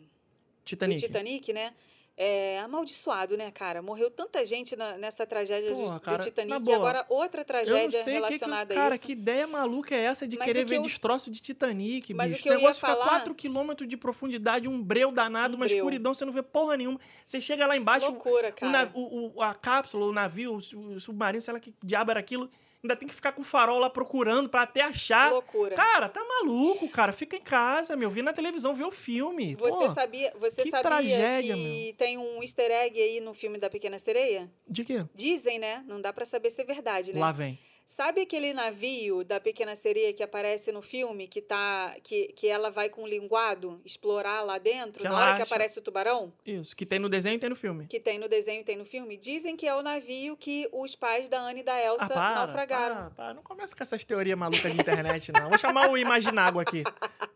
[0.65, 0.99] Titanic.
[1.01, 1.73] Titanic, né?
[2.19, 3.79] É amaldiçoado, né, cara?
[3.79, 7.91] Morreu tanta gente na- nessa tragédia Porra, do, cara, do Titanic e agora outra tragédia
[7.91, 9.05] sei que que, relacionada cara, a isso.
[9.05, 12.11] que ideia maluca é essa de Mas querer o que ver eu- destroço de Titanic,
[12.15, 12.41] Mas o bicho?
[12.41, 15.65] que eu ia negócio fica falar- 4 km de profundidade, um breu danado, Um uma
[15.67, 15.77] breu.
[15.77, 16.99] escuridão, você não vê porra nenhuma.
[17.23, 18.91] Você chega lá embaixo, Loucura, o, cara.
[18.95, 22.49] o- o- a cápsula, o navio, o, o submarino, sei lá que diabo era aquilo,
[22.83, 25.31] ainda tem que ficar com o farol lá procurando pra até achar.
[25.31, 25.75] Loucura.
[25.75, 27.11] Cara, tá maluco, cara.
[27.11, 28.09] Fica em casa, meu.
[28.09, 29.55] Vi na televisão, vê o filme.
[29.55, 33.57] Você Pô, sabia, você que sabia tragédia, que tem um easter egg aí no filme
[33.57, 34.51] da Pequena Sereia?
[34.67, 35.05] De quê?
[35.13, 35.83] Dizem, né?
[35.87, 37.19] Não dá pra saber se é verdade, né?
[37.19, 37.59] Lá vem.
[37.89, 42.69] Sabe aquele navio da Pequena Sereia que aparece no filme, que tá que, que ela
[42.69, 46.33] vai com o linguado explorar lá dentro, Que na hora que acha- aparece o tubarão?
[46.45, 46.75] Isso.
[46.75, 47.87] Que tem no desenho e tem no filme.
[47.87, 49.15] Que tem no desenho e tem no filme?
[49.15, 52.35] Dizem que é o navio que os pais da Anne e da Elsa Ah, para,
[52.35, 52.95] naufragaram.
[52.95, 53.33] para, para.
[53.35, 55.47] Não começa com essas teorias malucas de internet, não.
[55.47, 56.83] Vou chamar o Imaginágua aqui.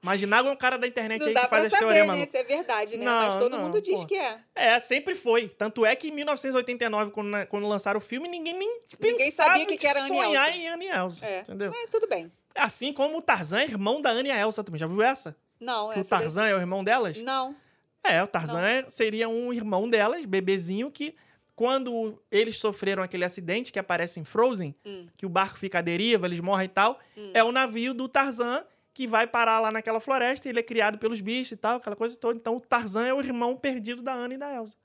[0.03, 2.29] Imaginágua é um cara da internet Não aí que faz as teorias saber, né, malucas.
[2.29, 3.05] se é verdade, né?
[3.05, 4.05] Não, Mas todo não, mundo diz pô.
[4.07, 4.37] que é.
[4.53, 5.47] É, sempre foi.
[5.47, 9.31] Tanto é que em 1989, quando, na- quando lançaram o filme, ninguém nem pensava Ninguém
[9.31, 10.40] sabia que que era Anne sonhar Elsa.
[10.49, 11.41] Em Anne Elsa, É.
[11.41, 11.71] entendeu?
[11.71, 12.31] Mas tudo bem.
[12.55, 14.79] Assim como o Tarzan é irmão da Anne Elsa também.
[14.79, 15.35] Já viu essa?
[15.59, 17.21] Não, Que o essa Tarzan é o irmão delas?
[17.21, 17.55] Não.
[18.03, 21.15] É, o Tarzan é- seria um irmão delas, bebezinho, que
[21.55, 25.05] quando eles sofreram aquele acidente que aparece em Frozen, Hum.
[25.15, 26.99] que o barco fica à deriva, eles morrem e tal,
[27.33, 28.63] é o navio do Tarzan
[28.93, 32.17] que vai parar lá naquela floresta, ele é criado pelos bichos e tal, aquela coisa
[32.17, 32.37] toda.
[32.37, 34.75] Então o Tarzan é o irmão perdido da Ana e da Elsa.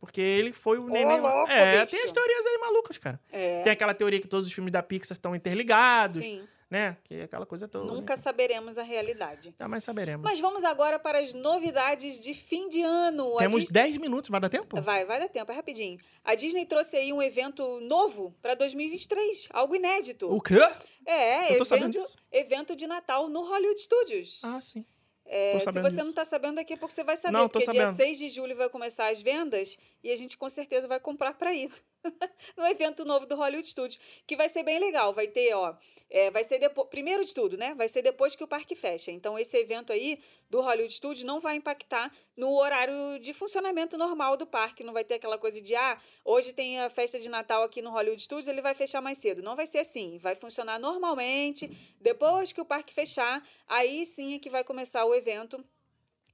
[0.00, 1.20] Porque ele foi o neném.
[1.20, 1.90] louco, é, bicho.
[1.96, 3.20] tem as teorias aí malucas, cara.
[3.30, 3.62] É.
[3.62, 6.42] Tem aquela teoria que todos os filmes da Pixar estão interligados, Sim.
[6.70, 6.96] né?
[7.04, 7.92] Que é aquela coisa toda.
[7.92, 9.54] Nunca saberemos a realidade.
[9.58, 10.24] Jamais saberemos.
[10.24, 13.36] Mas vamos agora para as novidades de fim de ano.
[13.36, 14.80] Temos Dis- 10 minutos, vai dar tempo?
[14.80, 15.98] Vai, vai dar tempo, é rapidinho.
[16.24, 20.34] A Disney trouxe aí um evento novo para 2023, algo inédito.
[20.34, 20.54] O quê?
[21.04, 22.16] É, Eu tô sabendo evento, disso.
[22.32, 24.40] evento de Natal no Hollywood Studios.
[24.44, 24.84] Ah, sim.
[25.24, 25.96] É, se você disso.
[25.98, 27.96] não está sabendo, daqui a pouco você vai saber, Não, porque dia sabendo.
[27.96, 31.54] 6 de julho vai começar as vendas e a gente com certeza vai comprar para
[31.54, 31.70] ir
[32.56, 35.12] no evento novo do Hollywood Studios, que vai ser bem legal.
[35.12, 35.74] Vai ter, ó,
[36.08, 37.74] é, vai ser depois, primeiro de tudo, né?
[37.74, 39.10] Vai ser depois que o parque fecha.
[39.10, 44.36] Então esse evento aí do Hollywood Studios não vai impactar no horário de funcionamento normal
[44.36, 47.62] do parque, não vai ter aquela coisa de ah, hoje tem a festa de Natal
[47.62, 49.42] aqui no Hollywood Studios, ele vai fechar mais cedo.
[49.42, 51.70] Não vai ser assim, vai funcionar normalmente.
[52.00, 55.64] Depois que o parque fechar, aí sim é que vai começar o evento.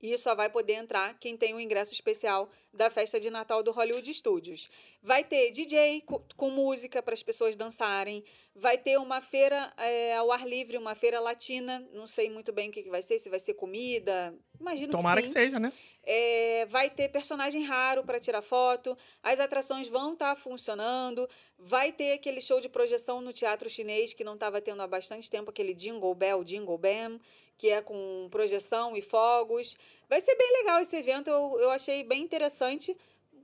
[0.03, 3.73] E só vai poder entrar quem tem o ingresso especial da festa de Natal do
[3.73, 4.69] Hollywood Studios.
[5.03, 8.23] Vai ter DJ co- com música para as pessoas dançarem.
[8.55, 11.87] Vai ter uma feira é, ao ar livre, uma feira latina.
[11.93, 14.35] Não sei muito bem o que que vai ser, se vai ser comida.
[14.61, 15.41] Imagino Tomara que que sim.
[15.41, 15.73] seja, né?
[16.09, 21.29] É, vai ter personagem raro para tirar foto, as atrações vão estar tá funcionando,
[21.59, 25.29] vai ter aquele show de projeção no teatro chinês que não estava tendo há bastante
[25.29, 27.19] tempo, aquele Jingle Bell, Jingle Bam,
[27.59, 29.77] que é com projeção e fogos.
[30.09, 32.97] Vai ser bem legal esse evento, eu, eu achei bem interessante.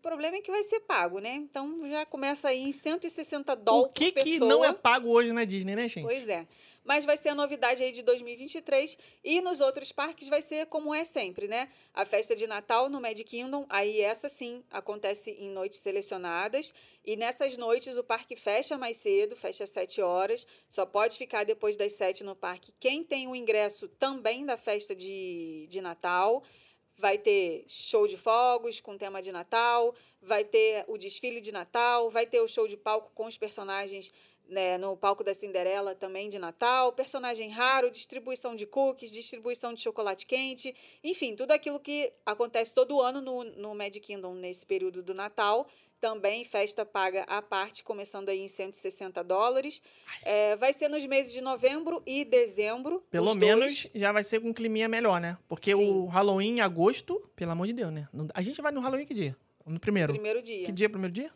[0.02, 1.34] O problema é que vai ser pago, né?
[1.34, 4.48] Então já começa aí em 160 dólares O que por que pessoa.
[4.48, 6.02] não é pago hoje na Disney, né, gente?
[6.02, 6.44] Pois é.
[6.84, 10.92] Mas vai ser a novidade aí de 2023 e nos outros parques vai ser como
[10.92, 11.68] é sempre, né?
[11.94, 16.74] A festa de Natal no Magic Kingdom, aí essa sim acontece em noites selecionadas
[17.04, 21.44] e nessas noites o parque fecha mais cedo, fecha às 7 horas, só pode ficar
[21.44, 26.42] depois das 7 no parque quem tem o ingresso também da festa de, de Natal.
[27.02, 32.08] Vai ter show de fogos com tema de Natal, vai ter o desfile de Natal,
[32.08, 34.12] vai ter o show de palco com os personagens
[34.48, 39.80] né, no palco da Cinderela também de Natal, personagem raro, distribuição de cookies, distribuição de
[39.80, 40.72] chocolate quente,
[41.02, 45.66] enfim, tudo aquilo que acontece todo ano no, no Magic Kingdom nesse período do Natal.
[46.02, 49.80] Também festa paga à parte, começando aí em 160 dólares.
[50.24, 53.04] É, vai ser nos meses de novembro e dezembro.
[53.08, 53.90] Pelo os menos dois.
[53.94, 55.38] já vai ser com um climinha melhor, né?
[55.48, 55.88] Porque Sim.
[55.88, 58.08] o Halloween em agosto, pelo amor de Deus, né?
[58.34, 59.36] A gente vai no Halloween que dia?
[59.64, 60.12] No primeiro.
[60.12, 60.66] Primeiro dia.
[60.66, 61.30] Que dia é o primeiro dia?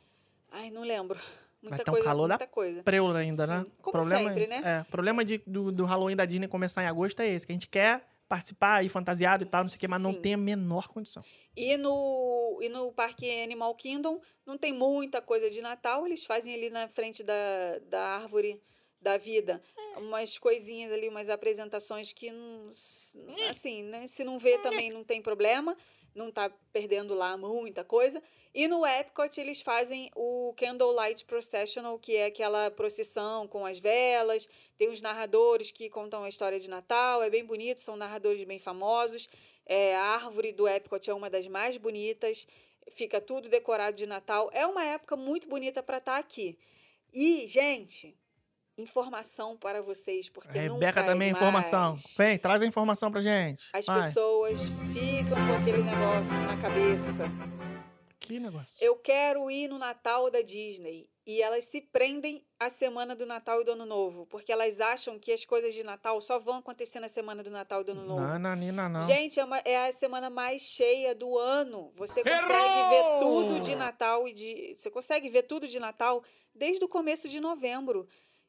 [0.51, 1.17] Ai, não lembro.
[1.63, 2.83] Muita ter um coisa, calor muita coisa.
[2.83, 3.61] Preula ainda, né?
[3.61, 4.63] Sim, como problema sempre, é né?
[4.65, 7.55] É, problema de, do, do Halloween da Disney começar em agosto é esse, que a
[7.55, 10.39] gente quer participar, ir fantasiado e tal, não sei o que, mas não tem a
[10.39, 11.25] menor condição.
[11.57, 16.55] E no, e no Parque Animal Kingdom não tem muita coisa de Natal, eles fazem
[16.55, 18.61] ali na frente da, da árvore
[19.01, 19.63] da vida.
[19.97, 22.63] Umas coisinhas ali, umas apresentações que, não,
[23.49, 24.07] assim, né?
[24.07, 25.77] Se não vê também não tem problema,
[26.17, 28.23] não tá perdendo lá muita coisa.
[28.55, 34.49] E no Epcot eles fazem o Candlelight Processional, que é aquela procissão com as velas,
[34.79, 38.59] tem os narradores que contam a história de Natal, é bem bonito, são narradores bem
[38.59, 39.29] famosos.
[39.67, 42.47] É, a árvore do Epcot é uma das mais bonitas,
[42.91, 44.49] fica tudo decorado de Natal.
[44.53, 46.59] É uma época muito bonita para estar aqui.
[47.13, 48.17] E, gente,
[48.79, 51.43] informação para vocês, porque A nunca Rebeca é também, demais.
[51.47, 51.95] informação.
[52.17, 53.67] Vem, traz a informação pra gente.
[53.73, 54.03] As Vai.
[54.03, 54.61] pessoas
[54.93, 57.25] ficam com aquele negócio na cabeça.
[58.21, 58.75] Que negócio.
[58.81, 61.09] Eu quero ir no Natal da Disney.
[61.29, 65.19] E elas se prendem à semana do Natal e do Ano Novo, porque elas acham
[65.19, 68.05] que as coisas de Natal só vão acontecer na semana do Natal e do Ano
[68.07, 68.21] Novo.
[68.23, 69.01] Não, não, Nina, não.
[69.01, 71.93] Gente, é, uma- é a semana mais cheia do ano.
[71.97, 72.33] Você Errou!
[72.33, 74.75] consegue ver tudo de Natal e de.
[74.77, 76.23] Você consegue ver tudo de Natal
[76.55, 78.07] desde o começo de novembro.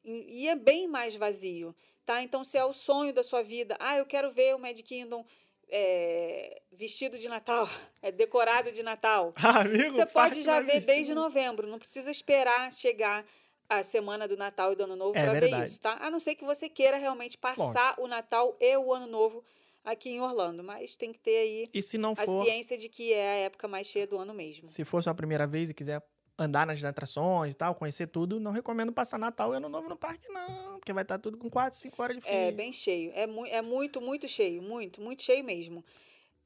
[0.10, 1.76] E é bem mais vazio.
[2.06, 2.24] Tá?
[2.24, 5.26] Então, se é o sonho da sua vida, ah, eu quero ver o Mad Kingdom
[5.70, 7.68] é, vestido de Natal,
[8.02, 9.34] é decorado de Natal.
[9.44, 10.86] Ah, amigo, Você pode já ver vestir.
[10.86, 13.26] desde novembro, não precisa esperar chegar
[13.70, 15.98] a semana do Natal e do Ano Novo É para ver isso, tá?
[16.00, 19.44] A não ser que você queira realmente passar o Natal e o Ano Novo
[19.84, 22.88] aqui em Orlando, mas tem que ter aí E se não a for, ciência de
[22.88, 24.68] que é a época mais cheia do ano mesmo.
[24.68, 26.02] se for sua primeira vez e quiser
[26.38, 29.98] andar nas atrações e tal, conhecer tudo, não recomendo passar Natal e Ano Novo no
[29.98, 30.78] parque, não.
[30.80, 32.36] Porque vai estar tudo com 4, 5 horas de fila.
[32.36, 35.84] É bem cheio, é, mu é muito, muito cheio, muito, muito cheio mesmo.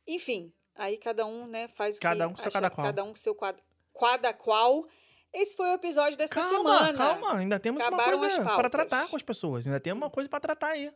[0.07, 2.87] Enfim, aí cada um, né, faz o Cada que um com seu cada qual.
[2.87, 3.57] Cada um com seu quad,
[3.99, 4.85] cada qual.
[5.33, 6.97] Esse foi o episódio dessa Calma, semana.
[6.97, 7.37] calma.
[7.37, 9.65] Ainda temos Acabaram uma coisa para tratar com as pessoas.
[9.65, 10.91] Ainda tem uma coisa para tratar aí.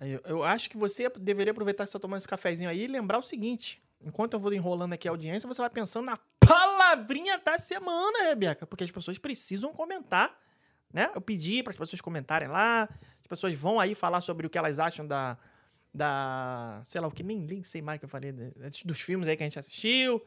[0.00, 2.86] Eu, eu acho que você deveria aproveitar que você tá tomando esse cafezinho aí e
[2.88, 3.80] lembrar o seguinte.
[4.04, 6.18] Enquanto eu vou enrolando aqui a audiência, você vai pensando na
[6.94, 8.66] palavrinha da semana, Rebeca.
[8.66, 10.36] Porque as pessoas precisam comentar,
[10.92, 11.10] né?
[11.14, 12.88] Eu pedi para as pessoas comentarem lá.
[13.20, 15.36] As pessoas vão aí falar sobre o que elas acham da...
[15.92, 18.32] da sei lá, o que nem, nem sei mais que eu falei.
[18.84, 20.24] Dos filmes aí que a gente assistiu.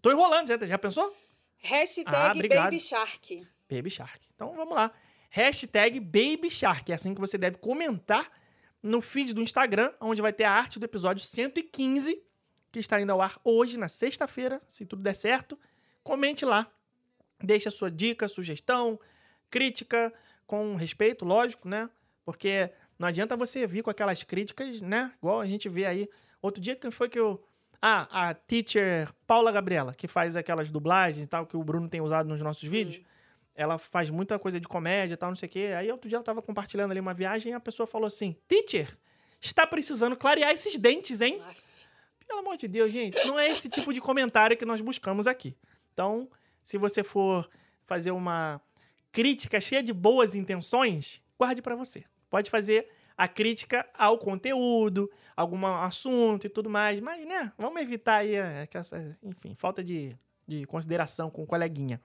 [0.00, 1.14] Tô enrolando, já, já pensou?
[1.58, 2.64] Hashtag Ah.
[2.64, 3.48] Baby Shark.
[3.70, 4.20] Baby Shark.
[4.34, 4.90] Então vamos lá.
[5.30, 6.90] Hashtag Baby Shark.
[6.90, 8.30] É assim que você deve comentar
[8.82, 12.20] no feed do Instagram, onde vai ter a arte do episódio 115,
[12.72, 15.56] que está indo ao ar hoje, na sexta-feira, se tudo der certo.
[16.02, 16.66] Comente lá.
[17.42, 18.98] Deixe a sua dica, sugestão,
[19.50, 20.12] crítica,
[20.46, 21.88] com respeito, lógico, né?
[22.24, 25.12] Porque não adianta você vir com aquelas críticas, né?
[25.18, 26.08] Igual a gente vê aí.
[26.40, 27.42] Outro dia, quem foi que eu.
[27.80, 32.00] Ah, a teacher Paula Gabriela, que faz aquelas dublagens e tal, que o Bruno tem
[32.00, 33.04] usado nos nossos vídeos.
[33.54, 35.74] Ela faz muita coisa de comédia e tal, não sei o quê.
[35.76, 38.96] Aí outro dia ela tava compartilhando ali uma viagem e a pessoa falou assim: Teacher,
[39.40, 41.40] está precisando clarear esses dentes, hein?
[41.48, 41.72] Aff.
[42.26, 45.56] Pelo amor de Deus, gente, não é esse tipo de comentário que nós buscamos aqui.
[45.92, 46.28] Então,
[46.62, 47.48] se você for
[47.84, 48.60] fazer uma
[49.10, 52.04] crítica cheia de boas intenções, guarde pra você.
[52.30, 58.16] Pode fazer a crítica ao conteúdo, algum assunto e tudo mais, mas, né, vamos evitar
[58.16, 58.34] aí
[58.70, 60.16] que essa, enfim, falta de,
[60.46, 62.00] de consideração com o coleguinha.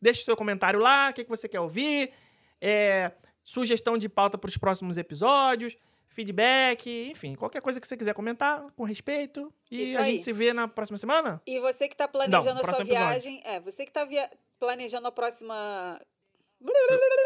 [0.00, 2.10] Deixe seu comentário lá, o que, que você quer ouvir,
[2.60, 3.12] é,
[3.42, 5.76] sugestão de pauta para os próximos episódios.
[6.24, 9.52] Feedback, enfim, qualquer coisa que você quiser comentar com respeito.
[9.70, 10.12] E Isso a aí.
[10.12, 11.40] gente se vê na próxima semana?
[11.46, 12.86] E você que tá planejando Não, a sua episódio.
[12.86, 13.40] viagem.
[13.44, 16.00] É, você que tá via- planejando a próxima.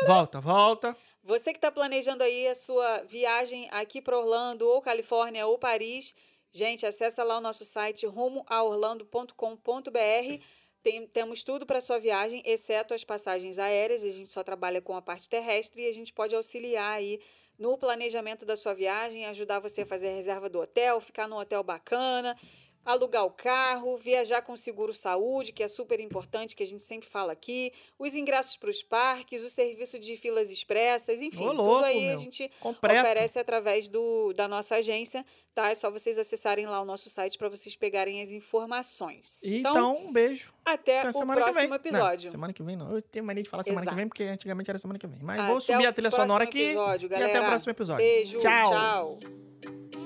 [0.07, 0.97] Volta, volta.
[1.23, 6.15] Você que está planejando aí a sua viagem aqui para Orlando, ou Califórnia, ou Paris,
[6.53, 10.43] gente, acessa lá o nosso site rumoaorlando.com.br.
[10.83, 14.05] Tem, temos tudo para sua viagem, exceto as passagens aéreas.
[14.05, 17.19] A gente só trabalha com a parte terrestre e a gente pode auxiliar aí
[17.59, 21.37] no planejamento da sua viagem, ajudar você a fazer a reserva do hotel, ficar num
[21.37, 22.37] hotel bacana,
[22.85, 27.09] alugar o carro, viajar com seguro saúde, que é super importante, que a gente sempre
[27.09, 31.63] fala aqui, os ingressos para os parques, o serviço de filas expressas, enfim, Ô, tudo
[31.63, 32.19] louco, aí a meu.
[32.19, 33.01] gente Completo.
[33.01, 35.25] oferece através do, da nossa agência,
[35.55, 35.71] tá?
[35.71, 39.41] É só vocês acessarem lá o nosso site para vocês pegarem as informações.
[39.45, 40.53] Então, um beijo.
[40.65, 41.77] até, Até o semana que próximo vem.
[41.77, 42.25] episódio.
[42.27, 42.93] Não, semana que vem não.
[42.95, 43.97] Eu tenho mania de falar semana que Exato.
[43.97, 45.21] vem, porque antigamente era semana que vem.
[45.23, 46.61] Mas Até vou subir o a trilha sonora aqui.
[46.65, 48.05] episódio, e até o próximo episódio.
[48.05, 48.71] Beijo, Tchau.
[48.71, 50.04] tchau.